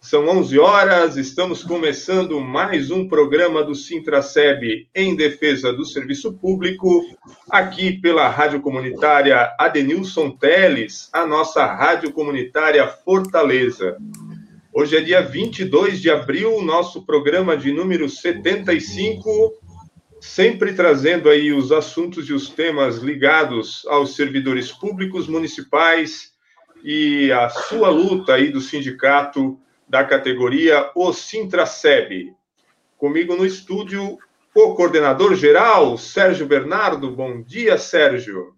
São 0.00 0.28
11 0.28 0.58
horas, 0.60 1.16
estamos 1.16 1.64
começando 1.64 2.40
mais 2.40 2.88
um 2.88 3.08
programa 3.08 3.64
do 3.64 3.74
Sintraceb 3.74 4.88
em 4.94 5.16
defesa 5.16 5.72
do 5.72 5.84
serviço 5.84 6.32
público, 6.34 7.04
aqui 7.50 8.00
pela 8.00 8.28
Rádio 8.28 8.60
Comunitária 8.60 9.52
Adenilson 9.58 10.30
Teles, 10.30 11.10
a 11.12 11.26
nossa 11.26 11.66
Rádio 11.66 12.12
Comunitária 12.12 12.86
Fortaleza. 12.86 13.96
Hoje 14.72 14.96
é 14.96 15.00
dia 15.00 15.20
22 15.20 16.00
de 16.00 16.10
abril, 16.10 16.62
nosso 16.62 17.04
programa 17.04 17.56
de 17.56 17.72
número 17.72 18.08
75, 18.08 19.52
sempre 20.20 20.74
trazendo 20.74 21.28
aí 21.28 21.52
os 21.52 21.72
assuntos 21.72 22.28
e 22.28 22.32
os 22.32 22.48
temas 22.48 22.98
ligados 22.98 23.84
aos 23.88 24.14
servidores 24.14 24.70
públicos 24.70 25.26
municipais 25.26 26.32
e 26.84 27.32
a 27.32 27.48
sua 27.48 27.90
luta 27.90 28.34
aí 28.34 28.48
do 28.48 28.60
sindicato 28.60 29.58
da 29.88 30.04
categoria 30.04 30.90
O 30.94 31.12
Sintraceb. 31.12 32.32
Comigo 32.96 33.36
no 33.36 33.46
estúdio, 33.46 34.18
o 34.54 34.74
coordenador 34.74 35.34
geral, 35.34 35.96
Sérgio 35.96 36.46
Bernardo. 36.46 37.10
Bom 37.10 37.40
dia, 37.42 37.78
Sérgio. 37.78 38.54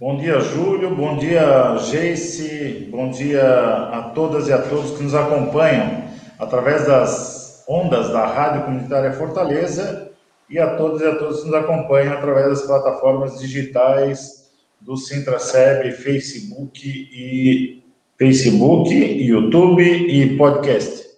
Bom 0.00 0.16
dia, 0.16 0.40
Júlio. 0.40 0.94
Bom 0.94 1.18
dia, 1.18 1.76
Geice. 1.78 2.88
Bom 2.90 3.10
dia 3.10 3.42
a 3.42 4.10
todas 4.14 4.48
e 4.48 4.52
a 4.52 4.62
todos 4.62 4.96
que 4.96 5.02
nos 5.02 5.14
acompanham 5.14 6.08
através 6.38 6.86
das 6.86 7.62
ondas 7.68 8.08
da 8.08 8.26
Rádio 8.26 8.64
Comunitária 8.64 9.12
Fortaleza 9.12 10.10
e 10.48 10.58
a 10.58 10.74
todas 10.76 11.02
e 11.02 11.06
a 11.06 11.16
todos 11.16 11.40
que 11.40 11.46
nos 11.46 11.54
acompanham 11.54 12.14
através 12.14 12.48
das 12.48 12.62
plataformas 12.62 13.38
digitais 13.38 14.50
do 14.80 14.96
Sintraceb, 14.96 15.92
Facebook 15.92 16.80
e 16.82 17.84
Facebook, 18.20 18.92
YouTube 18.92 19.82
e 19.82 20.36
podcast. 20.36 21.08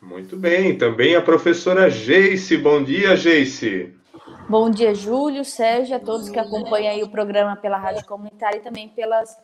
Muito 0.00 0.38
bem, 0.38 0.74
também 0.74 1.14
a 1.14 1.20
professora 1.20 1.90
Geice. 1.90 2.56
Bom 2.56 2.82
dia, 2.82 3.14
Geice. 3.14 3.94
Bom 4.48 4.70
dia, 4.70 4.94
Júlio, 4.94 5.44
Sérgio, 5.44 5.96
a 5.96 6.00
todos 6.00 6.30
que 6.30 6.38
acompanham 6.38 6.94
aí 6.94 7.02
o 7.02 7.10
programa 7.10 7.56
pela 7.56 7.76
Rádio 7.76 8.06
Comunitária 8.06 8.56
e 8.56 8.62
também 8.62 8.88
pelas, 8.88 9.36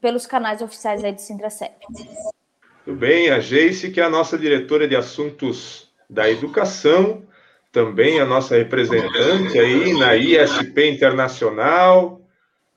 pelos 0.00 0.26
canais 0.26 0.62
oficiais 0.62 1.04
aí 1.04 1.12
do 1.12 1.20
Sintracep. 1.20 1.74
Muito 1.90 2.98
bem, 2.98 3.28
a 3.28 3.38
Geice, 3.38 3.90
que 3.90 4.00
é 4.00 4.04
a 4.04 4.08
nossa 4.08 4.38
diretora 4.38 4.88
de 4.88 4.96
assuntos 4.96 5.90
da 6.08 6.30
educação, 6.30 7.22
também 7.70 8.18
a 8.18 8.24
nossa 8.24 8.56
representante 8.56 9.58
aí 9.58 9.92
na 9.98 10.16
ISP 10.16 10.88
Internacional, 10.88 12.23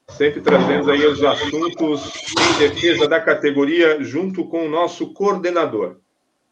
sempre 0.09 0.41
trazendo 0.41 0.89
aí 0.89 1.05
os 1.05 1.23
assuntos 1.23 2.11
em 2.39 2.59
defesa 2.59 3.07
da 3.07 3.19
categoria 3.19 4.03
junto 4.03 4.45
com 4.45 4.65
o 4.65 4.69
nosso 4.69 5.13
coordenador. 5.13 5.97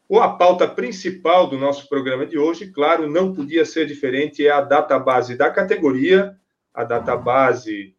Ou 0.07 0.21
a 0.21 0.29
pauta 0.29 0.67
principal 0.67 1.47
do 1.47 1.57
nosso 1.57 1.89
programa 1.89 2.25
de 2.25 2.37
hoje, 2.37 2.67
claro, 2.67 3.09
não 3.09 3.33
podia 3.33 3.65
ser 3.65 3.87
diferente, 3.87 4.45
é 4.45 4.51
a 4.51 4.61
database 4.61 5.35
da 5.35 5.49
categoria, 5.49 6.35
a 6.73 6.83
database 6.83 7.95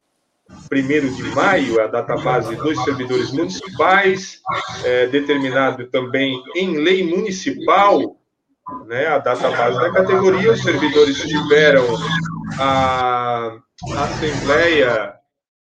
1 0.71 1.15
de 1.15 1.23
maio, 1.35 1.81
a 1.83 1.89
database 1.89 2.55
dos 2.55 2.85
servidores 2.85 3.33
municipais, 3.33 4.41
é, 4.85 5.09
determinado 5.09 5.87
também 5.89 6.41
em 6.55 6.77
lei 6.77 7.03
municipal, 7.03 8.17
né, 8.87 9.07
a 9.07 9.19
database 9.19 9.79
da 9.81 9.93
categoria, 9.93 10.53
os 10.53 10.63
servidores 10.63 11.19
tiveram 11.23 11.85
a 12.61 13.59
assembleia 13.97 15.16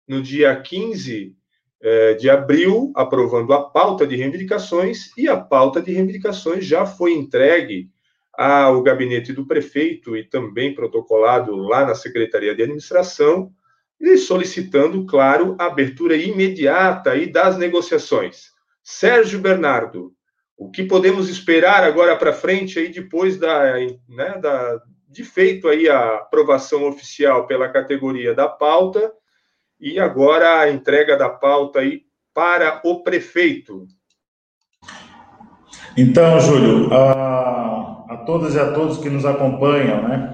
no 0.07 0.21
dia 0.21 0.55
15 0.55 1.35
é, 1.81 2.13
de 2.13 2.29
abril, 2.29 2.91
aprovando 2.95 3.53
a 3.53 3.69
pauta 3.69 4.07
de 4.07 4.15
reivindicações, 4.15 5.15
e 5.17 5.27
a 5.27 5.37
pauta 5.37 5.81
de 5.81 5.91
reivindicações 5.91 6.65
já 6.65 6.85
foi 6.85 7.13
entregue 7.13 7.89
ao 8.33 8.81
gabinete 8.81 9.31
do 9.31 9.45
prefeito 9.45 10.15
e 10.15 10.23
também 10.23 10.73
protocolado 10.73 11.55
lá 11.55 11.85
na 11.85 11.95
Secretaria 11.95 12.53
de 12.53 12.63
Administração, 12.63 13.51
e 13.99 14.17
solicitando, 14.17 15.05
claro, 15.05 15.55
a 15.59 15.67
abertura 15.67 16.17
imediata 16.17 17.11
aí 17.11 17.31
das 17.31 17.57
negociações. 17.57 18.49
Sérgio 18.83 19.39
Bernardo, 19.39 20.13
o 20.57 20.69
que 20.69 20.83
podemos 20.83 21.29
esperar 21.29 21.83
agora 21.83 22.15
para 22.15 22.33
frente 22.33 22.77
aí 22.77 22.89
depois 22.89 23.37
da, 23.37 23.73
né, 24.07 24.37
da 24.39 24.81
de 25.07 25.23
feito 25.23 25.69
aí 25.69 25.87
a 25.87 26.15
aprovação 26.15 26.83
oficial 26.85 27.47
pela 27.47 27.69
categoria 27.69 28.33
da 28.33 28.49
pauta 28.49 29.13
e 29.85 29.99
agora 29.99 30.61
a 30.61 30.71
entrega 30.71 31.15
da 31.15 31.29
pauta 31.29 31.81
aí 31.81 32.01
para 32.33 32.81
o 32.83 33.03
prefeito. 33.03 33.85
Então, 35.95 36.39
Júlio, 36.39 36.91
a, 36.91 38.05
a 38.09 38.17
todas 38.25 38.55
e 38.55 38.59
a 38.59 38.73
todos 38.73 38.97
que 38.97 39.11
nos 39.11 39.25
acompanham, 39.25 40.07
né? 40.07 40.33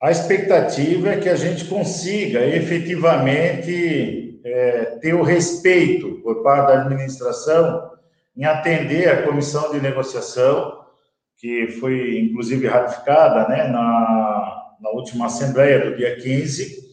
A 0.00 0.12
expectativa 0.12 1.08
é 1.08 1.16
que 1.18 1.28
a 1.28 1.34
gente 1.34 1.64
consiga 1.64 2.46
efetivamente 2.46 4.40
é, 4.44 4.84
ter 5.00 5.14
o 5.14 5.24
respeito 5.24 6.20
por 6.22 6.44
parte 6.44 6.68
da 6.68 6.82
administração 6.82 7.90
em 8.36 8.44
atender 8.44 9.08
a 9.08 9.22
comissão 9.24 9.72
de 9.72 9.80
negociação, 9.80 10.84
que 11.36 11.66
foi 11.80 12.20
inclusive 12.20 12.68
ratificada 12.68 13.48
né, 13.48 13.64
na, 13.64 14.76
na 14.80 14.90
última 14.90 15.26
assembleia 15.26 15.80
do 15.80 15.96
dia 15.96 16.14
15, 16.16 16.85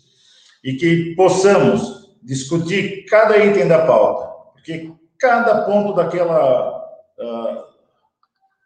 e 0.64 0.74
que 0.74 1.14
possamos 1.16 2.16
discutir 2.22 3.06
cada 3.06 3.38
item 3.38 3.68
da 3.68 3.86
pauta, 3.86 4.28
porque 4.54 4.92
cada 5.20 5.64
ponto 5.64 5.94
daquela 5.94 6.78
uh, 7.20 7.64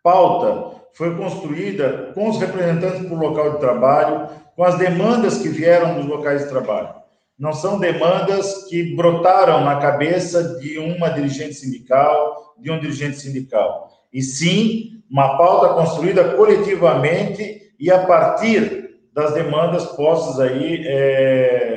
pauta 0.04 0.78
foi 0.94 1.16
construída 1.16 2.12
com 2.14 2.30
os 2.30 2.40
representantes 2.40 3.08
do 3.08 3.16
local 3.16 3.54
de 3.54 3.60
trabalho, 3.60 4.30
com 4.56 4.64
as 4.64 4.78
demandas 4.78 5.38
que 5.38 5.50
vieram 5.50 5.96
dos 5.96 6.06
locais 6.06 6.44
de 6.44 6.50
trabalho. 6.50 6.96
Não 7.38 7.54
são 7.54 7.80
demandas 7.80 8.66
que 8.68 8.96
brotaram 8.96 9.64
na 9.64 9.76
cabeça 9.76 10.58
de 10.60 10.80
uma 10.80 11.10
dirigente 11.10 11.54
sindical, 11.54 12.56
de 12.58 12.72
um 12.72 12.80
dirigente 12.80 13.18
sindical, 13.18 13.92
e 14.12 14.24
sim 14.24 15.04
uma 15.10 15.38
pauta 15.38 15.76
construída 15.76 16.36
coletivamente 16.36 17.74
e 17.80 17.92
a 17.92 18.06
partir 18.06 18.98
das 19.14 19.34
demandas 19.34 19.86
postas 19.86 20.40
aí 20.40 20.84
é, 20.86 21.77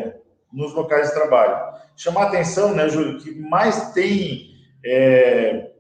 nos 0.53 0.75
locais 0.75 1.09
de 1.09 1.15
trabalho. 1.15 1.75
Chamar 1.97 2.25
atenção, 2.25 2.75
né, 2.75 2.89
Júlio, 2.89 3.19
que 3.19 3.35
mais 3.41 3.93
tem 3.93 4.55
é, 4.85 5.71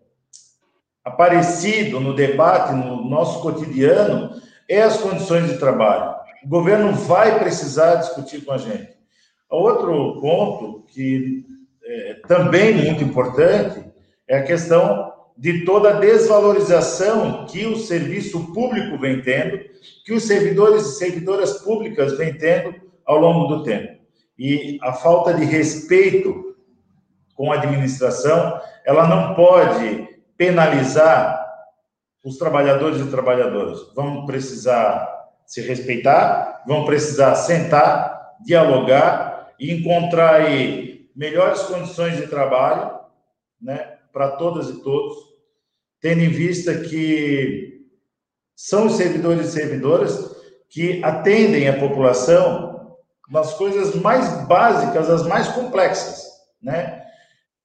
aparecido 1.04 2.00
no 2.00 2.14
debate, 2.14 2.72
no 2.74 3.08
nosso 3.08 3.40
cotidiano, 3.40 4.40
é 4.68 4.82
as 4.82 4.98
condições 4.98 5.48
de 5.48 5.58
trabalho. 5.58 6.14
O 6.44 6.48
governo 6.48 6.92
vai 6.92 7.38
precisar 7.38 7.96
discutir 7.96 8.44
com 8.44 8.52
a 8.52 8.58
gente. 8.58 8.90
Outro 9.48 10.20
ponto 10.20 10.84
que 10.86 11.44
é 11.84 12.14
também 12.26 12.74
muito 12.74 13.02
importante 13.02 13.84
é 14.28 14.38
a 14.38 14.44
questão 14.44 15.12
de 15.36 15.64
toda 15.64 15.90
a 15.90 16.00
desvalorização 16.00 17.46
que 17.46 17.66
o 17.66 17.76
serviço 17.76 18.52
público 18.52 18.98
vem 18.98 19.22
tendo, 19.22 19.58
que 20.04 20.12
os 20.12 20.24
servidores 20.24 20.82
e 20.82 20.98
servidoras 20.98 21.54
públicas 21.62 22.16
vêm 22.16 22.34
tendo 22.34 22.74
ao 23.04 23.18
longo 23.18 23.56
do 23.56 23.64
tempo. 23.64 23.99
E 24.40 24.78
a 24.80 24.94
falta 24.94 25.34
de 25.34 25.44
respeito 25.44 26.56
com 27.34 27.52
a 27.52 27.56
administração, 27.56 28.58
ela 28.86 29.06
não 29.06 29.34
pode 29.34 30.08
penalizar 30.34 31.46
os 32.24 32.38
trabalhadores 32.38 33.02
e 33.02 33.10
trabalhadoras. 33.10 33.92
Vamos 33.94 34.24
precisar 34.24 35.28
se 35.44 35.60
respeitar, 35.60 36.64
vamos 36.66 36.86
precisar 36.86 37.34
sentar, 37.34 38.36
dialogar 38.42 39.52
e 39.60 39.74
encontrar 39.74 40.36
aí 40.36 41.10
melhores 41.14 41.60
condições 41.64 42.16
de 42.16 42.26
trabalho, 42.26 42.98
né, 43.60 43.98
para 44.10 44.36
todas 44.38 44.70
e 44.70 44.82
todos, 44.82 45.18
tendo 46.00 46.22
em 46.22 46.30
vista 46.30 46.78
que 46.78 47.84
são 48.56 48.86
os 48.86 48.94
servidores 48.94 49.48
e 49.48 49.52
servidoras 49.52 50.34
que 50.70 51.04
atendem 51.04 51.68
a 51.68 51.78
população 51.78 52.69
nas 53.30 53.54
coisas 53.54 53.94
mais 53.94 54.28
básicas, 54.46 55.08
as 55.08 55.22
mais 55.26 55.48
complexas, 55.48 56.26
né? 56.60 57.04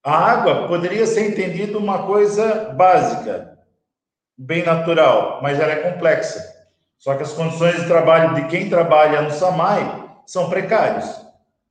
A 0.03 0.15
água 0.15 0.67
poderia 0.67 1.07
ser 1.07 1.31
entendida 1.31 1.79
uma 1.79 2.03
coisa 2.03 2.73
básica, 2.77 3.57
bem 4.37 4.63
natural, 4.63 5.39
mas 5.41 5.59
ela 5.59 5.71
é 5.71 5.91
complexa. 5.91 6.53
Só 6.99 7.15
que 7.15 7.23
as 7.23 7.33
condições 7.33 7.81
de 7.81 7.87
trabalho 7.87 8.35
de 8.35 8.45
quem 8.45 8.69
trabalha 8.69 9.23
no 9.23 9.31
SAMAI 9.31 10.05
são 10.27 10.47
precárias. 10.47 11.25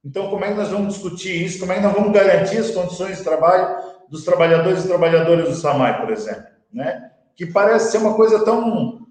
Então, 0.04 0.28
como 0.28 0.44
é 0.44 0.48
que 0.48 0.54
nós 0.54 0.68
vamos 0.68 0.94
discutir 0.94 1.44
isso? 1.44 1.60
Como 1.60 1.72
é 1.72 1.76
que 1.76 1.82
nós 1.82 1.94
vamos 1.94 2.12
garantir 2.12 2.58
as 2.58 2.72
condições 2.72 3.18
de 3.18 3.24
trabalho 3.24 3.76
dos 4.08 4.24
trabalhadores 4.24 4.84
e 4.84 4.88
trabalhadoras 4.88 5.48
do 5.48 5.54
SAMAI, 5.54 6.00
por 6.00 6.10
exemplo? 6.12 6.44
Né? 6.72 7.10
Que 7.36 7.46
parece 7.46 7.92
ser 7.92 7.98
uma 7.98 8.14
coisa 8.14 8.44
tão. 8.44 9.06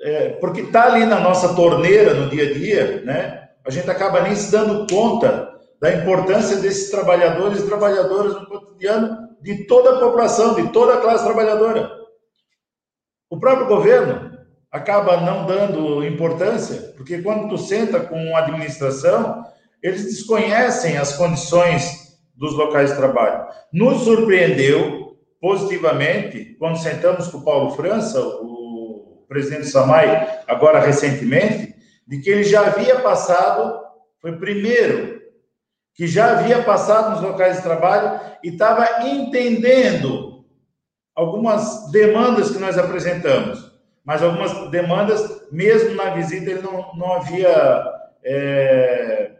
É, 0.00 0.30
porque 0.40 0.62
está 0.62 0.86
ali 0.86 1.04
na 1.04 1.20
nossa 1.20 1.54
torneira 1.54 2.14
no 2.14 2.28
dia 2.28 2.50
a 2.50 2.52
dia, 2.52 3.02
né? 3.02 3.43
A 3.64 3.70
gente 3.70 3.90
acaba 3.90 4.22
nem 4.22 4.36
se 4.36 4.50
dando 4.50 4.86
conta 4.86 5.52
da 5.80 5.92
importância 5.92 6.56
desses 6.56 6.90
trabalhadores 6.90 7.60
e 7.60 7.66
trabalhadoras 7.66 8.34
no 8.34 8.46
cotidiano 8.46 9.28
de 9.40 9.66
toda 9.66 9.96
a 9.96 10.00
população, 10.00 10.54
de 10.54 10.68
toda 10.72 10.94
a 10.94 11.00
classe 11.00 11.24
trabalhadora. 11.24 11.90
O 13.30 13.38
próprio 13.38 13.66
governo 13.66 14.32
acaba 14.70 15.20
não 15.20 15.46
dando 15.46 16.04
importância, 16.04 16.92
porque 16.96 17.22
quando 17.22 17.48
tu 17.48 17.58
senta 17.58 18.00
com 18.00 18.36
a 18.36 18.40
administração, 18.40 19.44
eles 19.82 20.04
desconhecem 20.04 20.96
as 20.96 21.16
condições 21.16 22.18
dos 22.34 22.54
locais 22.54 22.90
de 22.90 22.96
trabalho. 22.96 23.46
Nos 23.72 24.02
surpreendeu 24.02 25.16
positivamente 25.40 26.56
quando 26.58 26.78
sentamos 26.78 27.28
com 27.28 27.38
o 27.38 27.44
Paulo 27.44 27.70
França, 27.72 28.18
o 28.20 29.24
presidente 29.28 29.66
Samay, 29.66 30.08
agora 30.48 30.80
recentemente, 30.80 31.73
de 32.06 32.20
que 32.20 32.30
ele 32.30 32.44
já 32.44 32.66
havia 32.66 33.00
passado, 33.00 33.80
foi 34.20 34.36
primeiro, 34.36 35.22
que 35.94 36.06
já 36.06 36.32
havia 36.32 36.62
passado 36.62 37.12
nos 37.12 37.20
locais 37.20 37.56
de 37.56 37.62
trabalho 37.62 38.20
e 38.42 38.48
estava 38.48 39.06
entendendo 39.06 40.44
algumas 41.14 41.90
demandas 41.92 42.50
que 42.50 42.58
nós 42.58 42.76
apresentamos, 42.76 43.72
mas 44.04 44.22
algumas 44.22 44.70
demandas, 44.70 45.48
mesmo 45.52 45.94
na 45.94 46.10
visita, 46.10 46.50
ele 46.50 46.62
não, 46.62 46.94
não 46.96 47.14
havia 47.14 47.84
é, 48.24 49.30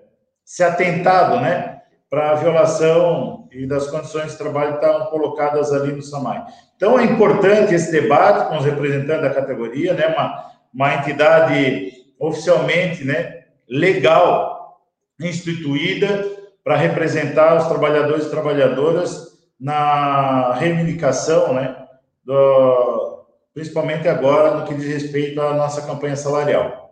se 0.44 0.62
atentado, 0.62 1.40
né, 1.40 1.82
para 2.08 2.31
a 2.31 2.34
violação 2.34 3.49
e 3.50 3.66
das 3.66 3.88
condições 3.88 4.32
de 4.32 4.38
trabalho 4.38 4.78
que 4.78 4.84
estavam 4.84 5.06
colocadas 5.06 5.72
ali 5.72 5.93
no 5.93 6.02
SAMAI. 6.02 6.44
Então, 6.76 6.99
é 6.99 7.05
importante 7.05 7.75
esse 7.75 7.90
debate 7.90 8.49
com 8.49 8.58
os 8.58 8.64
representantes 8.64 9.22
da 9.22 9.34
categoria, 9.34 9.94
né, 9.94 10.06
uma, 10.08 10.52
uma 10.72 10.94
entidade 10.94 12.04
oficialmente, 12.29 13.05
né, 13.05 13.44
legal, 13.69 14.81
instituída 15.21 16.26
para 16.62 16.76
representar 16.76 17.56
os 17.56 17.67
trabalhadores 17.67 18.26
e 18.26 18.31
trabalhadoras 18.31 19.38
na 19.61 20.55
reivindicação, 20.55 21.55
né, 21.55 21.76
do, 22.25 23.25
principalmente 23.53 24.09
agora 24.09 24.55
no 24.55 24.67
que 24.67 24.75
diz 24.75 24.87
respeito 24.87 25.41
à 25.41 25.55
nossa 25.55 25.82
campanha 25.82 26.17
salarial. 26.17 26.85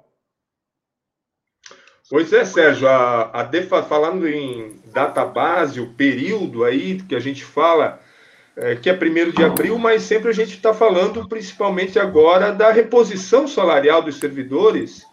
Pois 2.08 2.30
é, 2.30 2.44
Sérgio, 2.44 2.86
a, 2.86 3.30
a 3.32 3.42
DEFA, 3.42 3.82
falando 3.82 4.28
em 4.28 4.78
database, 4.92 5.80
o 5.80 5.94
período 5.94 6.62
aí 6.62 7.00
que 7.00 7.14
a 7.14 7.18
gente 7.18 7.42
fala, 7.42 8.00
é, 8.54 8.76
que 8.76 8.90
é 8.90 8.92
primeiro 8.92 9.32
de 9.32 9.42
abril, 9.42 9.78
mas 9.78 10.02
sempre 10.02 10.28
a 10.28 10.34
gente 10.34 10.54
está 10.54 10.74
falando 10.74 11.26
principalmente 11.26 11.98
agora 11.98 12.52
da 12.52 12.70
reposição 12.70 13.48
salarial 13.48 14.02
dos 14.02 14.18
servidores, 14.18 15.06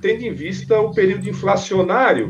tendo 0.00 0.22
em 0.22 0.32
vista 0.32 0.80
o 0.80 0.92
período 0.94 1.28
inflacionário 1.28 2.28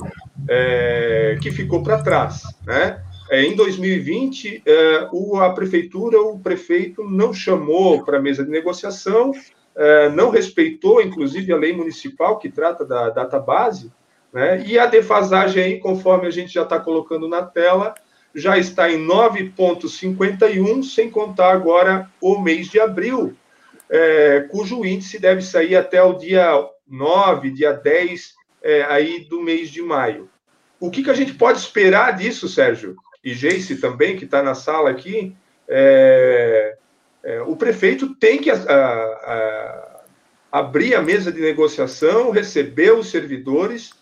é, 0.49 1.38
que 1.40 1.50
ficou 1.50 1.82
para 1.82 2.02
trás. 2.02 2.43
Né? 2.66 3.02
É, 3.31 3.43
em 3.43 3.56
2020, 3.56 4.62
é, 4.66 5.08
o, 5.12 5.37
a 5.38 5.50
prefeitura, 5.50 6.20
o 6.20 6.38
prefeito 6.38 7.02
não 7.05 7.32
chamou 7.32 8.05
para 8.05 8.19
a 8.19 8.22
mesa 8.22 8.44
de 8.44 8.50
negociação, 8.50 9.32
é, 9.76 10.08
não 10.11 10.31
respeitou, 10.31 11.02
inclusive, 11.02 11.52
a 11.52 11.56
lei 11.56 11.72
municipal 11.72 12.38
que 12.38 12.49
trata 12.49 12.84
da 12.84 13.11
database, 13.11 13.90
né? 14.32 14.64
E 14.67 14.78
a 14.78 14.87
defasagem 14.87 15.62
aí, 15.62 15.78
conforme 15.78 16.26
a 16.26 16.31
gente 16.31 16.52
já 16.52 16.62
está 16.62 16.81
colocando 16.81 17.28
na 17.28 17.43
tela, 17.43 17.94
já 18.34 18.58
está 18.58 18.90
em 18.90 19.06
9,51, 19.06 20.82
sem 20.82 21.08
contar 21.08 21.52
agora 21.52 22.10
o 22.20 22.40
mês 22.40 22.69
de 22.69 22.81
abril, 22.81 23.37
é, 23.88 24.40
cujo 24.50 24.84
índice 24.84 25.20
deve 25.20 25.40
sair 25.40 25.76
até 25.76 26.02
o 26.02 26.14
dia 26.14 26.50
9, 26.88 27.50
dia 27.50 27.72
10 27.72 28.34
é, 28.62 28.82
aí 28.84 29.20
do 29.25 29.42
mês 29.42 29.70
de 29.70 29.82
maio. 29.82 30.28
O 30.81 30.90
que, 30.90 31.02
que 31.02 31.10
a 31.10 31.14
gente 31.14 31.34
pode 31.34 31.58
esperar 31.58 32.16
disso, 32.16 32.48
Sérgio? 32.48 32.96
E 33.22 33.32
Geice 33.32 33.76
também, 33.76 34.16
que 34.16 34.25
está 34.25 34.42
na 34.42 34.54
sala 34.54 34.90
aqui, 34.90 35.34
é, 35.69 36.76
é, 37.22 37.40
o 37.42 37.56
prefeito 37.56 38.14
tem 38.14 38.38
que 38.38 38.50
a, 38.50 38.56
a, 38.56 40.00
abrir 40.52 40.94
a 40.94 41.02
mesa 41.02 41.32
de 41.32 41.40
negociação, 41.40 42.31
receber 42.31 42.92
os 42.92 43.10
servidores 43.10 43.92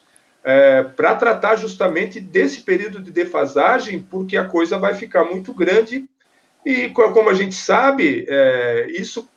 é, 0.44 0.82
para 0.82 1.14
tratar 1.14 1.56
justamente 1.56 2.20
desse 2.20 2.62
período 2.62 3.00
de 3.00 3.12
defasagem, 3.12 4.00
porque 4.02 4.36
a 4.36 4.44
coisa 4.44 4.76
vai 4.76 4.94
ficar 4.94 5.24
muito 5.24 5.54
grande 5.54 6.08
e, 6.64 6.90
como 6.90 7.28
a 7.28 7.34
gente 7.34 7.54
sabe, 7.54 8.24
é, 8.28 8.86
isso 8.90 9.28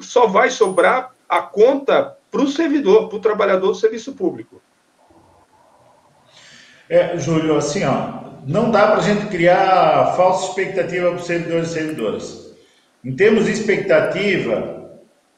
só 0.00 0.26
vai 0.26 0.50
sobrar 0.50 1.12
a 1.28 1.40
conta 1.40 2.17
para 2.30 2.42
o 2.42 2.48
servidor, 2.48 3.08
para 3.08 3.16
o 3.16 3.20
trabalhador 3.20 3.68
do 3.68 3.74
serviço 3.74 4.12
público. 4.12 4.60
É, 6.88 7.18
Júlio, 7.18 7.56
assim, 7.56 7.84
ó, 7.84 8.28
não 8.46 8.70
dá 8.70 8.86
para 8.88 8.98
a 8.98 9.02
gente 9.02 9.26
criar 9.26 10.14
falsa 10.16 10.48
expectativa 10.48 11.08
para 11.08 11.18
os 11.18 11.26
servidores 11.26 11.68
e 11.68 11.72
servidoras. 11.72 12.54
Em 13.04 13.14
termos 13.14 13.44
de 13.44 13.52
expectativa, 13.52 14.90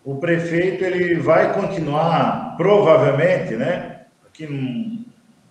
o 0.04 0.16
prefeito 0.16 0.84
ele 0.84 1.16
vai 1.16 1.52
continuar, 1.52 2.54
provavelmente, 2.56 3.54
né, 3.54 4.02
aqui 4.26 4.46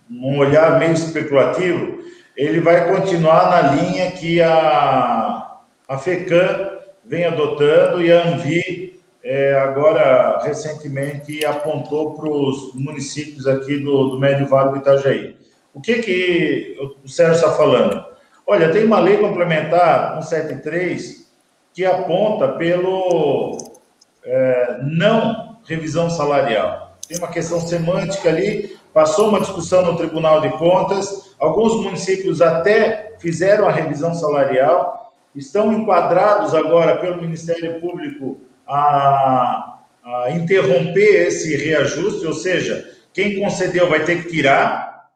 num 0.08 0.38
olhar 0.38 0.78
meio 0.78 0.92
especulativo, 0.92 2.00
ele 2.36 2.60
vai 2.60 2.90
continuar 2.90 3.50
na 3.50 3.74
linha 3.74 4.10
que 4.12 4.40
a, 4.40 5.58
a 5.86 5.98
FECAM 5.98 6.70
vem 7.04 7.26
adotando 7.26 8.02
e 8.02 8.10
a 8.10 8.26
Anvi 8.26 8.79
é, 9.22 9.54
agora 9.54 10.38
recentemente 10.42 11.44
apontou 11.44 12.14
para 12.14 12.28
os 12.28 12.74
municípios 12.74 13.46
aqui 13.46 13.78
do, 13.78 14.10
do 14.10 14.18
Médio 14.18 14.46
Vale 14.46 14.70
do 14.70 14.76
Itajaí. 14.78 15.36
O 15.74 15.80
que, 15.80 16.00
que 16.00 16.76
o 17.04 17.08
Sérgio 17.08 17.34
está 17.34 17.52
falando? 17.52 18.04
Olha, 18.46 18.72
tem 18.72 18.84
uma 18.84 18.98
lei 18.98 19.18
complementar 19.18 20.14
173 20.22 21.30
que 21.72 21.84
aponta 21.84 22.48
pelo 22.48 23.56
é, 24.24 24.78
não 24.82 25.58
revisão 25.64 26.10
salarial. 26.10 26.96
Tem 27.06 27.18
uma 27.18 27.28
questão 27.28 27.60
semântica 27.60 28.28
ali, 28.28 28.76
passou 28.92 29.28
uma 29.28 29.40
discussão 29.40 29.84
no 29.84 29.96
Tribunal 29.96 30.40
de 30.40 30.48
Contas, 30.58 31.34
alguns 31.38 31.76
municípios 31.84 32.40
até 32.40 33.16
fizeram 33.20 33.68
a 33.68 33.72
revisão 33.72 34.14
salarial, 34.14 35.12
estão 35.34 35.72
enquadrados 35.72 36.54
agora 36.54 36.96
pelo 36.96 37.20
Ministério 37.20 37.80
Público 37.80 38.40
a, 38.70 39.80
a 40.04 40.30
interromper 40.30 41.26
esse 41.26 41.56
reajuste, 41.56 42.26
ou 42.26 42.32
seja, 42.32 42.88
quem 43.12 43.40
concedeu 43.40 43.88
vai 43.88 44.04
ter 44.04 44.22
que 44.22 44.30
tirar, 44.30 45.08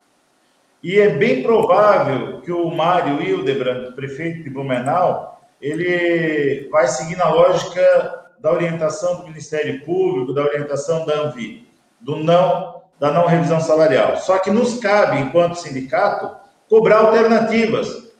e 0.82 0.99
é 0.99 1.08
bem 1.08 1.42
provável 1.42 2.40
que 2.42 2.52
o 2.52 2.68
Mário 2.70 3.23
Hildebrand, 3.23 3.92
prefeito 3.94 4.42
de 4.42 4.50
Blumenau, 4.50 5.40
ele 5.61 6.68
vai 6.70 6.87
seguir 6.88 7.16
na 7.16 7.30
lógica 7.30 8.25
da 8.38 8.52
orientação 8.52 9.16
do 9.16 9.26
Ministério 9.26 9.82
Público, 9.82 10.34
da 10.34 10.42
orientação 10.42 11.06
da 11.06 11.14
Anvi, 11.14 11.66
do 12.00 12.16
não 12.16 12.75
da 13.00 13.11
não 13.11 13.26
revisão 13.26 13.61
salarial. 13.61 14.18
Só 14.18 14.38
que 14.38 14.50
nos 14.50 14.78
cabe, 14.78 15.18
enquanto 15.18 15.56
sindicato, 15.56 16.37
cobrar 16.68 16.99
alternativas 16.99 18.12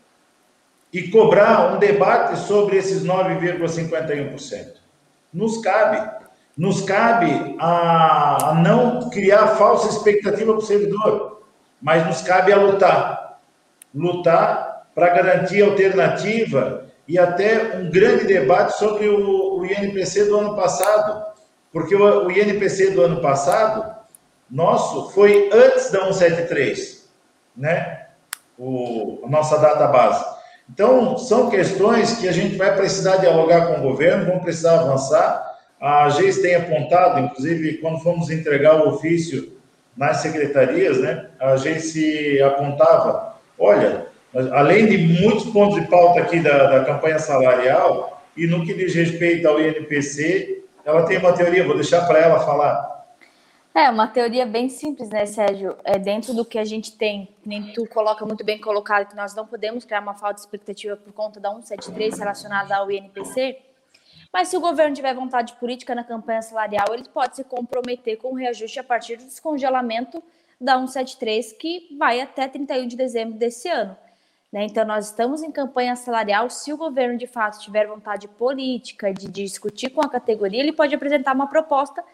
e 0.93 1.09
cobrar 1.09 1.75
um 1.75 1.79
debate 1.79 2.38
sobre 2.38 2.76
esses 2.76 3.05
9,51%. 3.05 4.84
Nos 5.35 5.59
cabe. 5.59 6.25
Nos 6.57 6.83
cabe 6.83 7.57
a, 7.59 8.61
não 8.62 9.11
criar 9.11 9.49
falsa 9.57 9.88
expectativa 9.88 10.53
para 10.53 10.62
o 10.62 10.64
servidor, 10.64 11.43
mas 11.83 12.07
nos 12.07 12.23
cabe 12.23 12.53
a 12.53 12.57
lutar. 12.57 13.41
Lutar 13.93 14.87
para 14.95 15.09
garantir 15.09 15.62
alternativa 15.62 16.87
e 17.09 17.19
até 17.19 17.76
um 17.76 17.91
grande 17.91 18.25
debate 18.25 18.79
sobre 18.79 19.09
o, 19.09 19.59
o 19.59 19.67
INPC 19.67 20.26
do 20.26 20.38
ano 20.38 20.55
passado, 20.55 21.25
porque 21.73 21.97
o, 21.97 22.26
o 22.26 22.31
INPC 22.31 22.93
do 22.93 23.03
ano 23.03 23.21
passado 23.21 23.93
nosso 24.49 25.11
foi 25.11 25.50
antes 25.53 25.91
da 25.91 26.12
173, 26.12 27.11
né? 27.57 28.07
O, 28.57 29.23
a 29.25 29.29
nossa 29.29 29.59
data 29.59 29.88
base. 29.88 30.34
Então, 30.71 31.18
são 31.18 31.50
questões 31.50 32.14
que 32.18 32.28
a 32.28 32.33
gente 32.33 32.56
vai 32.56 32.75
precisar 32.75 33.18
dialogar 33.18 33.66
com 33.66 33.80
o 33.80 33.83
governo, 33.83 34.26
vamos 34.26 34.42
precisar 34.42 34.80
avançar. 34.80 35.59
A 35.80 36.09
GES 36.09 36.40
tem 36.40 36.54
apontado, 36.54 37.21
inclusive, 37.21 37.78
quando 37.78 38.00
fomos 38.00 38.30
entregar 38.30 38.76
o 38.76 38.88
ofício 38.88 39.52
nas 39.97 40.18
secretarias, 40.18 40.99
né? 40.99 41.26
A 41.38 41.56
GES 41.56 42.40
apontava, 42.42 43.37
olha, 43.59 44.06
além 44.52 44.87
de 44.87 44.99
muitos 44.99 45.44
pontos 45.47 45.80
de 45.80 45.87
pauta 45.88 46.21
aqui 46.21 46.40
da, 46.40 46.66
da 46.66 46.85
campanha 46.85 47.18
salarial, 47.18 48.23
e 48.37 48.47
no 48.47 48.64
que 48.64 48.75
diz 48.75 48.94
respeito 48.94 49.47
ao 49.47 49.61
INPC, 49.61 50.64
ela 50.85 51.04
tem 51.04 51.18
uma 51.18 51.33
teoria, 51.33 51.66
vou 51.66 51.76
deixar 51.76 52.06
para 52.06 52.18
ela 52.18 52.40
falar 52.40 52.94
É, 53.76 53.90
uma 53.90 54.07
teoria 54.07 54.47
bem 54.47 54.69
simples, 54.69 55.11
né, 55.11 55.26
Sérgio? 55.26 55.76
É 55.83 55.99
dentro 55.99 56.33
do 56.33 56.45
que 56.45 56.61
a 56.61 56.64
gente 56.64 56.97
tem, 56.97 57.35
nem 57.45 57.73
tu 57.73 57.85
coloca 57.88 58.25
muito 58.25 58.45
bem 58.45 58.61
colocado, 58.61 59.09
que 59.09 59.16
nós 59.16 59.35
não 59.35 59.45
podemos 59.45 59.85
criar 59.85 60.00
uma 60.00 60.14
falta 60.14 60.35
de 60.35 60.40
expectativa 60.43 60.97
por 60.97 61.12
conta 61.12 61.40
da 61.40 61.50
173 61.50 62.16
relacionada 62.16 62.76
ao 62.76 62.88
INPC, 62.88 63.61
mas 64.33 64.47
se 64.47 64.57
o 64.57 64.61
governo 64.61 64.95
tiver 64.95 65.12
vontade 65.12 65.54
política 65.54 65.93
na 65.93 66.04
campanha 66.04 66.40
salarial, 66.40 66.87
ele 66.93 67.02
pode 67.12 67.35
se 67.35 67.43
comprometer 67.43 68.16
com 68.16 68.28
o 68.28 68.35
reajuste 68.35 68.78
a 68.78 68.85
partir 68.85 69.16
do 69.16 69.25
descongelamento 69.25 70.23
da 70.61 70.75
173, 70.75 71.52
que 71.54 71.97
vai 71.99 72.21
até 72.21 72.47
31 72.47 72.87
de 72.87 72.97
dezembro 72.97 73.37
desse 73.37 73.69
ano. 73.69 73.97
Né? 74.52 74.66
Então, 74.66 74.85
nós 74.85 75.07
estamos 75.07 75.43
em 75.43 75.50
campanha 75.50 75.97
salarial. 75.97 76.49
Se 76.49 76.73
o 76.73 76.76
governo 76.76 77.19
de 77.19 77.26
fato 77.26 77.59
tiver 77.61 77.88
vontade 77.88 78.28
política 78.28 79.12
de 79.12 79.28
discutir 79.28 79.90
com 79.90 80.00
a 80.00 80.09
categoria, 80.09 80.61
ele 80.61 80.73
pode 80.73 80.95
apresentar 80.95 81.35
uma 81.35 81.49
proposta 81.49 82.04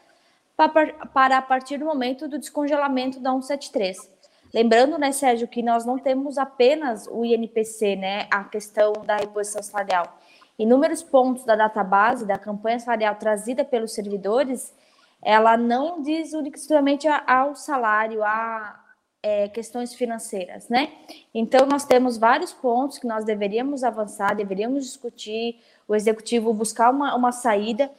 para 0.69 1.39
a 1.39 1.43
partir 1.43 1.79
do 1.79 1.85
momento 1.85 2.29
do 2.29 2.39
descongelamento 2.39 3.21
da 3.21 3.31
173. 3.31 4.11
Lembrando, 4.53 4.99
né, 4.99 5.13
Sérgio, 5.13 5.47
que 5.47 5.63
nós 5.63 5.87
não 5.87 5.99
temos 5.99 6.37
apenas 6.37 7.07
o 7.07 7.25
INPC, 7.25 7.97
né, 7.97 8.27
a 8.31 8.45
questão 8.45 8.93
da 9.05 9.17
reposição 9.17 9.63
salarial. 9.63 10.19
Inúmeros 10.59 11.03
pontos 11.03 11.45
da 11.45 11.55
database 11.55 12.27
da 12.27 12.37
campanha 12.37 12.79
salarial 12.79 13.15
trazida 13.15 13.65
pelos 13.65 13.95
servidores, 13.95 14.75
ela 15.23 15.57
não 15.57 16.03
diz 16.03 16.33
unicamente 16.33 17.07
ao 17.09 17.55
salário, 17.55 18.25
a 18.25 18.79
é, 19.23 19.49
questões 19.49 19.95
financeiras, 19.95 20.69
né? 20.69 20.93
Então, 21.35 21.67
nós 21.67 21.85
temos 21.85 22.17
vários 22.17 22.53
pontos 22.53 22.99
que 22.99 23.07
nós 23.07 23.25
deveríamos 23.25 23.85
avançar, 23.85 24.35
deveríamos 24.35 24.85
discutir, 24.85 25.61
o 25.87 25.95
executivo 25.95 26.53
buscar 26.55 26.91
uma, 26.91 27.15
uma 27.15 27.33
saída 27.33 27.91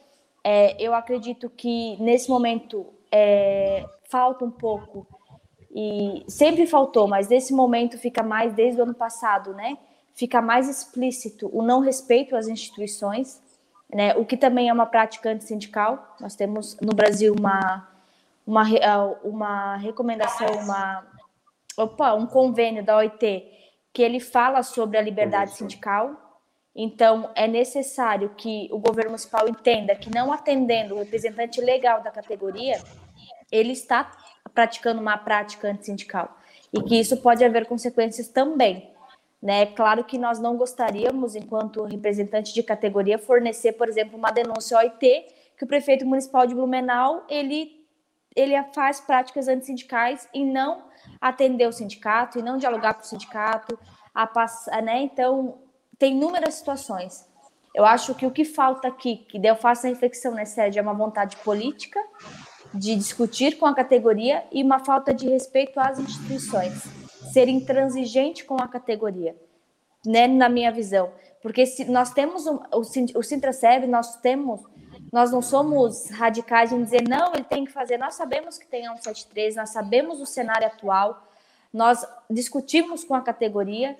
é, 0.44 0.80
eu 0.82 0.94
acredito 0.94 1.48
que 1.50 1.96
nesse 2.00 2.28
momento 2.28 2.86
é, 3.10 3.84
falta 4.08 4.44
um 4.44 4.50
pouco, 4.50 5.06
e 5.74 6.22
sempre 6.28 6.66
faltou, 6.66 7.08
mas 7.08 7.28
nesse 7.28 7.52
momento 7.54 7.96
fica 7.96 8.22
mais 8.22 8.52
desde 8.52 8.78
o 8.80 8.84
ano 8.84 8.94
passado, 8.94 9.54
né? 9.54 9.78
Fica 10.14 10.42
mais 10.42 10.68
explícito 10.68 11.48
o 11.50 11.62
não 11.62 11.80
respeito 11.80 12.36
às 12.36 12.46
instituições, 12.46 13.42
né? 13.92 14.14
O 14.16 14.26
que 14.26 14.36
também 14.36 14.68
é 14.68 14.72
uma 14.72 14.84
prática 14.84 15.30
antissindical. 15.30 16.14
Nós 16.20 16.36
temos 16.36 16.76
no 16.78 16.94
Brasil 16.94 17.34
uma, 17.38 17.88
uma, 18.46 18.64
uma 19.24 19.76
recomendação, 19.76 20.46
uma, 20.58 21.06
opa, 21.78 22.12
um 22.12 22.26
convênio 22.26 22.84
da 22.84 22.98
OIT 22.98 23.48
que 23.94 24.02
ele 24.02 24.20
fala 24.20 24.62
sobre 24.62 24.98
a 24.98 25.02
liberdade 25.02 25.52
sindical, 25.52 26.31
então, 26.74 27.30
é 27.34 27.46
necessário 27.46 28.30
que 28.30 28.68
o 28.72 28.78
governo 28.78 29.10
municipal 29.10 29.46
entenda 29.46 29.94
que, 29.94 30.10
não 30.12 30.32
atendendo 30.32 30.94
o 30.94 30.98
representante 30.98 31.60
legal 31.60 32.02
da 32.02 32.10
categoria, 32.10 32.82
ele 33.50 33.72
está 33.72 34.10
praticando 34.54 35.00
uma 35.00 35.18
prática 35.18 35.68
antissindical 35.68 36.38
e 36.72 36.82
que 36.82 36.98
isso 36.98 37.18
pode 37.18 37.44
haver 37.44 37.66
consequências 37.66 38.28
também. 38.28 38.90
Né? 39.40 39.66
Claro 39.66 40.04
que 40.04 40.16
nós 40.16 40.38
não 40.38 40.56
gostaríamos, 40.56 41.34
enquanto 41.34 41.84
representante 41.84 42.54
de 42.54 42.62
categoria, 42.62 43.18
fornecer, 43.18 43.72
por 43.72 43.88
exemplo, 43.88 44.16
uma 44.16 44.30
denúncia 44.30 44.78
OIT 44.78 45.26
que 45.58 45.64
o 45.64 45.66
prefeito 45.66 46.06
municipal 46.06 46.46
de 46.46 46.54
Blumenau 46.54 47.24
ele, 47.28 47.86
ele 48.34 48.60
faz 48.72 49.00
práticas 49.00 49.46
antissindicais 49.46 50.26
e 50.32 50.44
não 50.44 50.84
atender 51.20 51.66
o 51.68 51.72
sindicato 51.72 52.38
e 52.38 52.42
não 52.42 52.56
dialogar 52.56 52.94
com 52.94 53.02
o 53.02 53.06
sindicato, 53.06 53.78
a 54.14 54.26
passar, 54.26 54.82
né? 54.82 55.00
Então, 55.02 55.61
tem 56.02 56.16
inúmeras 56.16 56.54
situações. 56.54 57.24
Eu 57.72 57.84
acho 57.84 58.12
que 58.16 58.26
o 58.26 58.30
que 58.32 58.44
falta 58.44 58.88
aqui, 58.88 59.18
que 59.28 59.40
eu 59.40 59.54
faço 59.54 59.86
a 59.86 59.90
reflexão, 59.90 60.34
né, 60.34 60.44
Sérgio, 60.44 60.80
é 60.80 60.82
uma 60.82 60.92
vontade 60.92 61.36
política 61.36 62.00
de 62.74 62.96
discutir 62.96 63.56
com 63.56 63.66
a 63.66 63.72
categoria 63.72 64.42
e 64.50 64.64
uma 64.64 64.80
falta 64.80 65.14
de 65.14 65.28
respeito 65.28 65.78
às 65.78 66.00
instituições, 66.00 66.82
ser 67.32 67.46
intransigente 67.46 68.44
com 68.44 68.56
a 68.60 68.66
categoria, 68.66 69.36
né, 70.04 70.26
na 70.26 70.48
minha 70.48 70.72
visão. 70.72 71.12
Porque 71.40 71.66
se 71.66 71.84
nós 71.84 72.12
temos 72.12 72.48
o, 72.48 72.60
o 73.14 73.22
Sintraceb, 73.22 73.86
nós 73.86 74.16
temos, 74.16 74.60
nós 75.12 75.30
não 75.30 75.40
somos 75.40 76.10
radicais 76.10 76.72
em 76.72 76.82
dizer 76.82 77.08
não, 77.08 77.32
ele 77.32 77.44
tem 77.44 77.64
que 77.64 77.70
fazer. 77.70 77.96
Nós 77.96 78.16
sabemos 78.16 78.58
que 78.58 78.66
tem 78.66 78.88
a 78.88 78.96
173, 78.96 79.54
nós 79.54 79.70
sabemos 79.70 80.20
o 80.20 80.26
cenário 80.26 80.66
atual, 80.66 81.28
nós 81.72 82.04
discutimos 82.28 83.04
com 83.04 83.14
a 83.14 83.20
categoria, 83.20 83.96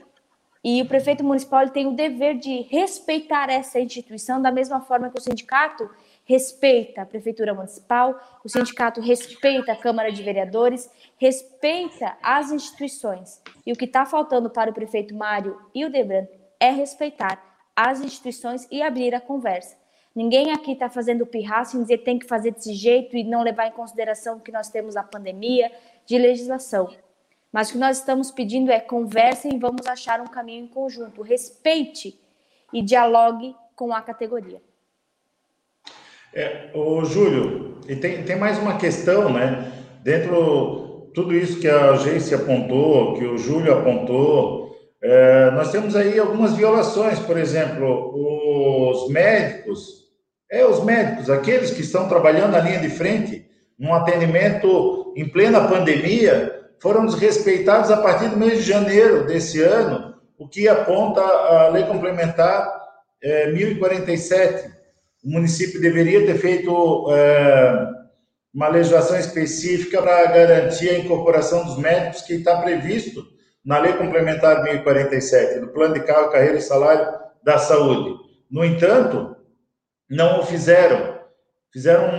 e 0.65 0.81
o 0.81 0.87
prefeito 0.87 1.25
municipal 1.25 1.69
tem 1.71 1.87
o 1.87 1.97
dever 1.97 2.39
de 2.39 2.63
respeitar 2.63 3.51
essa 3.51 3.81
instituição 3.81 4.41
da 4.41 4.53
mesma 4.53 4.81
forma 4.81 5.11
que 5.11 5.19
o 5.19 5.23
sindicato 5.23 5.91
respeita 6.25 7.03
a 7.03 7.07
prefeitura 7.07 7.53
municipal, 7.53 8.19
o 8.45 8.49
sindicato 8.49 9.01
respeita 9.01 9.73
a 9.73 9.77
Câmara 9.77 10.13
de 10.13 10.23
Vereadores, 10.23 10.89
respeita 11.19 12.17
as 12.23 12.53
instituições. 12.53 13.43
E 13.67 13.73
o 13.73 13.77
que 13.77 13.87
está 13.87 14.07
faltando 14.07 14.49
para 14.49 14.71
o 14.71 14.75
prefeito 14.75 15.15
Mário 15.15 15.59
e 15.75 15.85
o 15.85 15.91
Debran 15.91 16.27
é 16.61 16.71
respeitar 16.71 17.43
as 17.75 18.01
instituições 18.01 18.69
e 18.71 18.83
abrir 18.83 19.15
a 19.15 19.21
conversa. 19.21 19.77
Ninguém 20.15 20.53
aqui 20.53 20.73
está 20.73 20.89
fazendo 20.89 21.27
pirraça 21.27 21.77
em 21.77 21.83
dizer 21.83 21.99
tem 21.99 22.19
que 22.19 22.27
fazer 22.27 22.53
desse 22.53 22.75
jeito 22.75 23.17
e 23.17 23.25
não 23.25 23.43
levar 23.43 23.67
em 23.67 23.73
consideração 23.73 24.39
que 24.39 24.53
nós 24.53 24.69
temos 24.69 24.95
a 24.95 25.03
pandemia 25.03 25.73
de 26.07 26.19
legislação. 26.19 26.95
Mas 27.53 27.69
o 27.69 27.73
que 27.73 27.79
nós 27.79 27.99
estamos 27.99 28.31
pedindo 28.31 28.73
é 28.73 28.81
conversem 28.81 29.55
e 29.55 29.59
vamos 29.59 29.87
achar 29.87 30.21
um 30.21 30.27
caminho 30.27 30.65
em 30.65 30.69
conjunto. 30.69 31.21
Respeite 31.21 32.19
e 32.73 32.81
dialogue 32.83 33.55
com 33.77 33.93
a 33.93 34.01
categoria. 34.01 34.61
É, 36.35 36.71
o 36.75 37.05
Júlio, 37.05 37.79
e 37.87 37.95
tem, 37.95 38.23
tem 38.23 38.37
mais 38.37 38.59
uma 38.59 38.79
questão, 38.79 39.31
né? 39.31 39.71
Dentro 40.03 41.11
tudo 41.15 41.35
isso 41.35 41.61
que 41.61 41.69
a 41.69 41.91
agência 41.91 42.39
apontou, 42.39 43.15
que 43.15 43.27
o 43.27 43.37
Júlio 43.37 43.75
apontou, 43.75 44.75
é, 45.03 45.51
nós 45.51 45.71
temos 45.71 45.95
aí 45.95 46.19
algumas 46.19 46.57
violações, 46.57 47.19
por 47.19 47.37
exemplo, 47.37 48.15
os 48.91 49.11
médicos, 49.11 50.03
é 50.51 50.65
os 50.65 50.83
médicos, 50.85 51.29
aqueles 51.29 51.71
que 51.71 51.83
estão 51.83 52.09
trabalhando 52.09 52.53
na 52.53 52.61
linha 52.61 52.79
de 52.79 52.89
frente, 52.89 53.47
num 53.79 53.93
atendimento 53.93 55.13
em 55.17 55.29
plena 55.29 55.69
pandemia, 55.69 56.62
foram 56.83 57.07
desrespeitados 57.07 57.93
a 57.93 57.97
partir 58.03 58.29
do 58.29 58.37
mês 58.37 58.59
de 58.59 58.69
janeiro 58.69 59.25
desse 59.25 59.63
ano, 59.63 60.17
o 60.37 60.49
que 60.49 60.69
aponta 60.69 61.21
a 61.21 61.69
Lei 61.69 61.85
Complementar 61.85 62.69
é, 63.23 63.53
1047. 63.53 64.69
O 65.25 65.31
município 65.31 65.81
deveria 65.81 66.27
ter 66.27 66.37
feito 66.39 67.07
é, 67.13 67.87
uma 68.53 68.67
legislação 68.67 69.17
específica 69.17 70.03
para 70.03 70.27
garantir 70.27 70.91
a 70.91 70.99
incorporação 70.99 71.65
dos 71.65 71.79
médicos 71.79 72.23
que 72.23 72.35
está 72.35 72.61
previsto 72.61 73.25
na 73.65 73.79
Lei 73.79 73.93
Complementar 73.93 74.65
1047, 74.65 75.61
do 75.61 75.69
Plano 75.69 75.95
de 75.95 76.01
Cargo, 76.01 76.33
Carreira 76.33 76.59
e 76.59 76.61
Salário 76.61 77.17
da 77.45 77.59
Saúde. 77.59 78.17
No 78.51 78.65
entanto, 78.65 79.37
não 80.11 80.41
o 80.41 80.43
fizeram. 80.47 81.17
Fizeram 81.73 82.11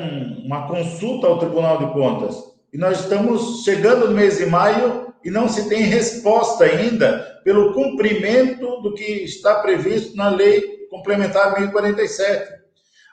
uma 0.45 0.69
consulta 0.69 1.27
ao 1.27 1.37
Tribunal 1.37 1.79
de 1.79 1.91
Contas 1.91 2.52
e 2.73 2.77
nós 2.77 3.01
estamos 3.01 3.63
chegando 3.63 4.07
no 4.07 4.15
mês 4.15 4.39
de 4.39 4.47
maio 4.47 5.13
e 5.23 5.29
não 5.29 5.47
se 5.47 5.69
tem 5.69 5.83
resposta 5.83 6.63
ainda 6.63 7.39
pelo 7.43 7.71
cumprimento 7.71 8.81
do 8.81 8.95
que 8.95 9.03
está 9.03 9.55
previsto 9.55 10.17
na 10.17 10.29
Lei 10.29 10.87
Complementar 10.89 11.53
1047. 11.59 12.51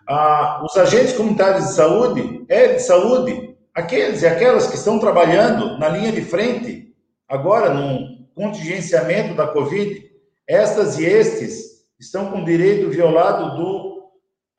Ah, 0.09 0.63
os 0.65 0.77
agentes 0.77 1.13
comunitários 1.13 1.67
de 1.67 1.75
saúde, 1.75 2.45
é 2.49 2.75
de 2.75 2.83
saúde, 2.83 3.55
aqueles 3.75 4.23
e 4.23 4.27
aquelas 4.27 4.67
que 4.67 4.77
estão 4.77 4.99
trabalhando 4.99 5.79
na 5.79 5.89
linha 5.89 6.11
de 6.11 6.23
frente, 6.23 6.95
agora 7.29 7.73
no 7.73 8.27
contingenciamento 8.35 9.35
da 9.35 9.47
Covid, 9.47 10.11
estas 10.49 10.99
e 10.99 11.05
estes 11.05 11.85
estão 11.99 12.31
com 12.31 12.45
direito 12.45 12.91
violado 12.91 13.57
do 13.57 13.90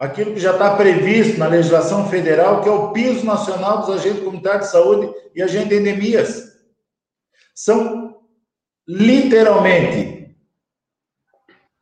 aquilo 0.02 0.34
que 0.34 0.40
já 0.40 0.54
está 0.54 0.76
previsto 0.76 1.38
na 1.38 1.46
legislação 1.46 2.10
federal, 2.10 2.64
que 2.64 2.68
é 2.68 2.72
o 2.72 2.92
piso 2.92 3.24
nacional 3.24 3.82
dos 3.82 3.92
agentes 3.92 4.24
comunitários 4.24 4.66
de 4.66 4.72
saúde 4.72 5.14
e 5.36 5.44
agentes 5.44 5.70
de 5.70 5.76
endemias. 5.76 6.44
São 7.54 8.16
literalmente 8.88 10.36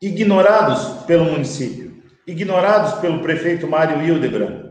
ignorados 0.01 1.05
pelo 1.05 1.31
município, 1.31 2.03
ignorados 2.27 2.99
pelo 2.99 3.21
prefeito 3.21 3.65
Mário 3.69 4.05
Hildebrand. 4.05 4.67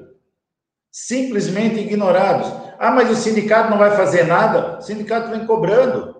Simplesmente 0.93 1.81
ignorados. 1.81 2.53
Ah, 2.79 2.91
mas 2.91 3.11
o 3.11 3.17
sindicato 3.17 3.71
não 3.71 3.79
vai 3.79 3.97
fazer 3.97 4.25
nada? 4.25 4.77
O 4.79 4.83
sindicato 4.83 5.31
vem 5.31 5.47
cobrando. 5.47 6.17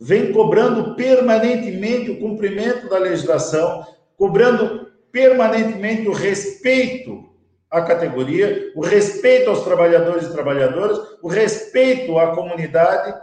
Vem 0.00 0.32
cobrando 0.32 0.94
permanentemente 0.94 2.12
o 2.12 2.20
cumprimento 2.20 2.88
da 2.88 2.98
legislação, 2.98 3.84
cobrando 4.16 4.91
permanentemente 5.12 6.08
o 6.08 6.12
respeito 6.12 7.30
à 7.70 7.82
categoria, 7.82 8.72
o 8.74 8.80
respeito 8.80 9.50
aos 9.50 9.62
trabalhadores 9.62 10.26
e 10.26 10.32
trabalhadoras, 10.32 10.98
o 11.22 11.28
respeito 11.28 12.18
à 12.18 12.34
comunidade, 12.34 13.14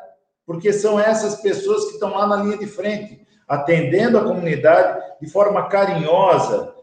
porque 0.45 0.71
são 0.71 0.99
essas 0.99 1.41
pessoas 1.41 1.85
que 1.85 1.93
estão 1.93 2.15
lá 2.15 2.27
na 2.27 2.37
linha 2.37 2.57
de 2.57 2.67
frente, 2.67 3.21
atendendo 3.47 4.17
a 4.17 4.23
comunidade 4.23 5.01
de 5.19 5.29
forma 5.29 5.67
carinhosa, 5.67 6.73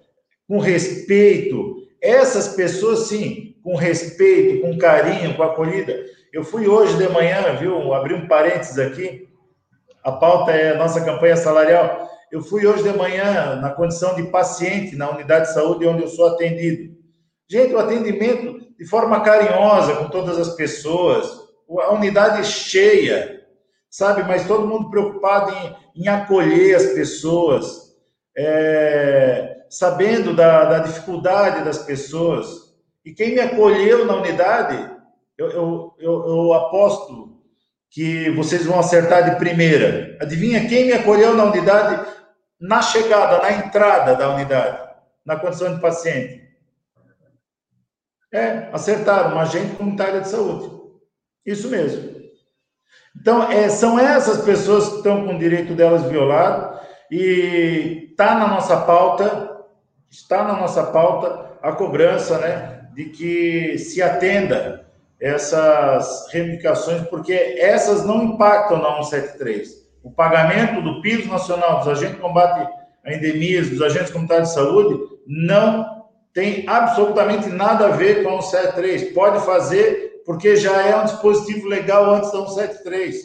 com 0.48 0.58
respeito. 0.58 1.76
Essas 2.00 2.48
pessoas, 2.48 3.08
sim, 3.08 3.56
com 3.62 3.74
respeito, 3.74 4.60
com 4.60 4.78
carinho, 4.78 5.36
com 5.36 5.42
acolhida. 5.42 6.04
Eu 6.32 6.44
fui 6.44 6.68
hoje 6.68 6.96
de 6.96 7.08
manhã, 7.08 7.56
viu? 7.56 7.92
Abri 7.94 8.14
um 8.14 8.28
parênteses 8.28 8.78
aqui. 8.78 9.28
A 10.04 10.12
pauta 10.12 10.52
é 10.52 10.72
a 10.72 10.78
nossa 10.78 11.04
campanha 11.04 11.36
salarial. 11.36 12.08
Eu 12.36 12.42
fui 12.42 12.66
hoje 12.66 12.82
de 12.82 12.92
manhã 12.94 13.56
na 13.62 13.70
condição 13.70 14.14
de 14.14 14.24
paciente 14.24 14.94
na 14.94 15.08
unidade 15.08 15.46
de 15.46 15.54
saúde 15.54 15.86
onde 15.86 16.02
eu 16.02 16.08
sou 16.08 16.26
atendido. 16.26 16.94
Gente, 17.48 17.72
o 17.72 17.78
atendimento 17.78 18.60
de 18.78 18.84
forma 18.84 19.22
carinhosa 19.22 19.96
com 19.96 20.10
todas 20.10 20.36
as 20.36 20.54
pessoas, 20.54 21.26
a 21.66 21.94
unidade 21.94 22.46
cheia, 22.46 23.42
sabe? 23.88 24.22
Mas 24.24 24.46
todo 24.46 24.66
mundo 24.66 24.90
preocupado 24.90 25.50
em, 25.50 26.02
em 26.02 26.08
acolher 26.08 26.74
as 26.74 26.84
pessoas, 26.88 27.96
é, 28.36 29.56
sabendo 29.70 30.36
da, 30.36 30.66
da, 30.66 30.78
dificuldade 30.80 31.64
das 31.64 31.78
pessoas. 31.78 32.74
E 33.02 33.14
quem 33.14 33.32
me 33.32 33.40
acolheu 33.40 34.04
na 34.04 34.14
unidade, 34.14 34.90
eu, 35.38 35.48
eu, 35.48 35.94
eu, 35.98 36.26
eu 36.28 36.52
aposto 36.52 37.34
que 37.90 38.28
vocês 38.32 38.66
vão 38.66 38.78
acertar 38.78 39.24
de 39.24 39.38
primeira. 39.38 40.18
Adivinha 40.20 40.68
quem 40.68 40.84
me 40.84 40.92
acolheu 40.92 41.34
na 41.34 41.44
unidade 41.44 42.14
na 42.60 42.82
chegada, 42.82 43.38
na 43.42 43.52
entrada 43.52 44.14
da 44.14 44.30
unidade, 44.30 44.78
na 45.24 45.36
condição 45.36 45.74
de 45.74 45.80
paciente? 45.80 46.46
É, 48.32 48.68
acertaram, 48.72 49.32
uma 49.32 49.42
agente 49.42 49.76
comunitária 49.76 50.20
de 50.20 50.28
saúde. 50.28 50.74
Isso 51.44 51.68
mesmo. 51.68 52.16
Então, 53.18 53.50
é, 53.50 53.68
são 53.68 53.98
essas 53.98 54.44
pessoas 54.44 54.88
que 54.88 54.96
estão 54.96 55.26
com 55.26 55.34
o 55.34 55.38
direito 55.38 55.74
delas 55.74 56.02
violado 56.04 56.78
e 57.10 58.08
está 58.10 58.34
na 58.34 58.48
nossa 58.48 58.80
pauta, 58.82 59.64
está 60.10 60.44
na 60.44 60.54
nossa 60.54 60.84
pauta 60.84 61.56
a 61.62 61.72
cobrança, 61.72 62.38
né, 62.38 62.88
de 62.94 63.06
que 63.06 63.78
se 63.78 64.02
atenda 64.02 64.86
essas 65.18 66.30
reivindicações, 66.30 67.08
porque 67.08 67.32
essas 67.32 68.04
não 68.04 68.22
impactam 68.22 68.78
na 68.78 69.02
173. 69.02 69.85
O 70.06 70.10
pagamento 70.12 70.80
do 70.82 71.02
piso 71.02 71.28
nacional 71.28 71.80
dos 71.80 71.88
agentes 71.88 72.14
de 72.14 72.22
combate 72.22 72.64
a 73.04 73.12
endemias, 73.12 73.68
dos 73.68 73.82
agentes 73.82 74.12
comunitários 74.12 74.50
de 74.50 74.54
saúde, 74.54 75.00
não 75.26 76.04
tem 76.32 76.62
absolutamente 76.68 77.48
nada 77.48 77.86
a 77.86 77.90
ver 77.90 78.22
com 78.22 78.38
a 78.38 78.40
173. 78.40 79.12
Pode 79.12 79.44
fazer 79.44 80.22
porque 80.24 80.54
já 80.54 80.80
é 80.80 80.94
um 80.94 81.06
dispositivo 81.06 81.66
legal 81.66 82.14
antes 82.14 82.30
da 82.30 82.46
173. 82.46 83.16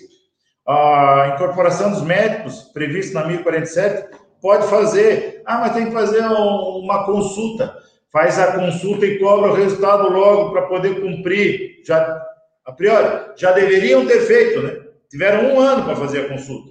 A 0.67 1.33
incorporação 1.35 1.91
dos 1.91 2.01
médicos, 2.01 2.63
previsto 2.73 3.13
na 3.13 3.25
1047, 3.25 4.17
pode 4.41 4.65
fazer. 4.65 5.43
Ah, 5.45 5.59
mas 5.59 5.73
tem 5.73 5.85
que 5.85 5.91
fazer 5.91 6.25
uma 6.25 7.05
consulta. 7.05 7.77
Faz 8.11 8.39
a 8.39 8.53
consulta 8.53 9.05
e 9.05 9.19
cobra 9.19 9.51
o 9.51 9.55
resultado 9.55 10.09
logo 10.09 10.51
para 10.51 10.63
poder 10.63 11.00
cumprir. 11.00 11.83
Já, 11.85 12.19
a 12.65 12.71
priori, 12.71 13.33
já 13.35 13.51
deveriam 13.51 14.03
ter 14.07 14.21
feito, 14.21 14.63
né? 14.63 14.81
Tiveram 15.11 15.53
um 15.53 15.59
ano 15.59 15.83
para 15.83 15.95
fazer 15.95 16.21
a 16.21 16.29
consulta. 16.29 16.71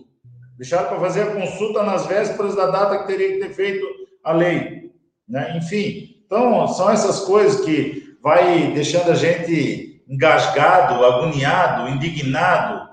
Deixaram 0.60 0.90
para 0.90 1.00
fazer 1.00 1.22
a 1.22 1.34
consulta 1.34 1.82
nas 1.82 2.04
vésperas 2.04 2.54
da 2.54 2.66
data 2.66 2.98
que 2.98 3.06
teria 3.06 3.32
que 3.32 3.38
ter 3.38 3.54
feito 3.54 3.86
a 4.22 4.32
lei. 4.32 4.92
Né? 5.26 5.56
Enfim, 5.56 6.22
então 6.26 6.68
são 6.68 6.90
essas 6.90 7.20
coisas 7.20 7.64
que 7.64 8.18
vai 8.22 8.70
deixando 8.72 9.10
a 9.10 9.14
gente 9.14 10.04
engasgado, 10.06 11.02
agoniado, 11.02 11.88
indignado, 11.88 12.90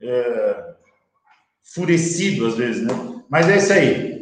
é, 0.00 0.64
furecido 1.74 2.46
às 2.46 2.56
vezes, 2.56 2.86
né? 2.86 2.94
Mas 3.28 3.48
é 3.48 3.56
isso 3.56 3.72
aí. 3.72 4.18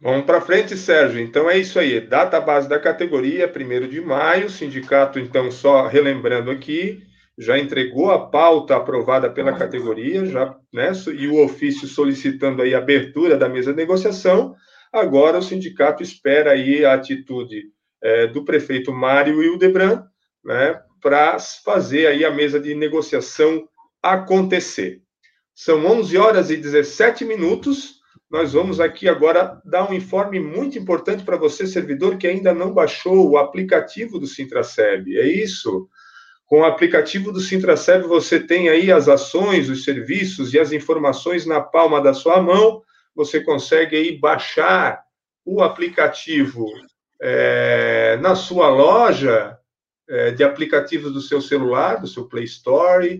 Vamos 0.00 0.26
para 0.26 0.40
frente, 0.40 0.76
Sérgio. 0.76 1.18
Então 1.18 1.50
é 1.50 1.58
isso 1.58 1.76
aí. 1.76 2.00
Data 2.00 2.40
base 2.40 2.68
da 2.68 2.78
categoria, 2.78 3.52
1 3.52 3.88
de 3.88 4.00
maio. 4.00 4.48
Sindicato, 4.48 5.18
então, 5.18 5.50
só 5.50 5.88
relembrando 5.88 6.52
aqui, 6.52 7.02
já 7.38 7.56
entregou 7.56 8.10
a 8.10 8.26
pauta 8.26 8.74
aprovada 8.74 9.30
pela 9.30 9.52
categoria, 9.52 10.26
já, 10.26 10.56
né, 10.74 10.90
e 11.16 11.28
o 11.28 11.44
ofício 11.44 11.86
solicitando 11.86 12.62
aí 12.62 12.74
a 12.74 12.78
abertura 12.78 13.36
da 13.36 13.48
mesa 13.48 13.70
de 13.70 13.76
negociação. 13.76 14.56
Agora 14.92 15.38
o 15.38 15.42
sindicato 15.42 16.02
espera 16.02 16.50
aí 16.50 16.84
a 16.84 16.94
atitude 16.94 17.66
é, 18.02 18.26
do 18.26 18.44
prefeito 18.44 18.92
Mário 18.92 19.40
Hildebrand, 19.40 20.02
né, 20.44 20.80
para 21.00 21.38
fazer 21.64 22.08
aí 22.08 22.24
a 22.24 22.30
mesa 22.30 22.58
de 22.58 22.74
negociação 22.74 23.68
acontecer. 24.02 25.00
São 25.54 25.86
11 25.86 26.18
horas 26.18 26.50
e 26.50 26.56
17 26.56 27.24
minutos. 27.24 27.98
Nós 28.28 28.52
vamos 28.52 28.80
aqui 28.80 29.08
agora 29.08 29.60
dar 29.64 29.88
um 29.88 29.94
informe 29.94 30.40
muito 30.40 30.76
importante 30.76 31.24
para 31.24 31.36
você, 31.36 31.66
servidor, 31.68 32.18
que 32.18 32.26
ainda 32.26 32.52
não 32.52 32.74
baixou 32.74 33.30
o 33.30 33.38
aplicativo 33.38 34.18
do 34.18 34.26
Sintraceb. 34.26 35.16
É 35.16 35.26
isso? 35.26 35.88
Com 36.48 36.60
o 36.60 36.64
aplicativo 36.64 37.30
do 37.30 37.40
Sintraceb, 37.40 38.06
você 38.06 38.40
tem 38.40 38.70
aí 38.70 38.90
as 38.90 39.06
ações, 39.06 39.68
os 39.68 39.84
serviços 39.84 40.54
e 40.54 40.58
as 40.58 40.72
informações 40.72 41.44
na 41.44 41.60
palma 41.60 42.00
da 42.00 42.14
sua 42.14 42.40
mão. 42.40 42.82
Você 43.14 43.42
consegue 43.42 43.94
aí 43.94 44.18
baixar 44.18 45.04
o 45.44 45.62
aplicativo 45.62 46.64
é, 47.20 48.16
na 48.22 48.34
sua 48.34 48.70
loja 48.70 49.58
é, 50.08 50.30
de 50.30 50.42
aplicativos 50.42 51.12
do 51.12 51.20
seu 51.20 51.42
celular, 51.42 52.00
do 52.00 52.06
seu 52.06 52.26
Play 52.26 52.44
Store. 52.44 53.18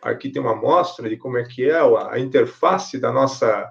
Aqui 0.00 0.30
tem 0.30 0.40
uma 0.40 0.52
amostra 0.52 1.06
de 1.06 1.18
como 1.18 1.36
é 1.36 1.44
que 1.44 1.68
é 1.68 1.78
a 1.78 2.18
interface 2.18 2.98
da 2.98 3.12
nossa, 3.12 3.70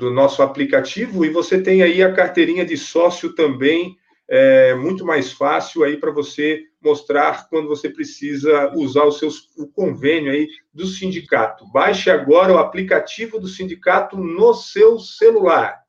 do 0.00 0.10
nosso 0.10 0.42
aplicativo, 0.42 1.24
e 1.24 1.30
você 1.30 1.62
tem 1.62 1.84
aí 1.84 2.02
a 2.02 2.12
carteirinha 2.12 2.64
de 2.64 2.76
sócio 2.76 3.32
também, 3.32 3.96
é, 4.34 4.74
muito 4.74 5.04
mais 5.04 5.30
fácil 5.30 5.84
aí 5.84 5.98
para 5.98 6.10
você 6.10 6.62
mostrar 6.82 7.50
quando 7.50 7.68
você 7.68 7.90
precisa 7.90 8.72
usar 8.74 9.04
o, 9.04 9.12
seu, 9.12 9.28
o 9.58 9.66
convênio 9.66 10.32
aí 10.32 10.48
do 10.72 10.86
sindicato. 10.86 11.70
Baixe 11.70 12.10
agora 12.10 12.54
o 12.54 12.58
aplicativo 12.58 13.38
do 13.38 13.46
sindicato 13.46 14.16
no 14.16 14.54
seu 14.54 14.98
celular. 14.98 15.82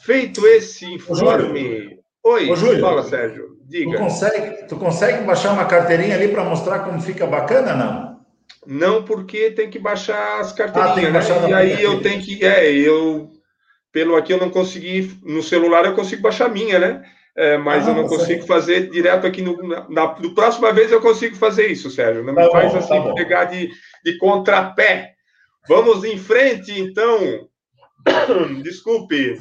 Feito 0.00 0.46
esse 0.46 0.84
informe. 0.84 1.98
Oi, 2.22 2.50
Ô, 2.50 2.56
Júlio, 2.56 2.80
fala, 2.82 3.02
Sérgio. 3.04 3.56
Diga. 3.64 3.92
Tu 3.92 3.98
consegue, 3.98 4.66
tu 4.66 4.76
consegue 4.76 5.24
baixar 5.24 5.54
uma 5.54 5.64
carteirinha 5.64 6.16
ali 6.16 6.28
para 6.28 6.44
mostrar 6.44 6.80
como 6.80 7.00
fica 7.00 7.26
bacana, 7.26 7.74
não? 7.74 8.20
Não, 8.66 9.02
porque 9.02 9.50
tem 9.52 9.70
que 9.70 9.78
baixar 9.78 10.40
as 10.40 10.52
carteirinhas, 10.52 11.30
ah, 11.30 11.40
né? 11.40 11.48
E 11.48 11.54
aí 11.54 11.82
eu 11.82 12.02
tenho 12.02 12.20
que. 12.20 12.44
É, 12.44 12.70
eu. 12.70 13.32
Pelo 13.90 14.14
aqui 14.14 14.30
eu 14.30 14.38
não 14.38 14.50
consegui. 14.50 15.18
No 15.22 15.42
celular 15.42 15.86
eu 15.86 15.94
consigo 15.94 16.20
baixar 16.20 16.44
a 16.44 16.50
minha, 16.50 16.78
né? 16.78 17.02
É, 17.36 17.56
mas 17.56 17.86
ah, 17.86 17.90
eu 17.90 17.94
não 17.94 18.08
consigo 18.08 18.44
fazer 18.46 18.90
direto 18.90 19.26
aqui 19.26 19.40
no. 19.40 19.56
Na, 19.66 19.88
na 19.88 20.08
próxima 20.34 20.72
vez 20.72 20.90
eu 20.90 21.00
consigo 21.00 21.36
fazer 21.36 21.68
isso, 21.68 21.90
Sérgio. 21.90 22.24
Não 22.24 22.34
tá 22.34 22.44
me 22.44 22.50
faz 22.50 22.72
bom, 22.72 22.78
assim 22.78 23.02
tá 23.02 23.14
pegar 23.14 23.44
de, 23.44 23.70
de 24.04 24.18
contrapé. 24.18 25.14
Vamos 25.68 26.04
em 26.04 26.18
frente, 26.18 26.78
então. 26.78 27.48
Desculpe. 28.62 29.38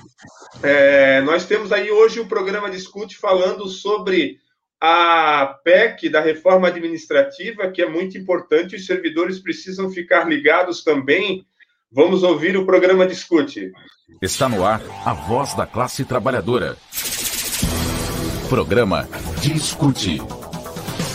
É, 0.62 1.22
nós 1.22 1.46
temos 1.46 1.72
aí 1.72 1.92
hoje 1.92 2.20
o 2.20 2.28
programa 2.28 2.70
Discute 2.70 3.18
falando 3.18 3.68
sobre 3.68 4.38
a 4.82 5.58
PEC 5.64 6.10
da 6.10 6.22
reforma 6.22 6.68
administrativa, 6.68 7.70
que 7.70 7.82
é 7.82 7.90
muito 7.90 8.18
importante, 8.18 8.76
os 8.76 8.86
servidores 8.86 9.40
precisam 9.40 9.90
ficar 9.90 10.28
ligados 10.28 10.84
também. 10.84 11.46
Vamos 11.92 12.24
ouvir 12.24 12.56
o 12.56 12.66
programa 12.66 13.06
Discute. 13.06 13.72
Está 14.22 14.48
no 14.48 14.66
ar 14.66 14.82
a 15.06 15.14
voz 15.14 15.54
da 15.54 15.66
classe 15.66 16.06
trabalhadora. 16.06 16.78
Programa 18.50 19.08
Discute. 19.42 20.20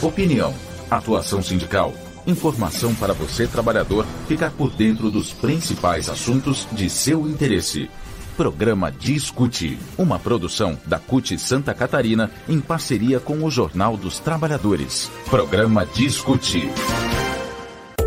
Opinião, 0.00 0.54
atuação 0.88 1.42
sindical 1.42 1.92
Informação 2.26 2.94
para 2.94 3.12
você, 3.12 3.46
trabalhador, 3.46 4.06
ficar 4.26 4.50
por 4.50 4.70
dentro 4.70 5.10
dos 5.10 5.32
principais 5.32 6.08
assuntos 6.08 6.66
de 6.72 6.88
seu 6.88 7.28
interesse. 7.28 7.90
Programa 8.34 8.90
Discute, 8.90 9.78
uma 9.98 10.18
produção 10.18 10.78
da 10.86 10.98
CUT 10.98 11.38
Santa 11.38 11.74
Catarina 11.74 12.30
em 12.48 12.60
parceria 12.60 13.20
com 13.20 13.44
o 13.44 13.50
Jornal 13.50 13.96
dos 13.96 14.18
Trabalhadores. 14.18 15.10
Programa 15.28 15.84
Discute. 15.84 16.70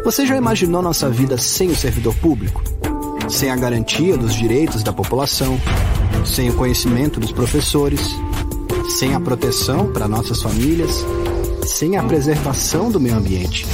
Você 0.04 0.26
já 0.26 0.36
imaginou 0.36 0.82
nossa 0.82 1.10
vida 1.10 1.38
sem 1.38 1.70
o 1.70 1.76
servidor 1.76 2.16
público? 2.16 2.64
Sem 3.30 3.52
a 3.52 3.56
garantia 3.56 4.18
dos 4.18 4.34
direitos 4.34 4.82
da 4.82 4.92
população, 4.92 5.60
sem 6.26 6.50
o 6.50 6.56
conhecimento 6.56 7.20
dos 7.20 7.32
professores, 7.32 8.16
sem 8.90 9.14
a 9.14 9.20
proteção 9.20 9.92
para 9.92 10.08
nossas 10.08 10.42
famílias, 10.42 11.06
sem 11.66 11.98
a 11.98 12.04
preservação 12.04 12.90
do 12.90 13.00
meio 13.00 13.16
ambiente? 13.16 13.66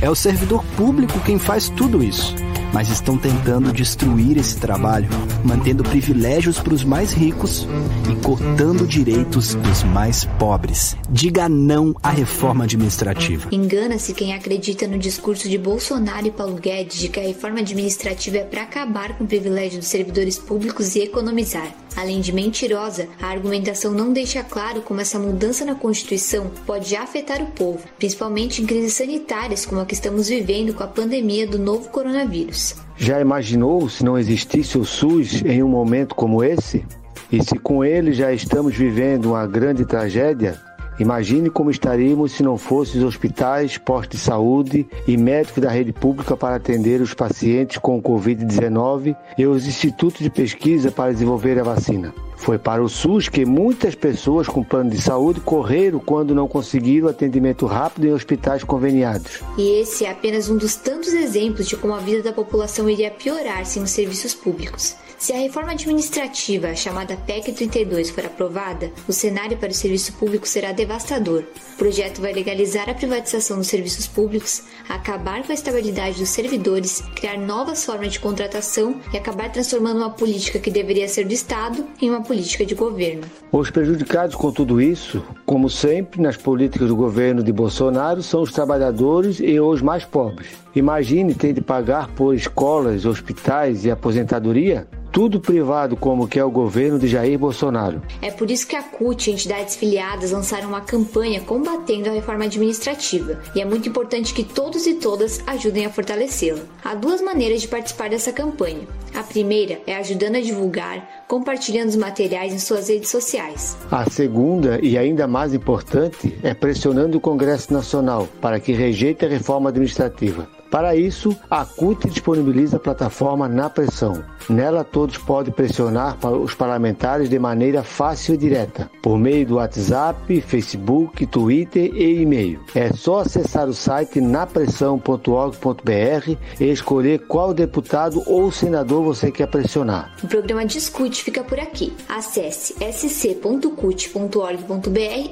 É 0.00 0.08
o 0.08 0.14
servidor 0.14 0.64
público 0.76 1.18
quem 1.20 1.38
faz 1.38 1.68
tudo 1.68 2.02
isso. 2.02 2.34
Mas 2.72 2.88
estão 2.88 3.16
tentando 3.16 3.72
destruir 3.72 4.36
esse 4.36 4.56
trabalho, 4.56 5.08
mantendo 5.44 5.82
privilégios 5.82 6.58
para 6.58 6.74
os 6.74 6.84
mais 6.84 7.12
ricos 7.12 7.66
e 8.10 8.16
cortando 8.24 8.86
direitos 8.86 9.54
dos 9.54 9.82
mais 9.82 10.24
pobres. 10.38 10.96
Diga 11.10 11.48
não 11.48 11.94
à 12.02 12.10
reforma 12.10 12.64
administrativa. 12.64 13.48
Engana-se 13.52 14.12
quem 14.12 14.34
acredita 14.34 14.86
no 14.86 14.98
discurso 14.98 15.48
de 15.48 15.58
Bolsonaro 15.58 16.26
e 16.26 16.30
Paulo 16.30 16.56
Guedes 16.56 16.98
de 16.98 17.08
que 17.08 17.20
a 17.20 17.22
reforma 17.22 17.60
administrativa 17.60 18.38
é 18.38 18.44
para 18.44 18.62
acabar 18.62 19.16
com 19.16 19.24
o 19.24 19.26
privilégio 19.26 19.78
dos 19.78 19.88
servidores 19.88 20.38
públicos 20.38 20.94
e 20.96 21.00
economizar. 21.00 21.72
Além 21.96 22.20
de 22.20 22.32
mentirosa, 22.32 23.08
a 23.20 23.26
argumentação 23.26 23.92
não 23.92 24.12
deixa 24.12 24.44
claro 24.44 24.82
como 24.82 25.00
essa 25.00 25.18
mudança 25.18 25.64
na 25.64 25.74
Constituição 25.74 26.48
pode 26.64 26.94
afetar 26.94 27.42
o 27.42 27.46
povo, 27.46 27.80
principalmente 27.98 28.62
em 28.62 28.66
crises 28.66 28.92
sanitárias 28.92 29.66
como 29.66 29.80
a 29.80 29.86
que 29.86 29.94
estamos 29.94 30.28
vivendo 30.28 30.72
com 30.74 30.84
a 30.84 30.86
pandemia 30.86 31.46
do 31.46 31.58
novo 31.58 31.88
coronavírus. 31.88 32.57
Já 32.96 33.20
imaginou 33.20 33.88
se 33.88 34.04
não 34.04 34.18
existisse 34.18 34.76
o 34.76 34.84
SUS 34.84 35.42
em 35.42 35.62
um 35.62 35.68
momento 35.68 36.14
como 36.14 36.42
esse? 36.42 36.84
E 37.30 37.42
se 37.42 37.58
com 37.58 37.84
ele 37.84 38.12
já 38.12 38.32
estamos 38.32 38.74
vivendo 38.74 39.26
uma 39.26 39.46
grande 39.46 39.84
tragédia, 39.84 40.58
Imagine 40.98 41.48
como 41.48 41.70
estaríamos 41.70 42.32
se 42.32 42.42
não 42.42 42.58
fossem 42.58 43.00
os 43.00 43.06
hospitais, 43.06 43.78
postos 43.78 44.18
de 44.18 44.24
saúde 44.24 44.86
e 45.06 45.16
médicos 45.16 45.62
da 45.62 45.70
rede 45.70 45.92
pública 45.92 46.36
para 46.36 46.56
atender 46.56 47.00
os 47.00 47.14
pacientes 47.14 47.78
com 47.78 48.02
Covid-19 48.02 49.16
e 49.38 49.46
os 49.46 49.66
institutos 49.66 50.20
de 50.20 50.28
pesquisa 50.28 50.90
para 50.90 51.12
desenvolver 51.12 51.56
a 51.60 51.62
vacina. 51.62 52.12
Foi 52.38 52.58
para 52.58 52.82
o 52.82 52.88
SUS 52.88 53.28
que 53.28 53.44
muitas 53.44 53.94
pessoas 53.94 54.46
com 54.46 54.62
plano 54.62 54.90
de 54.90 55.00
saúde 55.00 55.40
correram 55.40 55.98
quando 55.98 56.34
não 56.34 56.48
conseguiram 56.48 57.08
atendimento 57.08 57.66
rápido 57.66 58.06
em 58.06 58.12
hospitais 58.12 58.64
conveniados. 58.64 59.42
E 59.58 59.80
esse 59.80 60.04
é 60.04 60.10
apenas 60.10 60.48
um 60.48 60.56
dos 60.56 60.76
tantos 60.76 61.12
exemplos 61.12 61.66
de 61.68 61.76
como 61.76 61.94
a 61.94 61.98
vida 61.98 62.22
da 62.22 62.32
população 62.32 62.88
iria 62.88 63.10
piorar 63.10 63.66
sem 63.66 63.82
os 63.82 63.90
serviços 63.90 64.34
públicos. 64.34 64.96
Se 65.18 65.32
a 65.32 65.36
reforma 65.36 65.72
administrativa, 65.72 66.76
chamada 66.76 67.16
PEC 67.16 67.52
32, 67.52 68.08
for 68.10 68.24
aprovada, 68.24 68.92
o 69.08 69.12
cenário 69.12 69.58
para 69.58 69.72
o 69.72 69.74
serviço 69.74 70.12
público 70.12 70.46
será 70.46 70.70
devastador. 70.70 71.42
O 71.74 71.76
projeto 71.76 72.20
vai 72.20 72.32
legalizar 72.32 72.88
a 72.88 72.94
privatização 72.94 73.58
dos 73.58 73.66
serviços 73.66 74.06
públicos, 74.06 74.62
acabar 74.88 75.42
com 75.42 75.50
a 75.50 75.54
estabilidade 75.56 76.20
dos 76.20 76.28
servidores, 76.28 77.02
criar 77.16 77.36
novas 77.36 77.84
formas 77.84 78.12
de 78.12 78.20
contratação 78.20 79.00
e 79.12 79.16
acabar 79.16 79.50
transformando 79.50 79.96
uma 79.96 80.10
política 80.10 80.60
que 80.60 80.70
deveria 80.70 81.08
ser 81.08 81.24
do 81.24 81.34
Estado 81.34 81.84
em 82.00 82.08
uma 82.08 82.22
política 82.22 82.64
de 82.64 82.76
governo. 82.76 83.28
Os 83.50 83.70
prejudicados 83.70 84.36
com 84.36 84.52
tudo 84.52 84.78
isso, 84.78 85.24
como 85.46 85.70
sempre 85.70 86.20
nas 86.20 86.36
políticas 86.36 86.88
do 86.88 86.94
governo 86.94 87.42
de 87.42 87.50
Bolsonaro, 87.50 88.22
são 88.22 88.42
os 88.42 88.52
trabalhadores 88.52 89.40
e 89.40 89.58
os 89.58 89.80
mais 89.80 90.04
pobres. 90.04 90.48
Imagine 90.74 91.34
ter 91.34 91.54
de 91.54 91.62
pagar 91.62 92.08
por 92.08 92.34
escolas, 92.34 93.06
hospitais 93.06 93.86
e 93.86 93.90
aposentadoria 93.90 94.86
tudo 95.18 95.40
privado 95.40 95.96
como 95.96 96.28
que 96.28 96.38
é 96.38 96.44
o 96.44 96.50
governo 96.50 96.98
de 96.98 97.08
Jair 97.08 97.38
Bolsonaro. 97.38 98.02
É 98.20 98.30
por 98.30 98.50
isso 98.50 98.66
que 98.66 98.76
a 98.76 98.82
CUT 98.82 99.28
e 99.28 99.32
entidades 99.32 99.74
filiadas 99.74 100.30
lançaram 100.30 100.68
uma 100.68 100.80
campanha 100.80 101.40
combatendo 101.40 102.08
a 102.08 102.12
reforma 102.12 102.44
administrativa, 102.44 103.40
e 103.54 103.60
é 103.60 103.64
muito 103.64 103.88
importante 103.88 104.34
que 104.34 104.44
todos 104.44 104.86
e 104.86 104.94
todas 104.94 105.42
ajudem 105.46 105.86
a 105.86 105.90
fortalecê-la. 105.90 106.60
Há 106.84 106.94
duas 106.94 107.20
maneiras 107.20 107.62
de 107.62 107.68
participar 107.68 108.10
dessa 108.10 108.32
campanha. 108.32 108.86
A 109.14 109.22
primeira 109.22 109.80
é 109.86 109.96
ajudando 109.96 110.36
a 110.36 110.40
divulgar, 110.40 111.17
compartilhando 111.28 111.90
os 111.90 111.96
materiais 111.96 112.52
em 112.54 112.58
suas 112.58 112.88
redes 112.88 113.10
sociais. 113.10 113.76
A 113.90 114.08
segunda, 114.10 114.80
e 114.82 114.96
ainda 114.96 115.28
mais 115.28 115.52
importante, 115.52 116.36
é 116.42 116.54
pressionando 116.54 117.18
o 117.18 117.20
Congresso 117.20 117.72
Nacional 117.72 118.26
para 118.40 118.58
que 118.58 118.72
rejeite 118.72 119.26
a 119.26 119.28
reforma 119.28 119.68
administrativa. 119.68 120.48
Para 120.70 120.94
isso, 120.94 121.36
a 121.50 121.64
CUT 121.64 122.08
disponibiliza 122.08 122.76
a 122.76 122.80
plataforma 122.80 123.48
Na 123.48 123.70
Pressão. 123.70 124.22
Nela, 124.48 124.84
todos 124.84 125.18
podem 125.18 125.52
pressionar 125.52 126.16
os 126.26 126.54
parlamentares 126.54 127.28
de 127.28 127.38
maneira 127.38 127.82
fácil 127.82 128.34
e 128.34 128.38
direta, 128.38 128.90
por 129.02 129.18
meio 129.18 129.46
do 129.46 129.56
WhatsApp, 129.56 130.40
Facebook, 130.40 131.26
Twitter 131.26 131.90
e 131.94 132.22
e-mail. 132.22 132.60
É 132.74 132.92
só 132.92 133.20
acessar 133.20 133.68
o 133.68 133.74
site 133.74 134.20
napressão.org.br 134.20 136.36
e 136.60 136.64
escolher 136.64 137.26
qual 137.26 137.52
deputado 137.52 138.22
ou 138.26 138.50
senador 138.50 139.02
você 139.02 139.30
quer 139.30 139.48
pressionar. 139.48 140.14
O 140.22 140.28
programa 140.28 140.64
Discute 140.64 141.22
fica 141.22 141.42
por 141.42 141.58
aqui. 141.58 141.92
Acesse 142.08 142.74
sc.cut.org.br 142.92 143.68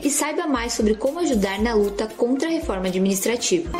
e 0.02 0.10
saiba 0.10 0.46
mais 0.46 0.72
sobre 0.72 0.94
como 0.94 1.20
ajudar 1.20 1.60
na 1.60 1.74
luta 1.74 2.08
contra 2.16 2.48
a 2.48 2.52
reforma 2.52 2.88
administrativa. 2.88 3.70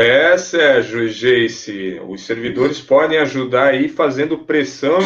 É, 0.00 0.38
Sérgio 0.38 1.04
e 1.04 1.08
Geice, 1.08 2.00
os 2.08 2.24
servidores 2.24 2.80
podem 2.80 3.18
ajudar 3.18 3.66
aí 3.66 3.86
fazendo 3.86 4.38
pressão 4.38 4.98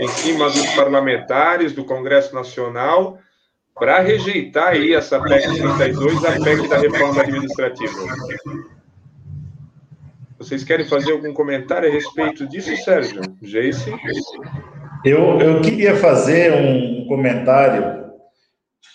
em 0.00 0.08
cima 0.08 0.46
dos 0.46 0.64
parlamentares 0.74 1.74
do 1.74 1.84
Congresso 1.84 2.34
Nacional 2.34 3.18
para 3.74 4.00
rejeitar 4.00 4.68
aí 4.68 4.94
essa 4.94 5.20
PEC 5.20 5.46
32, 5.46 6.24
a 6.24 6.40
PEC 6.40 6.68
da 6.68 6.78
reforma 6.78 7.20
administrativa. 7.20 7.92
Vocês 10.38 10.64
querem 10.64 10.86
fazer 10.86 11.12
algum 11.12 11.34
comentário 11.34 11.90
a 11.90 11.92
respeito 11.92 12.48
disso, 12.48 12.74
Sérgio? 12.82 13.20
Geice? 13.42 13.92
Eu, 15.04 15.38
eu 15.38 15.60
queria 15.60 15.94
fazer 15.96 16.54
um 16.54 17.04
comentário 17.06 18.10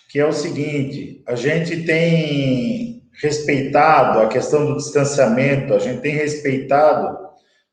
que 0.10 0.19
é 0.19 0.25
o 0.25 0.34
seguinte: 0.34 1.21
a 1.27 1.36
gente 1.36 1.84
tem 1.84 2.85
respeitado 3.21 4.19
a 4.19 4.28
questão 4.28 4.65
do 4.65 4.78
distanciamento, 4.78 5.73
a 5.73 5.80
gente 5.80 6.01
tem 6.01 6.13
respeitado 6.13 7.17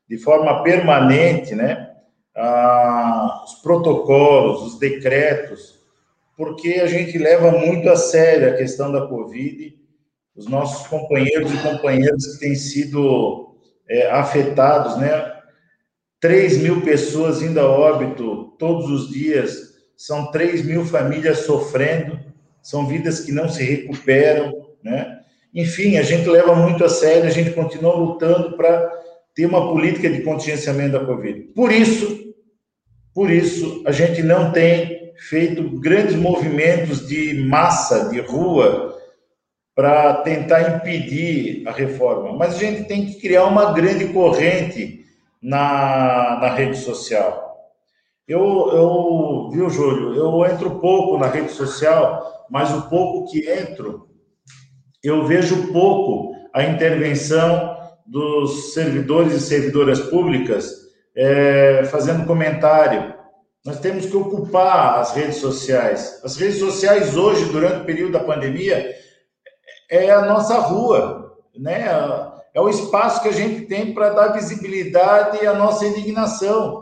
de 0.07 0.17
forma 0.17 0.63
permanente, 0.63 1.55
né, 1.55 1.91
os 3.43 3.55
protocolos, 3.61 4.73
os 4.73 4.79
decretos, 4.79 5.79
porque 6.35 6.79
a 6.81 6.87
gente 6.87 7.17
leva 7.17 7.51
muito 7.51 7.89
a 7.89 7.95
sério 7.95 8.49
a 8.49 8.57
questão 8.57 8.91
da 8.91 9.07
Covid, 9.07 9.75
os 10.35 10.47
nossos 10.47 10.87
companheiros 10.87 11.53
e 11.53 11.57
companheiras 11.57 12.33
que 12.33 12.39
têm 12.39 12.55
sido 12.55 13.55
é, 13.87 14.09
afetados, 14.11 14.97
né, 14.97 15.31
3 16.19 16.59
mil 16.59 16.81
pessoas 16.81 17.41
indo 17.41 17.59
a 17.59 17.69
óbito 17.69 18.55
todos 18.57 18.89
os 18.89 19.09
dias, 19.09 19.73
são 19.95 20.31
3 20.31 20.65
mil 20.65 20.85
famílias 20.85 21.39
sofrendo, 21.39 22.19
são 22.61 22.87
vidas 22.87 23.19
que 23.19 23.31
não 23.31 23.49
se 23.49 23.61
recuperam, 23.61 24.53
né? 24.81 25.22
Enfim, 25.53 25.97
a 25.97 26.01
gente 26.01 26.27
leva 26.27 26.55
muito 26.55 26.83
a 26.83 26.89
sério, 26.89 27.25
a 27.25 27.31
gente 27.31 27.51
continua 27.51 27.95
lutando 27.95 28.57
para 28.57 28.91
ter 29.35 29.45
uma 29.45 29.71
política 29.71 30.09
de 30.09 30.21
contingenciamento 30.21 30.93
da 30.93 31.05
Covid. 31.05 31.41
Por 31.55 31.71
isso, 31.71 32.33
por 33.13 33.29
isso, 33.29 33.83
a 33.85 33.91
gente 33.91 34.23
não 34.23 34.51
tem 34.51 35.13
feito 35.17 35.79
grandes 35.79 36.15
movimentos 36.15 37.07
de 37.07 37.45
massa, 37.45 38.09
de 38.09 38.19
rua, 38.19 38.97
para 39.75 40.15
tentar 40.17 40.75
impedir 40.75 41.67
a 41.67 41.71
reforma. 41.71 42.33
Mas 42.33 42.55
a 42.55 42.57
gente 42.57 42.85
tem 42.85 43.05
que 43.05 43.19
criar 43.19 43.45
uma 43.45 43.73
grande 43.73 44.07
corrente 44.09 45.03
na, 45.41 46.39
na 46.41 46.49
rede 46.53 46.77
social. 46.77 47.43
Eu, 48.27 48.69
eu, 48.71 49.49
viu, 49.51 49.69
Júlio, 49.69 50.15
eu 50.15 50.45
entro 50.45 50.79
pouco 50.79 51.17
na 51.17 51.27
rede 51.27 51.51
social, 51.51 52.45
mas 52.49 52.71
o 52.71 52.89
pouco 52.89 53.29
que 53.29 53.49
entro, 53.49 54.07
eu 55.03 55.25
vejo 55.25 55.73
pouco 55.73 56.33
a 56.53 56.63
intervenção 56.63 57.77
dos 58.05 58.73
servidores 58.73 59.33
e 59.33 59.39
servidoras 59.41 59.99
públicas 59.99 60.71
é, 61.15 61.83
fazendo 61.85 62.25
comentário. 62.25 63.13
Nós 63.65 63.79
temos 63.79 64.05
que 64.05 64.15
ocupar 64.15 64.99
as 64.99 65.13
redes 65.13 65.37
sociais. 65.37 66.21
As 66.23 66.37
redes 66.37 66.59
sociais 66.59 67.17
hoje, 67.17 67.45
durante 67.45 67.81
o 67.81 67.85
período 67.85 68.13
da 68.13 68.23
pandemia, 68.23 68.95
é 69.89 70.09
a 70.09 70.25
nossa 70.25 70.57
rua, 70.59 71.37
né? 71.57 71.85
É 72.53 72.61
o 72.61 72.69
espaço 72.69 73.21
que 73.21 73.29
a 73.29 73.33
gente 73.33 73.65
tem 73.65 73.93
para 73.93 74.09
dar 74.09 74.33
visibilidade 74.33 75.45
à 75.45 75.53
nossa 75.53 75.85
indignação. 75.85 76.81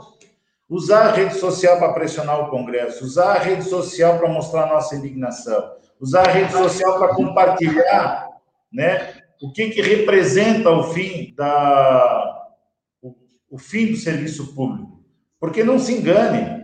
Usar 0.70 1.08
a 1.08 1.12
rede 1.12 1.36
social 1.36 1.78
para 1.78 1.94
pressionar 1.94 2.40
o 2.42 2.50
Congresso, 2.50 3.04
usar 3.04 3.34
a 3.34 3.40
rede 3.40 3.64
social 3.64 4.18
para 4.18 4.30
mostrar 4.30 4.64
a 4.64 4.74
nossa 4.74 4.96
indignação 4.96 5.81
usar 6.02 6.28
a 6.28 6.32
rede 6.32 6.52
social 6.52 6.98
para 6.98 7.14
compartilhar, 7.14 8.28
né? 8.74 9.14
O 9.42 9.52
que, 9.54 9.70
que 9.70 9.82
representa 9.82 10.70
o 10.70 10.92
fim 10.92 11.34
da 11.36 12.48
o, 13.02 13.16
o 13.52 13.58
fim 13.58 13.92
do 13.92 13.98
serviço 13.98 14.56
público? 14.56 15.04
Porque 15.40 15.64
não 15.64 15.80
se 15.80 15.94
engane, 15.94 16.62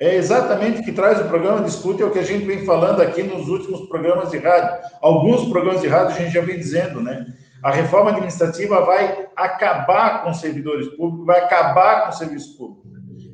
é 0.00 0.16
exatamente 0.16 0.80
o 0.80 0.84
que 0.84 0.92
traz 0.92 1.20
o 1.20 1.28
programa 1.28 1.62
Discute, 1.62 2.02
é 2.02 2.06
o 2.06 2.10
que 2.10 2.18
a 2.18 2.24
gente 2.24 2.46
vem 2.46 2.64
falando 2.64 3.02
aqui 3.02 3.22
nos 3.22 3.48
últimos 3.48 3.86
programas 3.88 4.30
de 4.30 4.38
rádio. 4.38 4.88
Alguns 5.00 5.48
programas 5.50 5.82
de 5.82 5.88
rádio 5.88 6.16
a 6.16 6.18
gente 6.18 6.32
já 6.32 6.40
vem 6.40 6.58
dizendo, 6.58 7.02
né? 7.02 7.26
A 7.62 7.70
reforma 7.70 8.10
administrativa 8.10 8.80
vai 8.80 9.28
acabar 9.36 10.22
com 10.22 10.30
os 10.30 10.40
servidores 10.40 10.88
públicos, 10.88 11.26
vai 11.26 11.40
acabar 11.40 12.04
com 12.04 12.08
o 12.08 12.12
serviço 12.12 12.56
público. 12.56 12.88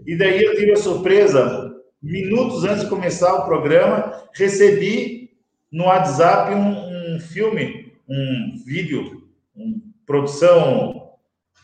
E 0.05 0.17
daí 0.17 0.43
eu 0.43 0.57
tive 0.57 0.73
a 0.73 0.77
surpresa, 0.77 1.73
minutos 2.03 2.65
antes 2.65 2.83
de 2.83 2.91
começar 2.91 3.33
o 3.35 3.45
programa, 3.45 4.13
recebi 4.35 5.26
no 5.71 5.85
WhatsApp 5.85 6.55
um, 6.55 7.15
um 7.15 7.21
filme, 7.21 7.93
um 8.09 8.63
vídeo, 8.65 9.29
uma 9.55 9.77
produção 10.07 11.07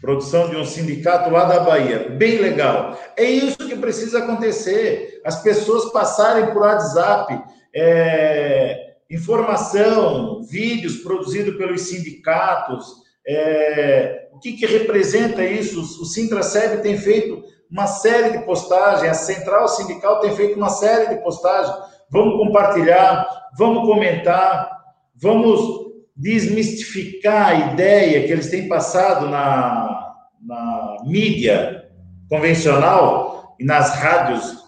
produção 0.02 0.50
de 0.50 0.56
um 0.56 0.66
sindicato 0.66 1.30
lá 1.30 1.44
da 1.44 1.60
Bahia. 1.60 2.10
Bem 2.10 2.38
legal. 2.38 2.98
É 3.16 3.22
isso 3.22 3.56
que 3.56 3.76
precisa 3.76 4.18
acontecer. 4.18 5.20
As 5.24 5.40
pessoas 5.40 5.92
passarem 5.92 6.52
por 6.52 6.62
WhatsApp, 6.62 7.40
é, 7.72 8.94
informação, 9.08 10.42
vídeos 10.42 10.96
produzidos 10.96 11.56
pelos 11.56 11.82
sindicatos. 11.82 12.84
É, 13.24 14.28
o 14.32 14.40
que, 14.40 14.54
que 14.54 14.66
representa 14.66 15.44
isso? 15.44 15.80
O 15.80 16.04
Sintraceb 16.04 16.82
tem 16.82 16.98
feito 16.98 17.44
uma 17.70 17.86
série 17.86 18.36
de 18.36 18.44
postagens, 18.44 19.08
a 19.08 19.14
Central 19.14 19.68
Sindical 19.68 20.20
tem 20.20 20.34
feito 20.34 20.56
uma 20.56 20.68
série 20.68 21.14
de 21.14 21.22
postagens. 21.22 21.74
Vamos 22.12 22.36
compartilhar, 22.36 23.26
vamos 23.56 23.86
comentar, 23.86 24.70
vamos 25.16 25.92
desmistificar 26.14 27.48
a 27.48 27.72
ideia 27.72 28.26
que 28.26 28.32
eles 28.32 28.50
têm 28.50 28.68
passado 28.68 29.30
na, 29.30 30.12
na 30.46 30.96
mídia 31.06 31.88
convencional 32.28 33.56
e 33.58 33.64
nas 33.64 33.94
rádios 33.94 34.62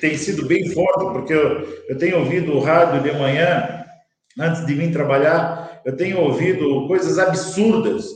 tem 0.00 0.16
sido 0.16 0.46
bem 0.46 0.70
forte, 0.70 1.12
porque 1.12 1.32
eu, 1.32 1.66
eu 1.88 1.98
tenho 1.98 2.20
ouvido 2.20 2.52
o 2.52 2.60
rádio 2.60 3.02
de 3.02 3.18
manhã, 3.18 3.84
antes 4.38 4.64
de 4.64 4.72
vir 4.72 4.92
trabalhar, 4.92 5.80
eu 5.84 5.96
tenho 5.96 6.20
ouvido 6.20 6.86
coisas 6.86 7.18
absurdas 7.18 8.06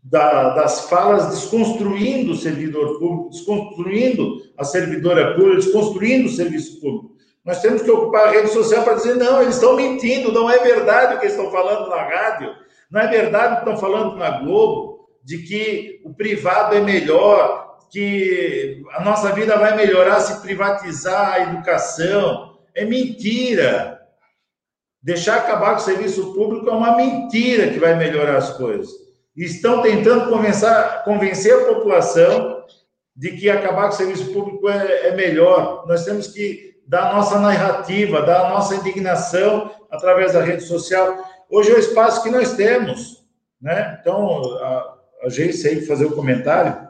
da, 0.00 0.50
das 0.50 0.88
falas 0.88 1.30
desconstruindo 1.30 2.32
o 2.32 2.36
servidor 2.36 3.00
público, 3.00 3.30
desconstruindo 3.30 4.42
a 4.56 4.62
servidora 4.62 5.34
pública, 5.34 5.56
desconstruindo 5.56 6.28
o 6.28 6.32
serviço 6.32 6.80
público. 6.80 7.13
Nós 7.44 7.60
temos 7.60 7.82
que 7.82 7.90
ocupar 7.90 8.28
a 8.28 8.30
rede 8.30 8.48
social 8.48 8.82
para 8.82 8.94
dizer, 8.94 9.16
não, 9.16 9.42
eles 9.42 9.56
estão 9.56 9.76
mentindo, 9.76 10.32
não 10.32 10.48
é 10.48 10.58
verdade 10.58 11.14
o 11.14 11.20
que 11.20 11.26
estão 11.26 11.50
falando 11.50 11.90
na 11.90 12.02
rádio, 12.02 12.54
não 12.90 13.00
é 13.00 13.06
verdade 13.06 13.52
o 13.52 13.56
que 13.56 13.70
estão 13.70 13.76
falando 13.76 14.16
na 14.16 14.38
Globo, 14.38 15.10
de 15.22 15.38
que 15.38 16.00
o 16.04 16.14
privado 16.14 16.74
é 16.74 16.80
melhor, 16.80 17.78
que 17.90 18.82
a 18.92 19.04
nossa 19.04 19.30
vida 19.32 19.56
vai 19.56 19.76
melhorar 19.76 20.20
se 20.20 20.40
privatizar 20.40 21.34
a 21.34 21.40
educação. 21.40 22.58
É 22.74 22.84
mentira. 22.84 24.00
Deixar 25.02 25.36
acabar 25.36 25.72
com 25.72 25.76
o 25.76 25.84
serviço 25.84 26.34
público 26.34 26.68
é 26.68 26.72
uma 26.72 26.96
mentira 26.96 27.68
que 27.68 27.78
vai 27.78 27.94
melhorar 27.94 28.36
as 28.36 28.56
coisas. 28.56 28.90
Estão 29.36 29.82
tentando 29.82 30.28
convencer, 30.28 30.70
convencer 31.04 31.54
a 31.54 31.64
população 31.66 32.64
de 33.14 33.32
que 33.32 33.48
acabar 33.48 33.88
com 33.88 33.94
o 33.94 33.96
serviço 33.96 34.32
público 34.32 34.68
é, 34.68 35.08
é 35.08 35.14
melhor. 35.14 35.86
Nós 35.86 36.04
temos 36.04 36.28
que 36.28 36.73
da 36.86 37.12
nossa 37.12 37.38
narrativa, 37.38 38.22
da 38.22 38.48
nossa 38.48 38.74
indignação 38.74 39.70
através 39.90 40.32
da 40.32 40.42
rede 40.42 40.62
social. 40.62 41.24
Hoje 41.50 41.70
é 41.70 41.74
o 41.74 41.78
espaço 41.78 42.22
que 42.22 42.30
nós 42.30 42.54
temos, 42.54 43.24
né? 43.60 43.98
Então, 44.00 44.56
a, 44.58 44.98
a 45.22 45.28
Geice 45.28 45.68
aí 45.68 45.86
fazer 45.86 46.06
o 46.06 46.14
comentário. 46.14 46.88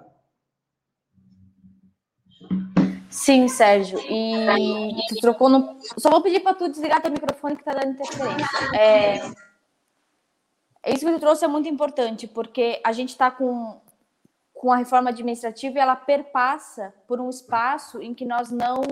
Sim, 3.14 3.46
Sérgio. 3.46 3.98
E 4.10 4.96
tu 5.08 5.14
trocou 5.20 5.48
no. 5.48 5.78
Só 5.98 6.10
vou 6.10 6.20
pedir 6.20 6.40
para 6.40 6.54
tu 6.54 6.68
desligar 6.68 7.00
teu 7.00 7.12
microfone 7.12 7.54
que 7.54 7.62
está 7.62 7.72
dando 7.72 7.92
interferência. 7.92 8.76
É... 8.76 9.20
Isso 10.92 11.06
que 11.06 11.12
tu 11.12 11.20
trouxe 11.20 11.44
é 11.44 11.48
muito 11.48 11.68
importante, 11.68 12.26
porque 12.26 12.80
a 12.84 12.92
gente 12.92 13.10
está 13.10 13.30
com, 13.30 13.80
com 14.52 14.72
a 14.72 14.76
reforma 14.76 15.10
administrativa 15.10 15.78
e 15.78 15.80
ela 15.80 15.96
perpassa 15.96 16.92
por 17.06 17.20
um 17.20 17.30
espaço 17.30 18.02
em 18.02 18.12
que 18.12 18.26
nós 18.26 18.50
não 18.50 18.82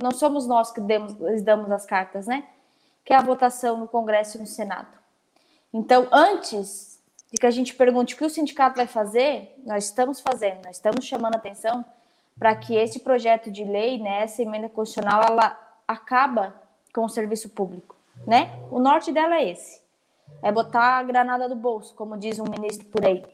não 0.00 0.12
somos 0.12 0.46
nós 0.46 0.70
que 0.70 0.80
demos, 0.80 1.14
damos 1.42 1.70
as 1.70 1.84
cartas, 1.84 2.26
né? 2.26 2.44
Que 3.04 3.12
é 3.12 3.16
a 3.16 3.22
votação 3.22 3.76
no 3.76 3.88
Congresso 3.88 4.36
e 4.36 4.40
no 4.40 4.46
Senado. 4.46 4.96
Então, 5.72 6.06
antes 6.12 7.00
de 7.32 7.38
que 7.38 7.46
a 7.46 7.50
gente 7.50 7.74
pergunte 7.74 8.14
o 8.14 8.16
que 8.16 8.24
o 8.24 8.30
sindicato 8.30 8.76
vai 8.76 8.86
fazer, 8.86 9.54
nós 9.66 9.84
estamos 9.84 10.20
fazendo, 10.20 10.64
nós 10.64 10.76
estamos 10.76 11.04
chamando 11.04 11.34
atenção 11.34 11.84
para 12.38 12.54
que 12.54 12.74
esse 12.76 13.00
projeto 13.00 13.50
de 13.50 13.64
lei, 13.64 13.98
né, 13.98 14.22
essa 14.22 14.40
emenda 14.40 14.68
constitucional, 14.68 15.22
ela 15.28 15.58
acaba 15.86 16.54
com 16.94 17.04
o 17.04 17.08
serviço 17.08 17.48
público, 17.50 17.96
né? 18.26 18.62
O 18.70 18.78
norte 18.78 19.10
dela 19.12 19.36
é 19.36 19.50
esse, 19.50 19.82
é 20.42 20.52
botar 20.52 20.98
a 20.98 21.02
granada 21.02 21.48
do 21.48 21.56
bolso, 21.56 21.94
como 21.94 22.16
diz 22.16 22.38
um 22.38 22.44
ministro 22.44 22.86
por 22.86 23.04
aí. 23.04 23.24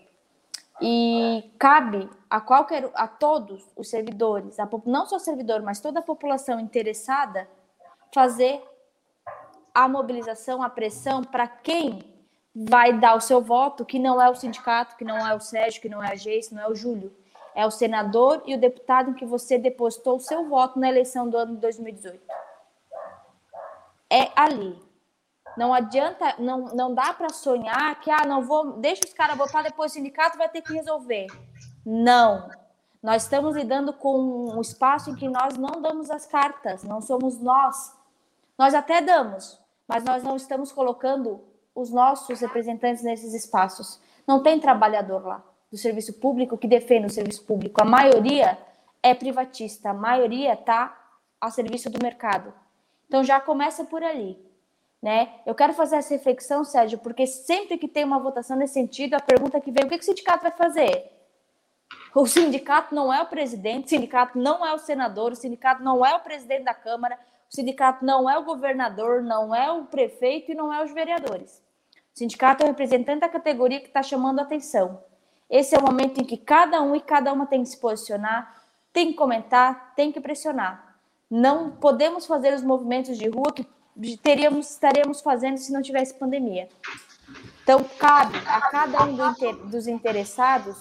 E 0.80 1.52
cabe 1.58 2.10
a 2.28 2.40
qualquer 2.40 2.90
a 2.94 3.06
todos 3.06 3.64
os 3.76 3.88
servidores, 3.88 4.58
a, 4.58 4.68
não 4.86 5.06
só 5.06 5.18
servidor, 5.18 5.62
mas 5.62 5.80
toda 5.80 6.00
a 6.00 6.02
população 6.02 6.58
interessada 6.58 7.48
fazer 8.12 8.62
a 9.72 9.88
mobilização, 9.88 10.62
a 10.62 10.70
pressão 10.70 11.22
para 11.22 11.46
quem 11.46 12.14
vai 12.54 12.92
dar 12.92 13.16
o 13.16 13.20
seu 13.20 13.40
voto, 13.40 13.84
que 13.84 13.98
não 13.98 14.22
é 14.22 14.30
o 14.30 14.34
sindicato, 14.34 14.96
que 14.96 15.04
não 15.04 15.16
é 15.26 15.34
o 15.34 15.40
Sérgio, 15.40 15.82
que 15.82 15.88
não 15.88 16.02
é 16.02 16.12
a 16.12 16.14
Geice, 16.14 16.54
não 16.54 16.62
é 16.62 16.68
o 16.68 16.74
Júlio. 16.74 17.12
É 17.54 17.66
o 17.66 17.70
senador 17.70 18.42
e 18.46 18.54
o 18.54 18.58
deputado 18.58 19.10
em 19.10 19.14
que 19.14 19.24
você 19.24 19.58
depositou 19.58 20.16
o 20.16 20.20
seu 20.20 20.48
voto 20.48 20.78
na 20.78 20.88
eleição 20.88 21.28
do 21.28 21.36
ano 21.36 21.54
de 21.54 21.60
2018. 21.60 22.20
É 24.10 24.30
ali. 24.36 24.80
Não 25.56 25.72
adianta, 25.72 26.34
não, 26.38 26.66
não 26.66 26.94
dá 26.94 27.12
para 27.12 27.28
sonhar 27.28 28.00
que, 28.00 28.10
ah, 28.10 28.24
não 28.26 28.42
vou, 28.42 28.72
deixa 28.74 29.02
os 29.06 29.12
caras 29.12 29.36
votar, 29.36 29.62
depois 29.62 29.92
o 29.92 29.94
sindicato 29.94 30.36
vai 30.36 30.48
ter 30.48 30.62
que 30.62 30.72
resolver. 30.72 31.26
Não. 31.84 32.48
Nós 33.02 33.24
estamos 33.24 33.54
lidando 33.54 33.92
com 33.92 34.54
um 34.56 34.60
espaço 34.60 35.10
em 35.10 35.14
que 35.14 35.28
nós 35.28 35.56
não 35.58 35.80
damos 35.80 36.10
as 36.10 36.26
cartas, 36.26 36.82
não 36.82 37.00
somos 37.00 37.38
nós. 37.38 37.94
Nós 38.58 38.72
até 38.74 39.02
damos, 39.02 39.60
mas 39.86 40.02
nós 40.04 40.22
não 40.22 40.36
estamos 40.36 40.72
colocando 40.72 41.40
os 41.74 41.90
nossos 41.90 42.40
representantes 42.40 43.02
nesses 43.02 43.34
espaços. 43.34 44.00
Não 44.26 44.42
tem 44.42 44.58
trabalhador 44.58 45.26
lá 45.26 45.42
do 45.70 45.76
serviço 45.76 46.14
público 46.14 46.56
que 46.56 46.68
defende 46.68 47.06
o 47.06 47.10
serviço 47.10 47.44
público. 47.44 47.82
A 47.82 47.84
maioria 47.84 48.56
é 49.02 49.12
privatista, 49.12 49.90
a 49.90 49.94
maioria 49.94 50.54
está 50.54 50.96
a 51.40 51.50
serviço 51.50 51.90
do 51.90 52.02
mercado. 52.02 52.54
Então 53.06 53.22
já 53.22 53.40
começa 53.40 53.84
por 53.84 54.02
ali. 54.02 54.38
Né? 55.04 55.34
Eu 55.44 55.54
quero 55.54 55.74
fazer 55.74 55.96
essa 55.96 56.14
reflexão, 56.14 56.64
Sérgio, 56.64 56.96
porque 56.96 57.26
sempre 57.26 57.76
que 57.76 57.86
tem 57.86 58.04
uma 58.04 58.18
votação 58.18 58.56
nesse 58.56 58.72
sentido, 58.72 59.12
a 59.12 59.20
pergunta 59.20 59.60
que 59.60 59.70
vem, 59.70 59.84
o 59.84 59.88
que, 59.90 59.96
o 59.96 60.02
sindicato 60.02 60.44
vai 60.44 60.50
fazer? 60.50 61.12
O 62.14 62.26
sindicato 62.26 62.94
não 62.94 63.12
é 63.12 63.20
o 63.20 63.26
presidente, 63.26 63.84
o 63.84 63.88
sindicato 63.90 64.38
não 64.38 64.64
é 64.64 64.72
o 64.72 64.78
senador, 64.78 65.32
o 65.32 65.36
sindicato 65.36 65.82
não 65.82 66.06
é 66.06 66.16
o 66.16 66.20
presidente 66.20 66.64
da 66.64 66.72
Câmara, 66.72 67.18
o 67.52 67.54
sindicato 67.54 68.02
não 68.02 68.30
é 68.30 68.38
o 68.38 68.44
governador, 68.44 69.22
não 69.22 69.54
é 69.54 69.70
o 69.70 69.84
prefeito 69.84 70.52
e 70.52 70.54
não 70.54 70.72
é 70.72 70.82
os 70.82 70.90
vereadores. 70.90 71.62
O 72.14 72.18
sindicato 72.18 72.62
é 72.62 72.64
o 72.64 72.70
representante 72.70 73.20
da 73.20 73.28
categoria 73.28 73.80
que 73.80 73.88
está 73.88 74.02
chamando 74.02 74.38
a 74.38 74.42
atenção. 74.42 75.04
Esse 75.50 75.76
é 75.76 75.78
o 75.78 75.82
momento 75.82 76.22
em 76.22 76.24
que 76.24 76.38
cada 76.38 76.80
um 76.80 76.96
e 76.96 77.00
cada 77.02 77.30
uma 77.30 77.44
tem 77.44 77.62
que 77.62 77.68
se 77.68 77.76
posicionar, 77.76 78.58
tem 78.90 79.08
que 79.08 79.18
comentar, 79.18 79.92
tem 79.94 80.10
que 80.10 80.18
pressionar. 80.18 80.96
Não 81.30 81.72
podemos 81.72 82.24
fazer 82.24 82.54
os 82.54 82.62
movimentos 82.62 83.18
de 83.18 83.28
rua 83.28 83.52
que 83.54 83.66
teríamos, 84.22 84.70
estaríamos 84.70 85.20
fazendo 85.20 85.58
se 85.58 85.72
não 85.72 85.82
tivesse 85.82 86.14
pandemia. 86.14 86.68
Então, 87.62 87.82
cabe 87.98 88.36
a 88.46 88.60
cada 88.70 89.04
um 89.04 89.16
dos 89.70 89.86
interessados 89.86 90.76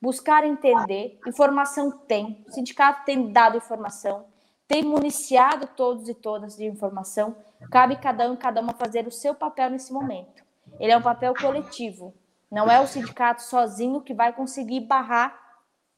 buscar 0.00 0.44
entender. 0.44 1.18
Informação 1.26 1.90
tem, 1.90 2.44
o 2.48 2.52
sindicato 2.52 3.04
tem 3.04 3.30
dado 3.32 3.56
informação, 3.56 4.26
tem 4.66 4.82
municiado 4.82 5.68
todos 5.76 6.08
e 6.08 6.14
todas 6.14 6.56
de 6.56 6.64
informação. 6.64 7.36
Cabe 7.70 7.96
cada 7.96 8.28
um 8.30 8.34
e 8.34 8.36
cada 8.36 8.60
uma 8.60 8.74
fazer 8.74 9.06
o 9.06 9.12
seu 9.12 9.34
papel 9.34 9.70
nesse 9.70 9.92
momento. 9.92 10.44
Ele 10.80 10.92
é 10.92 10.96
um 10.96 11.02
papel 11.02 11.34
coletivo. 11.34 12.12
Não 12.50 12.70
é 12.70 12.80
o 12.80 12.86
sindicato 12.86 13.42
sozinho 13.42 14.00
que 14.00 14.14
vai 14.14 14.32
conseguir 14.32 14.80
barrar 14.80 15.38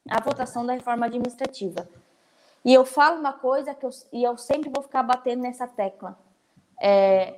a 0.09 0.21
votação 0.21 0.65
da 0.65 0.75
reforma 0.75 1.07
administrativa. 1.07 1.89
E 2.65 2.73
eu 2.73 2.85
falo 2.85 3.19
uma 3.19 3.33
coisa 3.33 3.75
que 3.75 3.85
eu, 3.85 3.91
e 4.13 4.23
eu 4.23 4.37
sempre 4.37 4.71
vou 4.71 4.83
ficar 4.83 5.03
batendo 5.03 5.43
nessa 5.43 5.67
tecla 5.67 6.19
é, 6.81 7.35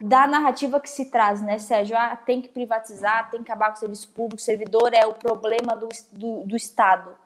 da 0.00 0.26
narrativa 0.26 0.78
que 0.78 0.90
se 0.90 1.06
traz, 1.06 1.40
né, 1.40 1.58
Sérgio? 1.58 1.96
Ah, 1.96 2.16
tem 2.16 2.42
que 2.42 2.48
privatizar, 2.48 3.30
tem 3.30 3.42
que 3.42 3.50
acabar 3.50 3.70
com 3.70 3.76
o 3.76 3.80
serviço 3.80 4.08
público, 4.10 4.42
servidor 4.42 4.92
é 4.92 5.06
o 5.06 5.14
problema 5.14 5.74
do, 5.74 5.88
do, 6.12 6.44
do 6.44 6.56
Estado. 6.56 7.16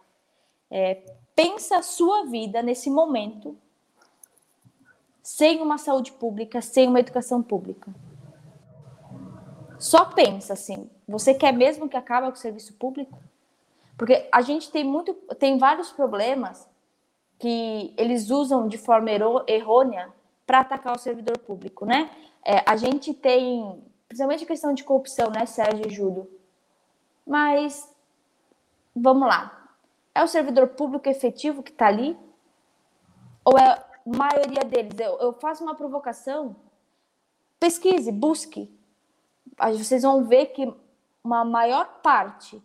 É, 0.71 1.03
pensa 1.35 1.79
a 1.79 1.83
sua 1.83 2.27
vida 2.27 2.63
nesse 2.63 2.89
momento 2.89 3.57
sem 5.23 5.61
uma 5.61 5.79
saúde 5.79 6.13
pública, 6.13 6.61
sem 6.61 6.89
uma 6.89 7.01
educação 7.01 7.43
pública. 7.43 7.93
Só 9.79 10.05
pensa 10.05 10.53
assim, 10.53 10.91
você 11.09 11.35
quer 11.35 11.53
mesmo 11.53 11.89
que 11.89 11.97
acabe 11.97 12.27
com 12.29 12.35
o 12.35 12.37
serviço 12.37 12.75
público? 12.75 13.19
Porque 13.97 14.29
a 14.31 14.43
gente 14.43 14.71
tem 14.71 14.85
muito, 14.85 15.15
tem 15.39 15.59
vários 15.59 15.91
problemas 15.91 16.69
que 17.39 17.93
eles 17.97 18.31
usam 18.31 18.69
de 18.69 18.79
forma 18.79 19.11
errônea 19.47 20.13
para 20.51 20.63
atacar 20.63 20.97
o 20.97 20.99
servidor 20.99 21.39
público, 21.39 21.87
né? 21.87 22.11
É, 22.45 22.65
a 22.69 22.75
gente 22.75 23.15
tem, 23.15 23.81
principalmente 24.09 24.43
a 24.43 24.47
questão 24.49 24.75
de 24.75 24.83
corrupção, 24.83 25.31
né, 25.31 25.47
Sérgio 25.47 25.87
e 25.87 25.91
Júlio? 25.91 26.29
Mas, 27.25 27.89
vamos 28.93 29.29
lá. 29.29 29.71
É 30.13 30.25
o 30.25 30.27
servidor 30.27 30.67
público 30.71 31.09
efetivo 31.09 31.63
que 31.63 31.71
está 31.71 31.87
ali? 31.87 32.19
Ou 33.45 33.57
é 33.57 33.65
a 33.65 33.85
maioria 34.05 34.65
deles? 34.65 34.99
Eu, 34.99 35.21
eu 35.21 35.33
faço 35.35 35.63
uma 35.63 35.77
provocação 35.77 36.57
pesquise, 37.61 38.11
busque. 38.11 38.77
Vocês 39.79 40.03
vão 40.03 40.25
ver 40.25 40.47
que 40.47 40.75
uma 41.23 41.45
maior 41.45 42.01
parte 42.03 42.61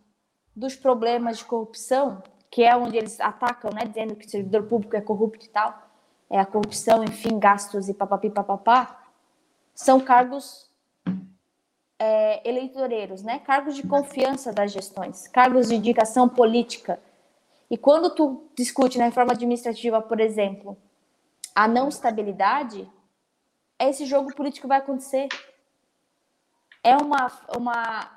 dos 0.56 0.74
problemas 0.74 1.38
de 1.38 1.44
corrupção, 1.44 2.20
que 2.50 2.64
é 2.64 2.76
onde 2.76 2.96
eles 2.96 3.20
atacam, 3.20 3.70
né, 3.72 3.84
dizendo 3.84 4.16
que 4.16 4.26
o 4.26 4.28
servidor 4.28 4.64
público 4.64 4.96
é 4.96 5.00
corrupto 5.00 5.46
e 5.46 5.48
tal, 5.50 5.85
é 6.28 6.38
a 6.38 6.46
corrupção, 6.46 7.04
enfim, 7.04 7.38
gastos 7.38 7.88
e 7.88 7.94
papapi 7.94 8.30
papapá, 8.30 9.04
são 9.74 10.00
cargos 10.00 10.70
é, 11.98 12.48
eleitoreiros, 12.48 13.22
né? 13.22 13.38
Cargos 13.38 13.74
de 13.74 13.86
confiança 13.86 14.52
das 14.52 14.72
gestões, 14.72 15.28
cargos 15.28 15.68
de 15.68 15.76
indicação 15.76 16.28
política. 16.28 17.00
E 17.70 17.76
quando 17.76 18.14
tu 18.14 18.48
discute 18.54 18.98
na 18.98 19.06
reforma 19.06 19.32
administrativa, 19.32 20.00
por 20.00 20.20
exemplo, 20.20 20.76
a 21.54 21.66
não 21.66 21.88
estabilidade, 21.88 22.90
esse 23.78 24.06
jogo 24.06 24.34
político 24.34 24.68
vai 24.68 24.78
acontecer. 24.78 25.28
É 26.82 26.96
uma, 26.96 27.30
uma 27.56 28.10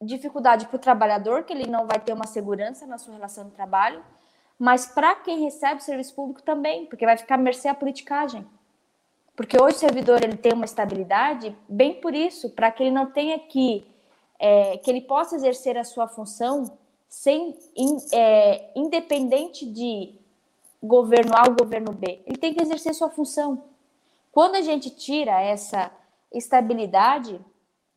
dificuldade 0.00 0.66
para 0.66 0.76
o 0.76 0.80
trabalhador, 0.80 1.44
que 1.44 1.52
ele 1.52 1.66
não 1.66 1.86
vai 1.86 1.98
ter 1.98 2.12
uma 2.12 2.26
segurança 2.26 2.86
na 2.86 2.98
sua 2.98 3.14
relação 3.14 3.44
de 3.44 3.52
trabalho, 3.52 4.04
mas 4.62 4.86
para 4.86 5.16
quem 5.16 5.40
recebe 5.40 5.80
o 5.80 5.84
serviço 5.84 6.14
público 6.14 6.40
também, 6.40 6.86
porque 6.86 7.04
vai 7.04 7.16
ficar 7.16 7.34
à 7.34 7.38
mercê 7.38 7.66
a 7.66 7.74
politicagem. 7.74 8.46
Porque 9.34 9.60
hoje 9.60 9.74
o 9.74 9.80
servidor 9.80 10.22
ele 10.22 10.36
tem 10.36 10.52
uma 10.52 10.64
estabilidade, 10.64 11.56
bem 11.68 12.00
por 12.00 12.14
isso, 12.14 12.48
para 12.48 12.70
que 12.70 12.84
ele 12.84 12.92
não 12.92 13.10
tenha 13.10 13.40
que, 13.40 13.84
é, 14.38 14.76
que 14.78 14.88
ele 14.88 15.00
possa 15.00 15.34
exercer 15.34 15.76
a 15.76 15.82
sua 15.82 16.06
função 16.06 16.78
sem, 17.08 17.58
in, 17.76 17.96
é, 18.12 18.70
independente 18.76 19.66
de 19.66 20.14
governo 20.80 21.34
A 21.34 21.48
ou 21.48 21.56
governo 21.56 21.90
B. 21.90 22.22
Ele 22.24 22.38
tem 22.38 22.54
que 22.54 22.62
exercer 22.62 22.94
sua 22.94 23.10
função. 23.10 23.64
Quando 24.30 24.54
a 24.54 24.60
gente 24.62 24.90
tira 24.90 25.40
essa 25.40 25.90
estabilidade, 26.32 27.40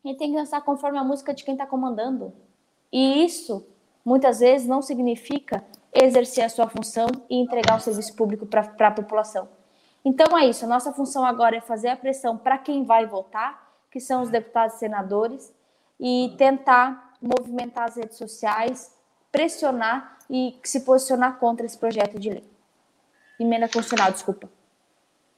ele 0.04 0.16
tem 0.16 0.32
que 0.32 0.38
dançar 0.38 0.64
conforme 0.64 0.98
a 0.98 1.04
música 1.04 1.32
de 1.32 1.44
quem 1.44 1.54
está 1.54 1.68
comandando. 1.68 2.34
E 2.92 3.24
isso, 3.24 3.64
muitas 4.04 4.40
vezes, 4.40 4.68
não 4.68 4.82
significa 4.82 5.64
exercer 5.96 6.44
a 6.44 6.50
sua 6.50 6.68
função 6.68 7.08
e 7.30 7.38
entregar 7.38 7.78
o 7.78 7.80
serviço 7.80 8.16
público 8.16 8.46
para 8.46 8.88
a 8.88 8.92
população. 8.92 9.48
Então 10.04 10.38
é 10.38 10.46
isso. 10.46 10.68
Nossa 10.68 10.92
função 10.92 11.26
agora 11.26 11.56
é 11.56 11.62
fazer 11.62 11.88
a 11.88 11.96
pressão 11.96 12.38
para 12.38 12.58
quem 12.58 12.84
vai 12.84 13.08
votar, 13.08 13.74
que 13.90 14.00
são 14.00 14.22
os 14.22 14.30
deputados 14.30 14.76
e 14.76 14.80
senadores, 14.80 15.54
e 16.00 16.36
tentar 16.38 17.14
movimentar 17.22 17.86
as 17.86 17.96
redes 17.96 18.18
sociais, 18.18 18.92
pressionar 19.32 20.18
e 20.30 20.56
se 20.64 20.82
posicionar 20.82 21.38
contra 21.40 21.66
esse 21.66 21.78
projeto 21.78 22.20
de 22.20 22.30
lei. 22.30 22.44
Emenda 23.40 23.68
constitucional, 23.68 24.12
desculpa. 24.12 24.50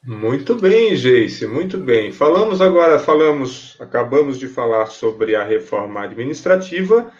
Muito 0.03 0.55
bem, 0.55 0.95
Geice, 0.95 1.45
muito 1.47 1.77
bem. 1.77 2.11
Falamos 2.11 2.61
agora, 2.61 2.99
falamos, 2.99 3.75
acabamos 3.79 4.39
de 4.39 4.47
falar 4.47 4.85
sobre 4.87 5.35
a 5.35 5.43
reforma 5.43 6.03
administrativa. 6.03 7.11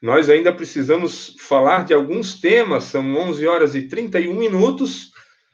Nós 0.00 0.30
ainda 0.30 0.52
precisamos 0.52 1.36
falar 1.40 1.84
de 1.84 1.92
alguns 1.92 2.40
temas, 2.40 2.84
são 2.84 3.16
11 3.16 3.46
horas 3.46 3.74
e 3.74 3.82
31 3.82 4.34
minutos. 4.34 5.10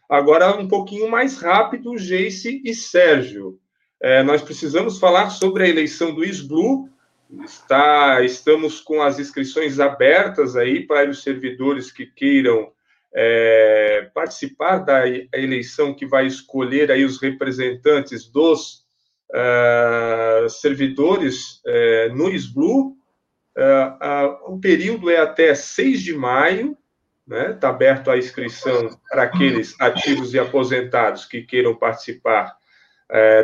Agora, 0.09 0.57
um 0.57 0.69
pouquinho 0.69 1.11
mais 1.11 1.39
rápido, 1.41 1.97
Geice 1.97 2.61
e 2.65 2.75
Sérgio. 2.75 3.59
É, 4.03 4.23
nós 4.23 4.43
precisamos 4.43 4.99
falar 4.99 5.31
sobre 5.31 5.65
a 5.65 5.69
eleição 5.69 6.15
do 6.15 6.23
SBLU. 6.25 6.89
Está, 7.43 8.23
estamos 8.23 8.81
com 8.81 9.01
as 9.01 9.19
inscrições 9.19 9.81
abertas 9.81 10.57
aí 10.57 10.87
para 10.87 11.09
os 11.09 11.23
servidores 11.23 11.91
que 11.91 12.05
queiram 12.05 12.71
é, 13.15 14.11
participar 14.13 14.79
da 14.79 15.09
eleição 15.33 15.95
que 15.95 16.05
vai 16.05 16.27
escolher 16.27 16.91
aí 16.91 17.05
os 17.05 17.21
representantes 17.21 18.31
dos 18.31 18.85
uh, 19.31 20.49
servidores 20.49 21.63
uh, 21.65 22.15
no 22.15 22.29
SBLU. 22.31 22.97
Uh, 23.57 24.55
o 24.55 24.61
período 24.61 25.11
é 25.11 25.19
até 25.19 25.55
6 25.55 26.03
de 26.03 26.13
maio, 26.13 26.77
Está 27.27 27.49
né? 27.49 27.53
Tá 27.55 27.69
aberto 27.71 28.11
a 28.11 28.19
inscrição 28.19 28.91
para 29.09 29.23
aqueles 29.23 29.75
ativos 29.81 30.35
e 30.35 30.39
aposentados 30.39 31.25
que 31.25 31.43
queiram 31.43 31.75
participar 31.75 32.55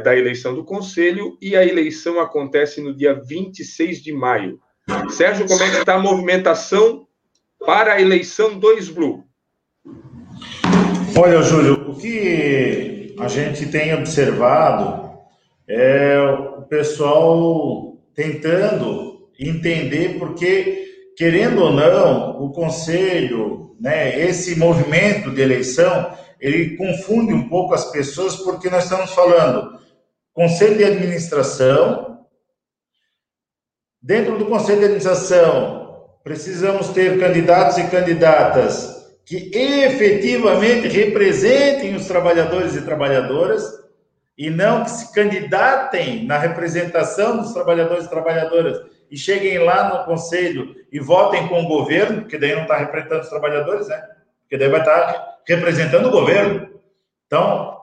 da 0.03 0.17
eleição 0.17 0.55
do 0.55 0.65
Conselho, 0.65 1.39
e 1.41 1.55
a 1.55 1.65
eleição 1.65 2.19
acontece 2.19 2.81
no 2.81 2.93
dia 2.95 3.15
26 3.15 4.03
de 4.03 4.13
maio. 4.13 4.59
Sérgio, 5.11 5.47
como 5.47 5.63
é 5.63 5.71
que 5.71 5.77
está 5.77 5.95
a 5.95 5.99
movimentação 5.99 7.07
para 7.65 7.93
a 7.93 8.01
eleição 8.01 8.59
do 8.59 8.73
SBLU? 8.73 9.25
Olha, 11.17 11.43
Júlio, 11.43 11.91
o 11.91 11.97
que 11.97 13.15
a 13.19 13.29
gente 13.29 13.67
tem 13.67 13.95
observado 13.95 15.11
é 15.69 16.19
o 16.59 16.63
pessoal 16.63 17.99
tentando 18.15 19.10
entender 19.41 20.19
porque, 20.19 20.85
querendo 21.17 21.63
ou 21.63 21.73
não, 21.73 22.43
o 22.43 22.53
conselho, 22.53 23.75
né, 23.81 24.21
esse 24.21 24.57
movimento 24.57 25.31
de 25.31 25.41
eleição, 25.41 26.15
ele 26.39 26.77
confunde 26.77 27.33
um 27.33 27.49
pouco 27.49 27.75
as 27.75 27.91
pessoas 27.91 28.37
porque 28.37 28.69
nós 28.69 28.85
estamos 28.85 29.11
falando 29.13 29.81
conselho 30.33 30.77
de 30.77 30.85
administração. 30.85 32.19
Dentro 34.03 34.39
do 34.39 34.47
conselho 34.47 34.79
de 34.79 34.85
administração, 34.85 36.09
precisamos 36.25 36.89
ter 36.89 37.19
candidatos 37.19 37.79
e 37.79 37.89
candidatas 37.89 39.01
que 39.27 39.51
efetivamente 39.55 40.89
representem 40.89 41.95
os 41.95 42.07
trabalhadores 42.07 42.75
e 42.75 42.83
trabalhadoras 42.83 43.63
e 44.37 44.49
não 44.49 44.83
que 44.83 44.91
se 44.91 45.13
candidatem 45.13 46.25
na 46.25 46.39
representação 46.39 47.37
dos 47.37 47.53
trabalhadores 47.53 48.07
e 48.07 48.11
trabalhadoras 48.11 48.79
e 49.11 49.17
cheguem 49.17 49.59
lá 49.59 49.89
no 49.89 50.05
conselho 50.05 50.75
e 50.93 51.01
votem 51.01 51.49
com 51.49 51.63
o 51.63 51.69
governo, 51.69 52.23
porque 52.23 52.39
daí 52.39 52.55
não 52.55 52.63
está 52.63 52.77
representando 52.77 53.23
os 53.23 53.29
trabalhadores, 53.29 53.89
né? 53.89 54.03
Porque 54.43 54.57
daí 54.57 54.69
vai 54.69 54.81
estar 54.81 55.13
tá 55.13 55.39
representando 55.47 56.07
o 56.07 56.11
governo. 56.11 56.69
Então, 57.27 57.79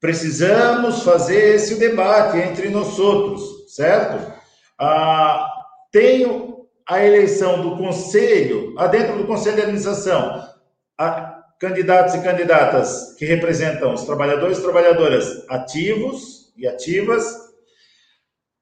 precisamos 0.00 1.02
fazer 1.02 1.54
esse 1.54 1.78
debate 1.78 2.38
entre 2.38 2.68
nós 2.68 2.98
outros, 2.98 3.74
certo? 3.74 4.32
Ah, 4.78 5.48
tenho 5.90 6.66
a 6.88 7.04
eleição 7.04 7.62
do 7.62 7.76
conselho, 7.76 8.74
dentro 8.90 9.18
do 9.18 9.26
conselho 9.26 9.56
de 9.56 9.62
administração, 9.62 10.48
candidatos 11.58 12.14
e 12.14 12.22
candidatas 12.22 13.14
que 13.18 13.24
representam 13.24 13.94
os 13.94 14.04
trabalhadores 14.04 14.58
e 14.58 14.62
trabalhadoras 14.62 15.44
ativos 15.48 16.52
e 16.56 16.66
ativas, 16.66 17.45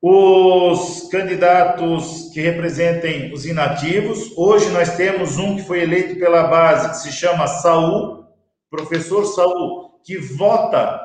os 0.07 1.09
candidatos 1.11 2.29
que 2.35 2.39
representem 2.39 3.33
os 3.33 3.47
inativos. 3.47 4.37
Hoje 4.37 4.69
nós 4.69 4.95
temos 4.97 5.39
um 5.39 5.57
que 5.57 5.63
foi 5.63 5.81
eleito 5.81 6.19
pela 6.19 6.43
base, 6.43 6.91
que 6.91 6.97
se 6.99 7.11
chama 7.11 7.47
Saul, 7.47 8.27
professor 8.69 9.25
Saul, 9.25 9.99
que 10.05 10.19
vota 10.19 11.01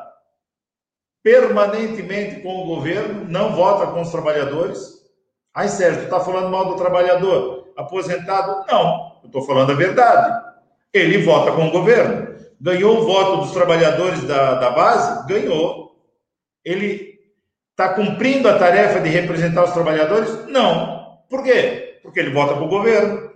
permanentemente 1.24 2.42
com 2.42 2.62
o 2.62 2.66
governo, 2.66 3.24
não 3.24 3.56
vota 3.56 3.88
com 3.88 4.02
os 4.02 4.12
trabalhadores. 4.12 5.00
Aí, 5.56 5.70
Sérgio, 5.70 6.02
tu 6.02 6.04
está 6.04 6.20
falando 6.20 6.50
mal 6.50 6.66
do 6.66 6.76
trabalhador 6.76 7.72
aposentado? 7.78 8.66
Não, 8.70 9.20
eu 9.24 9.28
estou 9.28 9.44
falando 9.44 9.72
a 9.72 9.76
verdade. 9.76 10.44
Ele 10.94 11.20
vota 11.20 11.54
com 11.54 11.70
o 11.70 11.72
governo. 11.72 12.36
Ganhou 12.60 12.98
o 12.98 13.06
voto 13.06 13.38
dos 13.44 13.52
trabalhadores 13.52 14.24
da, 14.26 14.56
da 14.56 14.72
base? 14.72 15.26
Ganhou. 15.26 15.96
Ele 16.66 17.09
está 17.80 17.94
cumprindo 17.94 18.50
a 18.50 18.60
tarefa 18.60 19.00
de 19.00 19.08
representar 19.08 19.64
os 19.64 19.72
trabalhadores? 19.72 20.46
Não. 20.48 21.18
Por 21.30 21.42
quê? 21.42 22.00
Porque 22.04 22.20
ele 22.20 22.32
vota 22.32 22.56
com 22.56 22.66
o 22.66 22.70
governo. 22.70 23.32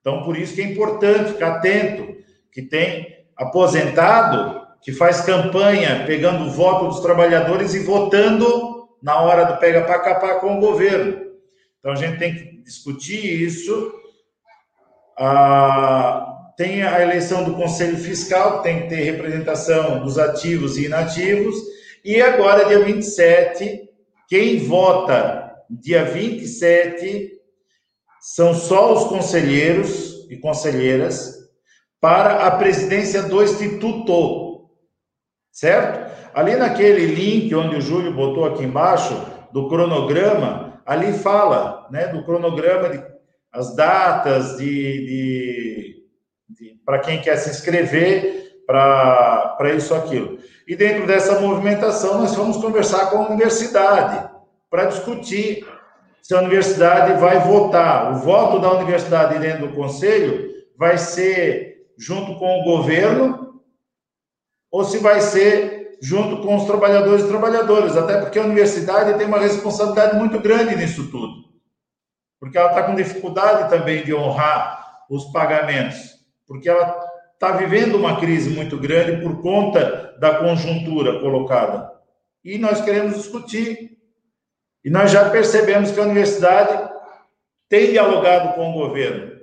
Então, 0.00 0.22
por 0.22 0.36
isso 0.36 0.54
que 0.54 0.60
é 0.60 0.64
importante 0.66 1.32
ficar 1.32 1.56
atento, 1.56 2.14
que 2.52 2.60
tem 2.60 3.24
aposentado 3.34 4.66
que 4.82 4.92
faz 4.92 5.22
campanha 5.22 6.04
pegando 6.06 6.44
o 6.44 6.50
voto 6.50 6.88
dos 6.88 7.00
trabalhadores 7.00 7.72
e 7.74 7.80
votando 7.80 8.86
na 9.02 9.20
hora 9.20 9.44
do 9.44 9.56
pega 9.56 9.80
para 9.82 9.98
capar 9.98 10.40
com 10.40 10.58
o 10.58 10.60
governo. 10.60 11.32
Então, 11.80 11.92
a 11.92 11.96
gente 11.96 12.18
tem 12.18 12.34
que 12.34 12.62
discutir 12.62 13.42
isso. 13.42 13.92
Ah, 15.18 16.52
tem 16.56 16.82
a 16.82 17.00
eleição 17.00 17.44
do 17.44 17.54
Conselho 17.54 17.96
Fiscal, 17.96 18.60
tem 18.60 18.82
que 18.82 18.88
ter 18.88 18.96
representação 18.96 20.04
dos 20.04 20.18
ativos 20.18 20.76
e 20.76 20.84
inativos, 20.84 21.56
e 22.06 22.22
agora, 22.22 22.66
dia 22.66 22.84
27, 22.84 23.85
quem 24.28 24.58
vota 24.58 25.54
dia 25.68 26.04
27 26.04 27.32
são 28.20 28.54
só 28.54 28.92
os 28.92 29.04
conselheiros 29.04 30.26
e 30.30 30.36
conselheiras 30.36 31.34
para 32.00 32.46
a 32.46 32.50
presidência 32.50 33.22
do 33.22 33.42
Instituto, 33.42 34.68
certo? 35.50 36.14
Ali 36.34 36.56
naquele 36.56 37.06
link 37.06 37.54
onde 37.54 37.76
o 37.76 37.80
Júlio 37.80 38.12
botou 38.12 38.44
aqui 38.44 38.64
embaixo, 38.64 39.14
do 39.52 39.68
cronograma, 39.68 40.82
ali 40.84 41.12
fala, 41.12 41.88
né, 41.90 42.08
do 42.08 42.24
cronograma 42.24 42.90
de 42.90 43.16
as 43.56 43.74
datas 43.74 44.58
de, 44.58 46.04
de 46.48 46.76
para 46.84 46.98
quem 46.98 47.20
quer 47.22 47.36
se 47.36 47.50
inscrever 47.50 48.60
para 48.66 49.72
isso 49.74 49.94
aquilo. 49.94 50.38
E 50.66 50.74
dentro 50.74 51.06
dessa 51.06 51.40
movimentação, 51.40 52.18
nós 52.18 52.34
vamos 52.34 52.56
conversar 52.56 53.10
com 53.10 53.18
a 53.18 53.28
universidade 53.28 54.28
para 54.68 54.86
discutir 54.86 55.64
se 56.20 56.34
a 56.34 56.40
universidade 56.40 57.20
vai 57.20 57.38
votar. 57.38 58.12
O 58.12 58.16
voto 58.16 58.58
da 58.58 58.72
universidade 58.72 59.38
dentro 59.38 59.68
do 59.68 59.76
conselho 59.76 60.50
vai 60.76 60.98
ser 60.98 61.86
junto 61.96 62.36
com 62.36 62.60
o 62.60 62.64
governo 62.64 63.62
ou 64.70 64.84
se 64.84 64.98
vai 64.98 65.20
ser 65.20 65.96
junto 66.02 66.42
com 66.42 66.56
os 66.56 66.64
trabalhadores 66.64 67.24
e 67.24 67.28
trabalhadoras, 67.28 67.96
até 67.96 68.20
porque 68.20 68.38
a 68.38 68.44
universidade 68.44 69.16
tem 69.16 69.26
uma 69.26 69.38
responsabilidade 69.38 70.16
muito 70.18 70.38
grande 70.40 70.76
nisso 70.76 71.10
tudo, 71.10 71.32
porque 72.38 72.58
ela 72.58 72.68
está 72.70 72.82
com 72.82 72.94
dificuldade 72.94 73.70
também 73.70 74.04
de 74.04 74.12
honrar 74.12 75.04
os 75.08 75.32
pagamentos, 75.32 75.96
porque 76.46 76.68
ela 76.68 77.05
está 77.36 77.52
vivendo 77.52 77.96
uma 77.96 78.18
crise 78.18 78.50
muito 78.50 78.76
grande 78.78 79.22
por 79.22 79.40
conta 79.40 80.16
da 80.18 80.34
conjuntura 80.36 81.20
colocada. 81.20 81.92
E 82.44 82.58
nós 82.58 82.80
queremos 82.80 83.14
discutir 83.14 83.98
e 84.84 84.90
nós 84.90 85.10
já 85.10 85.30
percebemos 85.30 85.90
que 85.90 86.00
a 86.00 86.04
universidade 86.04 86.90
tem 87.68 87.90
dialogado 87.90 88.54
com 88.54 88.70
o 88.70 88.72
governo. 88.72 89.36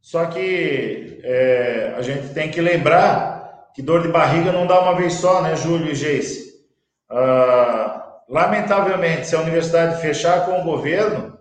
Só 0.00 0.26
que 0.26 1.20
é, 1.22 1.94
a 1.96 2.02
gente 2.02 2.34
tem 2.34 2.50
que 2.50 2.60
lembrar 2.60 3.70
que 3.74 3.82
dor 3.82 4.02
de 4.02 4.08
barriga 4.08 4.52
não 4.52 4.66
dá 4.66 4.80
uma 4.80 4.96
vez 4.96 5.14
só, 5.14 5.42
né, 5.42 5.56
Júlio 5.56 5.92
e 5.92 5.94
Geice? 5.94 6.48
Ah, 7.08 8.22
lamentavelmente, 8.28 9.26
se 9.26 9.36
a 9.36 9.40
universidade 9.40 10.00
fechar 10.00 10.46
com 10.46 10.60
o 10.60 10.64
governo, 10.64 11.38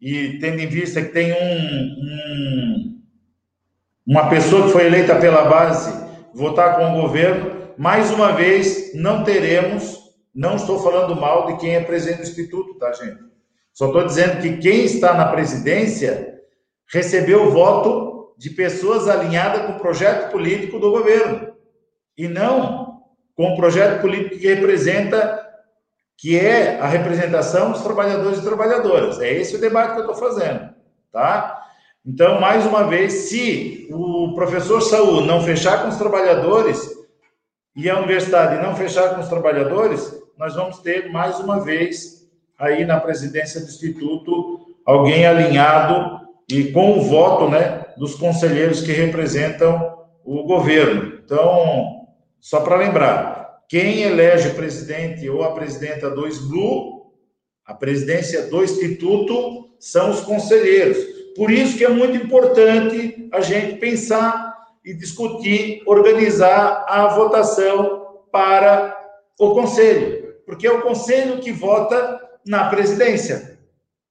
e 0.00 0.38
tendo 0.38 0.60
em 0.60 0.66
vista 0.66 1.02
que 1.02 1.08
tem 1.08 1.32
um, 1.32 1.56
um, 1.98 2.93
uma 4.06 4.28
pessoa 4.28 4.64
que 4.66 4.72
foi 4.72 4.86
eleita 4.86 5.16
pela 5.16 5.44
base 5.44 5.92
votar 6.34 6.76
com 6.76 6.92
o 6.92 7.02
governo, 7.02 7.74
mais 7.78 8.10
uma 8.10 8.32
vez 8.32 8.94
não 8.94 9.24
teremos 9.24 10.04
não 10.34 10.56
estou 10.56 10.82
falando 10.82 11.14
mal 11.14 11.46
de 11.46 11.58
quem 11.58 11.76
é 11.76 11.80
presidente 11.80 12.16
do 12.16 12.22
Instituto, 12.24 12.74
tá, 12.74 12.92
gente? 12.92 13.22
Só 13.72 13.86
estou 13.86 14.04
dizendo 14.04 14.42
que 14.42 14.56
quem 14.56 14.84
está 14.84 15.14
na 15.14 15.26
presidência 15.26 16.40
recebeu 16.92 17.44
o 17.44 17.50
voto 17.50 18.34
de 18.36 18.50
pessoas 18.50 19.08
alinhadas 19.08 19.64
com 19.64 19.72
o 19.72 19.78
projeto 19.78 20.32
político 20.32 20.80
do 20.80 20.90
governo. 20.90 21.54
E 22.18 22.26
não 22.26 23.04
com 23.36 23.52
o 23.52 23.56
projeto 23.56 24.00
político 24.00 24.38
que 24.38 24.48
representa, 24.48 25.40
que 26.16 26.38
é 26.38 26.80
a 26.80 26.86
representação 26.86 27.70
dos 27.70 27.82
trabalhadores 27.82 28.40
e 28.40 28.44
trabalhadoras. 28.44 29.20
É 29.20 29.32
esse 29.32 29.54
o 29.54 29.60
debate 29.60 29.92
que 29.92 30.00
eu 30.00 30.12
estou 30.12 30.16
fazendo, 30.16 30.74
tá? 31.12 31.63
Então, 32.06 32.38
mais 32.38 32.66
uma 32.66 32.84
vez, 32.84 33.12
se 33.12 33.88
o 33.90 34.34
professor 34.34 34.82
Saúl 34.82 35.22
não 35.22 35.42
fechar 35.42 35.82
com 35.82 35.88
os 35.88 35.96
trabalhadores 35.96 36.90
e 37.74 37.88
a 37.88 37.98
universidade 37.98 38.62
não 38.62 38.76
fechar 38.76 39.14
com 39.14 39.22
os 39.22 39.28
trabalhadores, 39.28 40.14
nós 40.36 40.54
vamos 40.54 40.80
ter 40.80 41.10
mais 41.10 41.40
uma 41.40 41.60
vez 41.64 42.28
aí 42.58 42.84
na 42.84 43.00
presidência 43.00 43.60
do 43.60 43.68
Instituto 43.68 44.60
alguém 44.84 45.26
alinhado 45.26 46.20
e 46.50 46.72
com 46.72 46.98
o 46.98 47.02
voto 47.02 47.48
né, 47.48 47.86
dos 47.96 48.14
conselheiros 48.16 48.82
que 48.82 48.92
representam 48.92 49.96
o 50.22 50.42
governo. 50.44 51.20
Então, 51.24 52.06
só 52.38 52.60
para 52.60 52.76
lembrar, 52.76 53.60
quem 53.66 54.02
elege 54.02 54.48
o 54.48 54.54
presidente 54.54 55.28
ou 55.30 55.42
a 55.42 55.52
presidenta 55.52 56.10
do 56.10 56.26
SBLU, 56.26 57.12
a 57.64 57.72
presidência 57.72 58.42
do 58.48 58.62
Instituto, 58.62 59.70
são 59.78 60.10
os 60.10 60.20
conselheiros. 60.20 61.13
Por 61.36 61.50
isso 61.50 61.76
que 61.76 61.84
é 61.84 61.88
muito 61.88 62.16
importante 62.16 63.28
a 63.32 63.40
gente 63.40 63.78
pensar 63.78 64.54
e 64.84 64.94
discutir, 64.94 65.82
organizar 65.86 66.84
a 66.88 67.08
votação 67.08 68.20
para 68.30 68.96
o 69.38 69.54
conselho 69.54 70.24
porque 70.46 70.66
é 70.66 70.72
o 70.72 70.82
conselho 70.82 71.40
que 71.40 71.52
vota 71.52 72.20
na 72.46 72.68
presidência. 72.68 73.58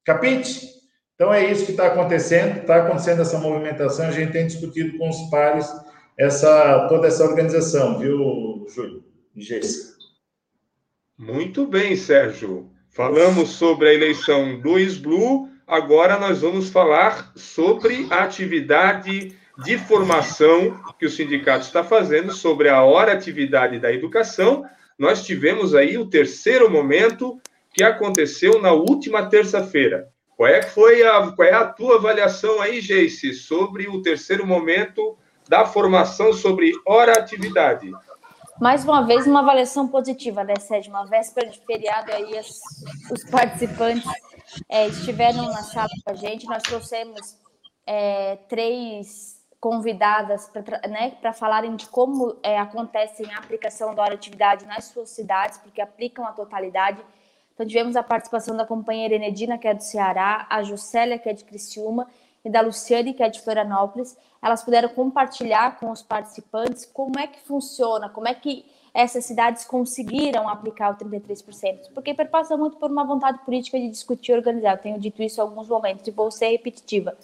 Capite? 0.03 0.73
Então 1.15 1.33
é 1.33 1.49
isso 1.49 1.65
que 1.65 1.71
está 1.71 1.87
acontecendo, 1.87 2.61
está 2.61 2.77
acontecendo 2.77 3.21
essa 3.21 3.37
movimentação, 3.37 4.07
a 4.07 4.11
gente 4.11 4.31
tem 4.31 4.47
discutido 4.47 4.97
com 4.97 5.09
os 5.09 5.29
pares 5.29 5.67
essa, 6.17 6.87
toda 6.87 7.07
essa 7.07 7.23
organização, 7.23 7.99
viu, 7.99 8.65
Júlio? 8.67 9.03
Muito 11.17 11.65
bem, 11.65 11.95
Sérgio. 11.95 12.69
Falamos 12.89 13.49
sobre 13.49 13.89
a 13.89 13.93
eleição 13.93 14.59
do 14.59 14.77
SBLU, 14.77 15.49
agora 15.67 16.19
nós 16.19 16.41
vamos 16.41 16.69
falar 16.69 17.31
sobre 17.35 18.07
a 18.09 18.23
atividade 18.23 19.37
de 19.63 19.77
formação 19.77 20.79
que 20.99 21.05
o 21.05 21.09
sindicato 21.09 21.65
está 21.65 21.83
fazendo 21.83 22.31
sobre 22.33 22.69
a 22.69 22.81
hora 22.83 23.13
atividade 23.13 23.79
da 23.79 23.91
educação 23.91 24.65
nós 24.97 25.25
tivemos 25.25 25.73
aí 25.73 25.97
o 25.97 26.09
terceiro 26.09 26.69
momento 26.69 27.39
que 27.73 27.83
aconteceu 27.83 28.61
na 28.61 28.71
última 28.71 29.25
terça-feira. 29.25 30.07
Qual 30.35 30.47
é, 30.47 30.61
foi 30.61 31.03
a, 31.03 31.31
qual 31.31 31.47
é 31.47 31.53
a 31.53 31.65
tua 31.65 31.95
avaliação 31.95 32.61
aí, 32.61 32.79
Geice, 32.79 33.33
sobre 33.33 33.87
o 33.87 34.01
terceiro 34.01 34.45
momento 34.45 35.17
da 35.47 35.65
formação 35.65 36.33
sobre 36.33 36.71
hora-atividade? 36.85 37.91
Mais 38.59 38.83
uma 38.83 39.05
vez, 39.05 39.25
uma 39.25 39.39
avaliação 39.39 39.87
positiva, 39.87 40.43
né, 40.43 40.55
Sérgio? 40.59 40.91
Uma 40.91 41.05
véspera 41.05 41.49
de 41.49 41.59
feriado 41.59 42.11
aí, 42.11 42.37
as, 42.37 42.59
os 43.11 43.23
participantes 43.29 44.09
é, 44.69 44.87
estiveram 44.87 45.43
na 45.47 45.63
sala 45.63 45.89
com 46.05 46.11
a 46.11 46.13
gente. 46.13 46.45
Nós 46.45 46.61
trouxemos 46.63 47.37
é, 47.85 48.37
três 48.47 49.41
convidadas 49.59 50.49
para 50.49 50.87
né, 50.89 51.13
falarem 51.33 51.75
de 51.75 51.87
como 51.87 52.35
é, 52.43 52.59
acontece 52.59 53.23
a 53.31 53.37
aplicação 53.37 53.95
da 53.95 54.03
hora 54.03 54.13
atividade 54.13 54.65
nas 54.65 54.85
suas 54.85 55.09
cidades, 55.09 55.57
porque 55.57 55.81
aplicam 55.81 56.25
a 56.25 56.33
totalidade. 56.33 57.01
Então, 57.53 57.65
tivemos 57.65 57.95
a 57.95 58.03
participação 58.03 58.57
da 58.57 58.65
companheira 58.65 59.15
Enedina, 59.15 59.57
que 59.57 59.67
é 59.67 59.73
do 59.73 59.81
Ceará, 59.81 60.45
a 60.49 60.63
Juscelia, 60.63 61.17
que 61.17 61.29
é 61.29 61.33
de 61.33 61.43
Criciúma, 61.43 62.07
e 62.43 62.49
da 62.49 62.61
Luciane, 62.61 63.13
que 63.13 63.23
é 63.23 63.29
de 63.29 63.41
Florianópolis. 63.41 64.17
Elas 64.41 64.63
puderam 64.63 64.89
compartilhar 64.89 65.79
com 65.79 65.89
os 65.91 66.01
participantes 66.01 66.85
como 66.85 67.17
é 67.19 67.27
que 67.27 67.39
funciona, 67.41 68.09
como 68.09 68.27
é 68.27 68.33
que 68.33 68.65
essas 68.93 69.25
cidades 69.25 69.65
conseguiram 69.65 70.47
aplicar 70.47 70.91
o 70.91 70.95
33%, 70.95 71.91
porque 71.95 72.13
perpassa 72.13 72.55
muito 72.55 72.77
por 72.77 72.91
uma 72.91 73.03
vontade 73.03 73.39
política 73.39 73.79
de 73.79 73.89
discutir 73.89 74.33
e 74.33 74.35
organizar. 74.35 74.73
Eu 74.73 74.77
tenho 74.77 74.99
dito 74.99 75.23
isso 75.23 75.39
em 75.39 75.43
alguns 75.43 75.67
momentos 75.67 76.07
e 76.07 76.11
vou 76.11 76.29
ser 76.29 76.49
repetitiva. 76.49 77.17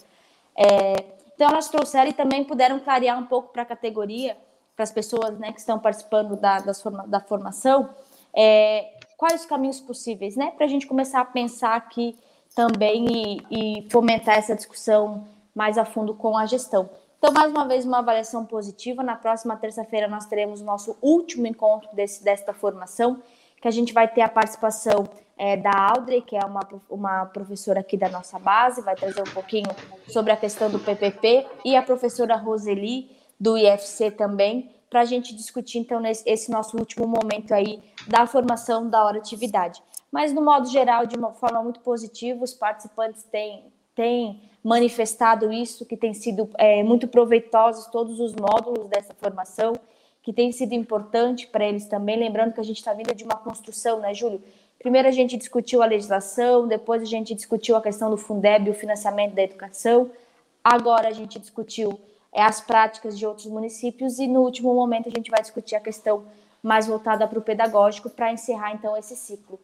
É, 0.56 0.94
então, 1.34 1.48
elas 1.48 1.68
trouxeram 1.68 2.10
e 2.10 2.12
também 2.12 2.42
puderam 2.42 2.80
clarear 2.80 3.18
um 3.18 3.24
pouco 3.24 3.52
para 3.52 3.62
a 3.62 3.64
categoria, 3.64 4.36
para 4.74 4.82
as 4.82 4.90
pessoas 4.90 5.38
né, 5.38 5.52
que 5.52 5.60
estão 5.60 5.78
participando 5.78 6.36
da, 6.36 6.74
forma, 6.74 7.06
da 7.06 7.20
formação, 7.20 7.88
é, 8.34 8.90
quais 9.16 9.42
os 9.42 9.46
caminhos 9.46 9.80
possíveis, 9.80 10.36
né, 10.36 10.52
para 10.56 10.66
a 10.66 10.68
gente 10.68 10.86
começar 10.86 11.20
a 11.20 11.24
pensar 11.24 11.76
aqui 11.76 12.18
também 12.54 13.06
e, 13.50 13.80
e 13.80 13.90
fomentar 13.90 14.38
essa 14.38 14.54
discussão 14.54 15.26
mais 15.54 15.78
a 15.78 15.84
fundo 15.84 16.14
com 16.14 16.36
a 16.36 16.46
gestão. 16.46 16.88
Então, 17.18 17.32
mais 17.32 17.50
uma 17.50 17.68
vez, 17.68 17.84
uma 17.84 17.98
avaliação 17.98 18.46
positiva. 18.46 19.02
Na 19.02 19.14
próxima 19.14 19.56
terça-feira, 19.56 20.08
nós 20.08 20.24
teremos 20.26 20.60
o 20.60 20.64
nosso 20.64 20.96
último 21.02 21.46
encontro 21.46 21.88
desse, 21.92 22.24
desta 22.24 22.54
formação, 22.54 23.22
que 23.60 23.68
a 23.68 23.70
gente 23.70 23.92
vai 23.92 24.08
ter 24.08 24.22
a 24.22 24.28
participação 24.28 25.06
é, 25.36 25.56
da 25.56 25.70
Audrey, 25.70 26.22
que 26.22 26.34
é 26.34 26.44
uma, 26.44 26.60
uma 26.88 27.26
professora 27.26 27.80
aqui 27.80 27.96
da 27.96 28.08
nossa 28.08 28.38
base, 28.38 28.80
vai 28.80 28.94
trazer 28.96 29.20
um 29.20 29.32
pouquinho 29.34 29.68
sobre 30.08 30.32
a 30.32 30.36
questão 30.36 30.70
do 30.70 30.78
PPP, 30.78 31.46
e 31.64 31.76
a 31.76 31.82
professora 31.82 32.36
Roseli, 32.36 33.10
do 33.38 33.56
IFC 33.56 34.10
também, 34.10 34.70
para 34.88 35.00
a 35.00 35.04
gente 35.04 35.34
discutir, 35.36 35.78
então, 35.78 36.00
nesse, 36.00 36.28
esse 36.28 36.50
nosso 36.50 36.76
último 36.76 37.06
momento 37.06 37.52
aí 37.52 37.82
da 38.06 38.26
formação 38.26 38.88
da 38.88 39.04
hora 39.04 39.18
atividade. 39.18 39.82
Mas, 40.10 40.32
no 40.32 40.42
modo 40.42 40.68
geral, 40.68 41.06
de 41.06 41.16
uma 41.16 41.32
forma 41.32 41.62
muito 41.62 41.80
positiva, 41.80 42.42
os 42.42 42.54
participantes 42.54 43.22
têm, 43.24 43.72
têm 43.94 44.50
manifestado 44.62 45.52
isso, 45.52 45.86
que 45.86 45.96
tem 45.96 46.12
sido 46.12 46.48
é, 46.58 46.82
muito 46.82 47.06
proveitosos 47.06 47.86
todos 47.86 48.18
os 48.18 48.34
módulos 48.34 48.88
dessa 48.88 49.14
formação, 49.14 49.72
que 50.22 50.32
tem 50.32 50.52
sido 50.52 50.74
importante 50.74 51.46
para 51.46 51.64
eles 51.64 51.86
também, 51.86 52.18
lembrando 52.18 52.52
que 52.52 52.60
a 52.60 52.64
gente 52.64 52.78
está 52.78 52.92
vindo 52.92 53.14
de 53.14 53.24
uma 53.24 53.36
construção, 53.36 54.00
né, 54.00 54.12
Júlio, 54.12 54.42
Primeiro 54.80 55.06
a 55.08 55.10
gente 55.10 55.36
discutiu 55.36 55.82
a 55.82 55.86
legislação, 55.86 56.66
depois 56.66 57.02
a 57.02 57.04
gente 57.04 57.34
discutiu 57.34 57.76
a 57.76 57.82
questão 57.82 58.08
do 58.08 58.16
Fundeb, 58.16 58.70
o 58.70 58.74
financiamento 58.74 59.34
da 59.34 59.42
educação. 59.42 60.10
Agora 60.64 61.08
a 61.08 61.12
gente 61.12 61.38
discutiu 61.38 62.00
é, 62.32 62.42
as 62.42 62.62
práticas 62.62 63.18
de 63.18 63.26
outros 63.26 63.46
municípios 63.46 64.18
e 64.18 64.26
no 64.26 64.40
último 64.40 64.74
momento 64.74 65.06
a 65.06 65.12
gente 65.14 65.30
vai 65.30 65.42
discutir 65.42 65.76
a 65.76 65.80
questão 65.80 66.24
mais 66.62 66.86
voltada 66.86 67.28
para 67.28 67.38
o 67.38 67.42
pedagógico 67.42 68.08
para 68.08 68.32
encerrar 68.32 68.72
então 68.72 68.96
esse 68.96 69.14
ciclo. 69.14 69.60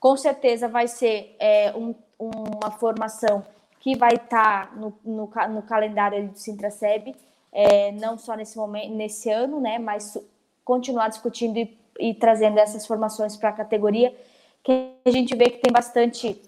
Com 0.00 0.16
certeza 0.16 0.66
vai 0.66 0.88
ser 0.88 1.36
é, 1.38 1.72
um, 1.76 1.94
uma 2.18 2.70
formação 2.72 3.44
que 3.78 3.96
vai 3.96 4.14
estar 4.14 4.70
tá 4.70 4.74
no, 4.74 4.92
no, 5.04 5.30
no, 5.50 5.62
calendário 5.62 6.28
do 6.28 6.38
Sintraceb, 6.38 7.14
é, 7.52 7.92
não 7.92 8.18
só 8.18 8.34
nesse 8.34 8.56
momento, 8.56 8.94
nesse 8.94 9.30
ano, 9.30 9.60
né, 9.60 9.78
mas 9.78 10.18
continuar 10.64 11.08
discutindo 11.08 11.58
e, 11.58 11.78
e 11.98 12.14
trazendo 12.14 12.58
essas 12.58 12.86
formações 12.86 13.36
para 13.36 13.50
a 13.50 13.52
categoria 13.52 14.14
que 14.62 14.92
a 15.04 15.10
gente 15.10 15.34
vê 15.34 15.50
que 15.50 15.58
tem 15.58 15.72
bastante 15.72 16.40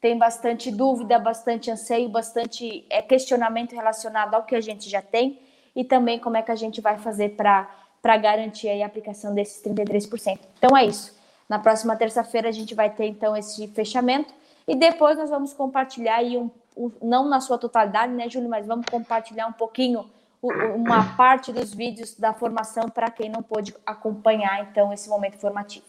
tem 0.00 0.18
bastante 0.18 0.68
dúvida, 0.72 1.16
bastante 1.16 1.70
anseio, 1.70 2.08
bastante 2.08 2.84
é, 2.90 3.00
questionamento 3.00 3.72
relacionado 3.72 4.34
ao 4.34 4.42
que 4.42 4.56
a 4.56 4.60
gente 4.60 4.90
já 4.90 5.00
tem 5.00 5.38
e 5.76 5.84
também 5.84 6.18
como 6.18 6.36
é 6.36 6.42
que 6.42 6.50
a 6.50 6.56
gente 6.56 6.80
vai 6.80 6.98
fazer 6.98 7.36
para 7.36 8.16
garantir 8.16 8.68
a 8.68 8.84
aplicação 8.84 9.32
desses 9.32 9.62
33%. 9.62 10.40
Então 10.58 10.76
é 10.76 10.86
isso. 10.86 11.21
Na 11.52 11.58
próxima 11.58 11.94
terça-feira 11.94 12.48
a 12.48 12.50
gente 12.50 12.74
vai 12.74 12.88
ter 12.88 13.04
então 13.04 13.36
esse 13.36 13.68
fechamento 13.68 14.32
e 14.66 14.74
depois 14.74 15.18
nós 15.18 15.28
vamos 15.28 15.52
compartilhar 15.52 16.14
aí 16.14 16.38
um, 16.38 16.50
um 16.74 16.90
não 17.02 17.28
na 17.28 17.42
sua 17.42 17.58
totalidade, 17.58 18.10
né, 18.10 18.26
Júlio, 18.26 18.48
mas 18.48 18.66
vamos 18.66 18.86
compartilhar 18.86 19.46
um 19.48 19.52
pouquinho 19.52 20.06
uma 20.42 21.14
parte 21.14 21.52
dos 21.52 21.74
vídeos 21.74 22.14
da 22.14 22.32
formação 22.32 22.88
para 22.88 23.10
quem 23.10 23.28
não 23.28 23.42
pôde 23.42 23.74
acompanhar 23.84 24.62
então 24.62 24.94
esse 24.94 25.10
momento 25.10 25.36
formativo. 25.36 25.84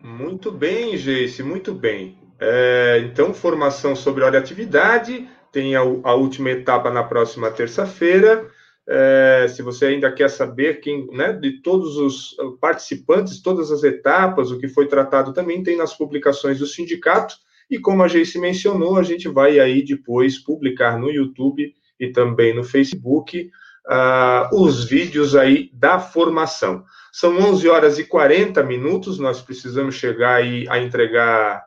Muito 0.00 0.50
bem, 0.50 0.96
Geice, 0.96 1.42
muito 1.42 1.74
bem. 1.74 2.16
É, 2.40 3.02
então, 3.04 3.34
formação 3.34 3.94
sobre 3.94 4.24
atividade, 4.24 5.28
tem 5.52 5.76
a, 5.76 5.80
a 5.80 6.14
última 6.14 6.48
etapa 6.48 6.90
na 6.90 7.04
próxima 7.04 7.50
terça-feira. 7.50 8.50
É, 8.86 9.46
se 9.48 9.62
você 9.62 9.86
ainda 9.86 10.12
quer 10.12 10.28
saber 10.28 10.80
quem, 10.80 11.06
né, 11.06 11.32
de 11.32 11.62
todos 11.62 11.96
os 11.96 12.36
participantes, 12.60 13.40
todas 13.40 13.70
as 13.70 13.82
etapas, 13.82 14.50
o 14.50 14.58
que 14.58 14.68
foi 14.68 14.86
tratado 14.86 15.32
também 15.32 15.62
tem 15.62 15.76
nas 15.76 15.96
publicações 15.96 16.58
do 16.58 16.66
sindicato. 16.66 17.36
E 17.70 17.78
como 17.78 18.02
a 18.02 18.08
Geice 18.08 18.38
mencionou, 18.38 18.98
a 18.98 19.02
gente 19.02 19.26
vai 19.26 19.58
aí 19.58 19.82
depois 19.82 20.38
publicar 20.38 20.98
no 20.98 21.10
YouTube 21.10 21.74
e 21.98 22.10
também 22.10 22.54
no 22.54 22.62
Facebook 22.62 23.50
uh, 23.86 24.54
os 24.54 24.84
vídeos 24.84 25.34
aí 25.34 25.70
da 25.72 25.98
formação. 25.98 26.84
São 27.12 27.38
11 27.38 27.68
horas 27.68 27.98
e 27.98 28.04
40 28.04 28.62
minutos, 28.64 29.18
nós 29.18 29.40
precisamos 29.40 29.94
chegar 29.94 30.36
aí 30.36 30.66
a 30.68 30.78
entregar, 30.78 31.64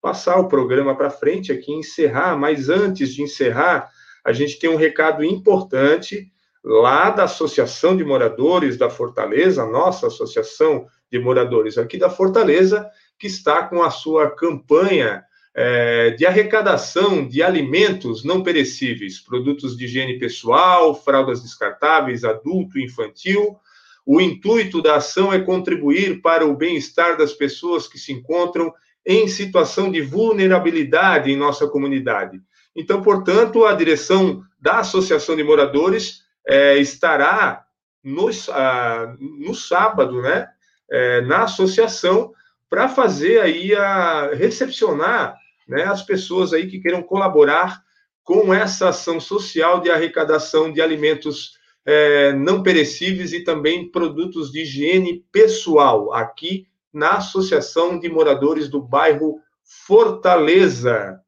passar 0.00 0.36
o 0.36 0.48
programa 0.48 0.96
para 0.96 1.10
frente 1.10 1.52
aqui, 1.52 1.72
encerrar, 1.72 2.36
mas 2.36 2.68
antes 2.68 3.14
de 3.14 3.22
encerrar, 3.22 3.90
a 4.24 4.32
gente 4.32 4.58
tem 4.58 4.70
um 4.70 4.76
recado 4.76 5.22
importante 5.22 6.32
lá 6.66 7.10
da 7.10 7.24
Associação 7.24 7.96
de 7.96 8.04
Moradores 8.04 8.76
da 8.76 8.90
Fortaleza, 8.90 9.64
nossa 9.64 10.08
Associação 10.08 10.88
de 11.10 11.16
Moradores 11.16 11.78
aqui 11.78 11.96
da 11.96 12.10
Fortaleza, 12.10 12.90
que 13.16 13.28
está 13.28 13.62
com 13.62 13.84
a 13.84 13.90
sua 13.90 14.32
campanha 14.32 15.22
é, 15.54 16.10
de 16.10 16.26
arrecadação 16.26 17.26
de 17.26 17.40
alimentos 17.40 18.24
não 18.24 18.42
perecíveis, 18.42 19.20
produtos 19.20 19.76
de 19.76 19.84
higiene 19.84 20.18
pessoal, 20.18 20.92
fraldas 20.92 21.40
descartáveis, 21.40 22.24
adulto 22.24 22.80
infantil. 22.80 23.56
O 24.04 24.20
intuito 24.20 24.82
da 24.82 24.96
ação 24.96 25.32
é 25.32 25.38
contribuir 25.38 26.20
para 26.20 26.44
o 26.44 26.56
bem-estar 26.56 27.16
das 27.16 27.32
pessoas 27.32 27.86
que 27.86 27.96
se 27.98 28.12
encontram 28.12 28.74
em 29.06 29.28
situação 29.28 29.88
de 29.88 30.00
vulnerabilidade 30.00 31.30
em 31.30 31.36
nossa 31.36 31.68
comunidade. 31.68 32.40
Então, 32.74 33.00
portanto, 33.00 33.64
a 33.64 33.72
direção 33.72 34.42
da 34.60 34.80
Associação 34.80 35.36
de 35.36 35.44
Moradores 35.44 36.25
é, 36.46 36.78
estará 36.78 37.64
no, 38.02 38.30
ah, 38.50 39.14
no 39.18 39.54
sábado, 39.54 40.22
né, 40.22 40.48
é, 40.90 41.20
na 41.22 41.44
associação, 41.44 42.32
para 42.70 42.88
fazer 42.88 43.40
aí 43.40 43.74
a 43.74 44.30
recepcionar 44.34 45.36
né, 45.66 45.84
as 45.84 46.02
pessoas 46.02 46.52
aí 46.52 46.68
que 46.68 46.80
queiram 46.80 47.02
colaborar 47.02 47.82
com 48.22 48.52
essa 48.52 48.88
ação 48.88 49.20
social 49.20 49.80
de 49.80 49.90
arrecadação 49.90 50.72
de 50.72 50.80
alimentos 50.80 51.56
é, 51.84 52.32
não 52.32 52.62
perecíveis 52.62 53.32
e 53.32 53.40
também 53.40 53.90
produtos 53.90 54.50
de 54.50 54.62
higiene 54.62 55.24
pessoal, 55.30 56.12
aqui 56.12 56.66
na 56.92 57.18
Associação 57.18 57.98
de 57.98 58.08
Moradores 58.08 58.68
do 58.68 58.82
Bairro 58.82 59.40
Fortaleza. 59.86 61.20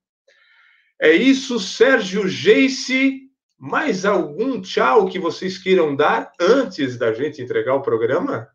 É 1.00 1.12
isso, 1.12 1.60
Sérgio 1.60 2.26
Geice. 2.26 3.28
Mais 3.59 4.04
algum 4.04 4.61
tchau 4.62 5.06
que 5.06 5.18
vocês 5.18 5.59
queiram 5.59 5.96
dar 5.96 6.32
antes 6.40 6.96
da 6.96 7.12
gente 7.12 7.42
entregar 7.42 7.74
o 7.74 7.82
programa? 7.82 8.48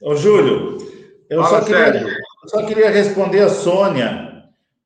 Ô, 0.00 0.14
Júlio, 0.14 0.76
eu 1.30 1.42
só, 1.44 1.62
queria, 1.62 2.06
eu 2.42 2.48
só 2.48 2.66
queria 2.66 2.90
responder 2.90 3.40
a 3.40 3.48
Sônia. 3.48 4.44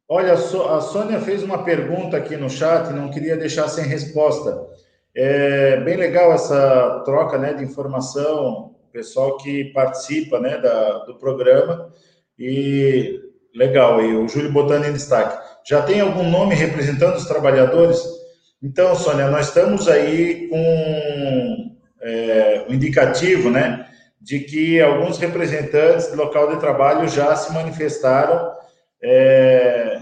Olha, 0.09 0.35
a 0.35 0.81
Sônia 0.81 1.21
fez 1.21 1.43
uma 1.43 1.65
pergunta 1.65 2.17
aqui 2.17 2.37
no 2.37 2.49
chat, 2.49 2.93
não 2.93 3.11
queria 3.11 3.37
deixar 3.37 3.69
sem 3.69 3.85
resposta. 3.85 4.65
É 5.15 5.79
bem 5.81 5.97
legal 5.97 6.33
essa 6.33 7.03
troca 7.05 7.37
né, 7.37 7.53
de 7.53 7.65
informação, 7.65 8.77
pessoal 8.93 9.39
que 9.39 9.73
participa 9.73 10.39
né, 10.39 10.57
da, 10.59 10.99
do 11.01 11.19
programa. 11.19 11.93
E 12.39 13.21
legal, 13.55 14.01
e 14.01 14.17
o 14.17 14.29
Júlio 14.29 14.53
botando 14.53 14.85
em 14.85 14.93
destaque. 14.93 15.52
Já 15.65 15.83
tem 15.83 16.01
algum 16.01 16.29
nome 16.29 16.55
representando 16.55 17.17
os 17.17 17.27
trabalhadores? 17.27 17.99
Então, 18.63 18.95
Sônia, 18.95 19.29
nós 19.29 19.49
estamos 19.49 19.89
aí 19.89 20.49
com 20.49 21.77
é, 22.01 22.65
um 22.69 22.75
indicativo, 22.75 23.51
né? 23.51 23.87
de 24.23 24.39
que 24.39 24.81
alguns 24.81 25.19
representantes 25.19 26.09
do 26.09 26.17
local 26.17 26.55
de 26.55 26.61
trabalho 26.61 27.09
já 27.09 27.35
se 27.35 27.53
manifestaram, 27.53 28.53
é, 29.03 30.01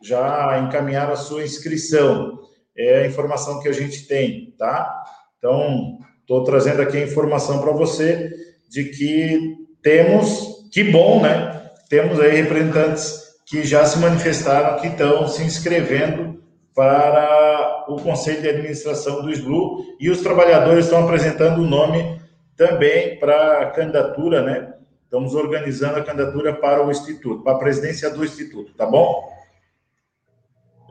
já 0.00 0.60
encaminharam 0.60 1.12
a 1.12 1.16
sua 1.16 1.42
inscrição. 1.42 2.38
É 2.78 3.00
a 3.00 3.06
informação 3.06 3.60
que 3.60 3.68
a 3.68 3.72
gente 3.72 4.06
tem, 4.06 4.54
tá? 4.56 5.02
Então, 5.38 5.98
estou 6.20 6.44
trazendo 6.44 6.80
aqui 6.80 6.98
a 6.98 7.04
informação 7.04 7.60
para 7.60 7.72
você 7.72 8.30
de 8.70 8.84
que 8.84 9.56
temos, 9.82 10.68
que 10.70 10.84
bom, 10.84 11.20
né? 11.20 11.70
Temos 11.88 12.20
aí 12.20 12.36
representantes 12.42 13.25
que 13.46 13.62
já 13.64 13.86
se 13.86 13.98
manifestaram, 13.98 14.80
que 14.80 14.88
estão 14.88 15.28
se 15.28 15.44
inscrevendo 15.44 16.42
para 16.74 17.86
o 17.88 17.96
Conselho 17.96 18.42
de 18.42 18.48
Administração 18.48 19.22
do 19.22 19.30
SBLU 19.30 19.96
e 20.00 20.10
os 20.10 20.20
trabalhadores 20.20 20.86
estão 20.86 21.04
apresentando 21.04 21.62
o 21.62 21.66
nome 21.66 22.20
também 22.56 23.18
para 23.18 23.62
a 23.62 23.70
candidatura, 23.70 24.42
né? 24.42 24.74
Estamos 25.04 25.34
organizando 25.34 25.98
a 25.98 26.02
candidatura 26.02 26.54
para 26.54 26.84
o 26.84 26.90
Instituto, 26.90 27.44
para 27.44 27.52
a 27.52 27.58
presidência 27.58 28.10
do 28.10 28.24
Instituto, 28.24 28.74
tá 28.74 28.84
bom? 28.84 29.32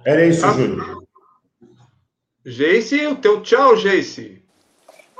Era 0.06 0.26
isso, 0.26 0.45
ah, 0.45 0.53
Júlio. 0.53 1.06
Geice, 2.45 3.06
o 3.08 3.16
teu 3.18 3.41
tchau, 3.41 3.76
Geice. 3.76 4.45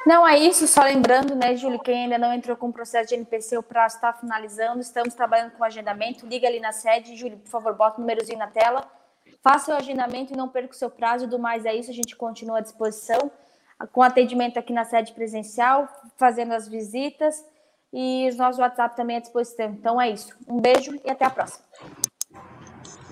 Não, 0.06 0.28
é 0.28 0.38
isso. 0.38 0.68
Só 0.68 0.84
lembrando, 0.84 1.36
né, 1.36 1.56
Júlio, 1.56 1.80
quem 1.80 2.04
ainda 2.04 2.18
não 2.18 2.32
entrou 2.32 2.56
com 2.56 2.68
o 2.68 2.74
processo 2.74 3.10
de 3.10 3.16
NPC, 3.16 3.58
o 3.58 3.64
prazo 3.64 3.96
está 3.96 4.14
finalizando. 4.14 4.80
Estamos 4.80 5.14
trabalhando 5.14 5.52
com 5.52 5.64
agendamento. 5.64 6.28
Liga 6.28 6.48
ali 6.48 6.60
na 6.60 6.72
sede. 6.72 7.16
Júlio, 7.16 7.38
por 7.40 7.50
favor, 7.50 7.74
bota 7.74 7.98
o 7.98 8.02
númerozinho 8.02 8.38
na 8.38 8.48
tela. 8.48 8.86
Faça 9.42 9.74
o 9.74 9.76
agendamento 9.76 10.34
e 10.34 10.38
não 10.38 10.48
perca 10.48 10.74
o 10.74 10.78
seu 10.78 10.90
prazo. 10.90 11.28
Do 11.28 11.40
mais 11.40 11.66
é 11.66 11.74
isso, 11.74 11.90
a 11.90 11.94
gente 11.94 12.16
continua 12.16 12.60
à 12.60 12.62
disposição 12.62 13.32
com 13.92 14.02
atendimento 14.02 14.58
aqui 14.58 14.72
na 14.72 14.86
sede 14.86 15.14
presencial, 15.14 15.88
fazendo 16.18 16.54
as 16.54 16.68
visitas 16.68 17.44
e 17.92 18.28
os 18.30 18.38
nossos 18.38 18.60
WhatsApp 18.60 18.96
também 18.96 19.18
à 19.18 19.20
disposição. 19.20 19.68
Então 19.68 20.00
é 20.00 20.10
isso. 20.10 20.36
Um 20.48 20.60
beijo 20.60 21.00
e 21.04 21.10
até 21.10 21.26
a 21.26 21.30
próxima. 21.30 21.66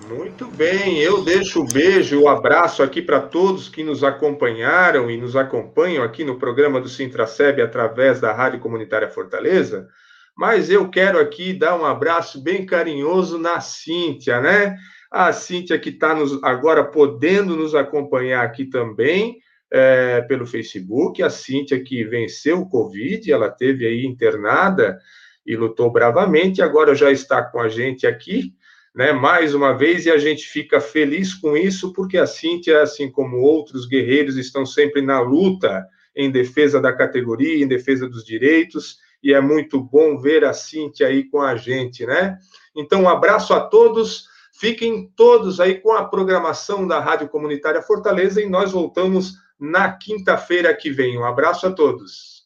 Muito 0.08 0.46
bem, 0.48 0.98
eu 0.98 1.24
deixo 1.24 1.62
o 1.62 1.66
beijo, 1.66 2.20
o 2.20 2.28
abraço 2.28 2.82
aqui 2.82 3.00
para 3.00 3.20
todos 3.20 3.70
que 3.70 3.82
nos 3.82 4.04
acompanharam 4.04 5.10
e 5.10 5.16
nos 5.16 5.34
acompanham 5.34 6.04
aqui 6.04 6.24
no 6.24 6.38
programa 6.38 6.78
do 6.78 6.88
Sintraceb 6.88 7.62
através 7.62 8.20
da 8.20 8.30
Rádio 8.30 8.60
Comunitária 8.60 9.08
Fortaleza. 9.08 9.88
Mas 10.36 10.68
eu 10.68 10.90
quero 10.90 11.18
aqui 11.18 11.54
dar 11.54 11.80
um 11.80 11.86
abraço 11.86 12.42
bem 12.42 12.66
carinhoso 12.66 13.38
na 13.38 13.60
Cíntia, 13.60 14.40
né? 14.40 14.76
A 15.10 15.32
Cíntia 15.32 15.78
que 15.78 15.88
está 15.88 16.14
agora 16.42 16.84
podendo 16.84 17.56
nos 17.56 17.74
acompanhar 17.74 18.44
aqui 18.44 18.66
também 18.66 19.38
é, 19.72 20.20
pelo 20.22 20.46
Facebook, 20.46 21.22
a 21.22 21.30
Cíntia 21.30 21.82
que 21.82 22.04
venceu 22.04 22.60
o 22.60 22.68
Covid, 22.68 23.32
ela 23.32 23.48
teve 23.48 23.86
aí 23.86 24.04
internada 24.04 24.98
e 25.46 25.56
lutou 25.56 25.90
bravamente, 25.90 26.60
agora 26.60 26.94
já 26.94 27.10
está 27.10 27.42
com 27.42 27.58
a 27.58 27.68
gente 27.68 28.06
aqui, 28.06 28.52
né, 28.94 29.12
mais 29.12 29.54
uma 29.54 29.72
vez, 29.72 30.06
e 30.06 30.10
a 30.10 30.18
gente 30.18 30.46
fica 30.46 30.80
feliz 30.80 31.34
com 31.34 31.56
isso, 31.56 31.92
porque 31.92 32.16
a 32.16 32.26
Cíntia, 32.26 32.80
assim 32.82 33.10
como 33.10 33.38
outros 33.38 33.86
guerreiros, 33.86 34.36
estão 34.36 34.64
sempre 34.64 35.02
na 35.02 35.20
luta 35.20 35.84
em 36.14 36.30
defesa 36.30 36.80
da 36.80 36.92
categoria, 36.92 37.62
em 37.62 37.66
defesa 37.66 38.08
dos 38.08 38.24
direitos, 38.24 38.98
e 39.20 39.34
é 39.34 39.40
muito 39.40 39.80
bom 39.80 40.16
ver 40.18 40.44
a 40.44 40.52
Cíntia 40.52 41.08
aí 41.08 41.24
com 41.24 41.40
a 41.40 41.56
gente, 41.56 42.06
né? 42.06 42.38
Então, 42.76 43.02
um 43.02 43.08
abraço 43.08 43.52
a 43.52 43.60
todos, 43.60 44.28
fiquem 44.52 45.10
todos 45.16 45.58
aí 45.58 45.80
com 45.80 45.92
a 45.92 46.04
programação 46.04 46.86
da 46.86 47.00
Rádio 47.00 47.28
Comunitária 47.28 47.82
Fortaleza, 47.82 48.40
e 48.40 48.48
nós 48.48 48.70
voltamos 48.70 49.32
na 49.58 49.90
quinta-feira 49.90 50.72
que 50.74 50.90
vem. 50.90 51.18
Um 51.18 51.24
abraço 51.24 51.66
a 51.66 51.72
todos. 51.72 52.44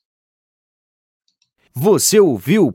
Você 1.75 2.19
ouviu 2.19 2.75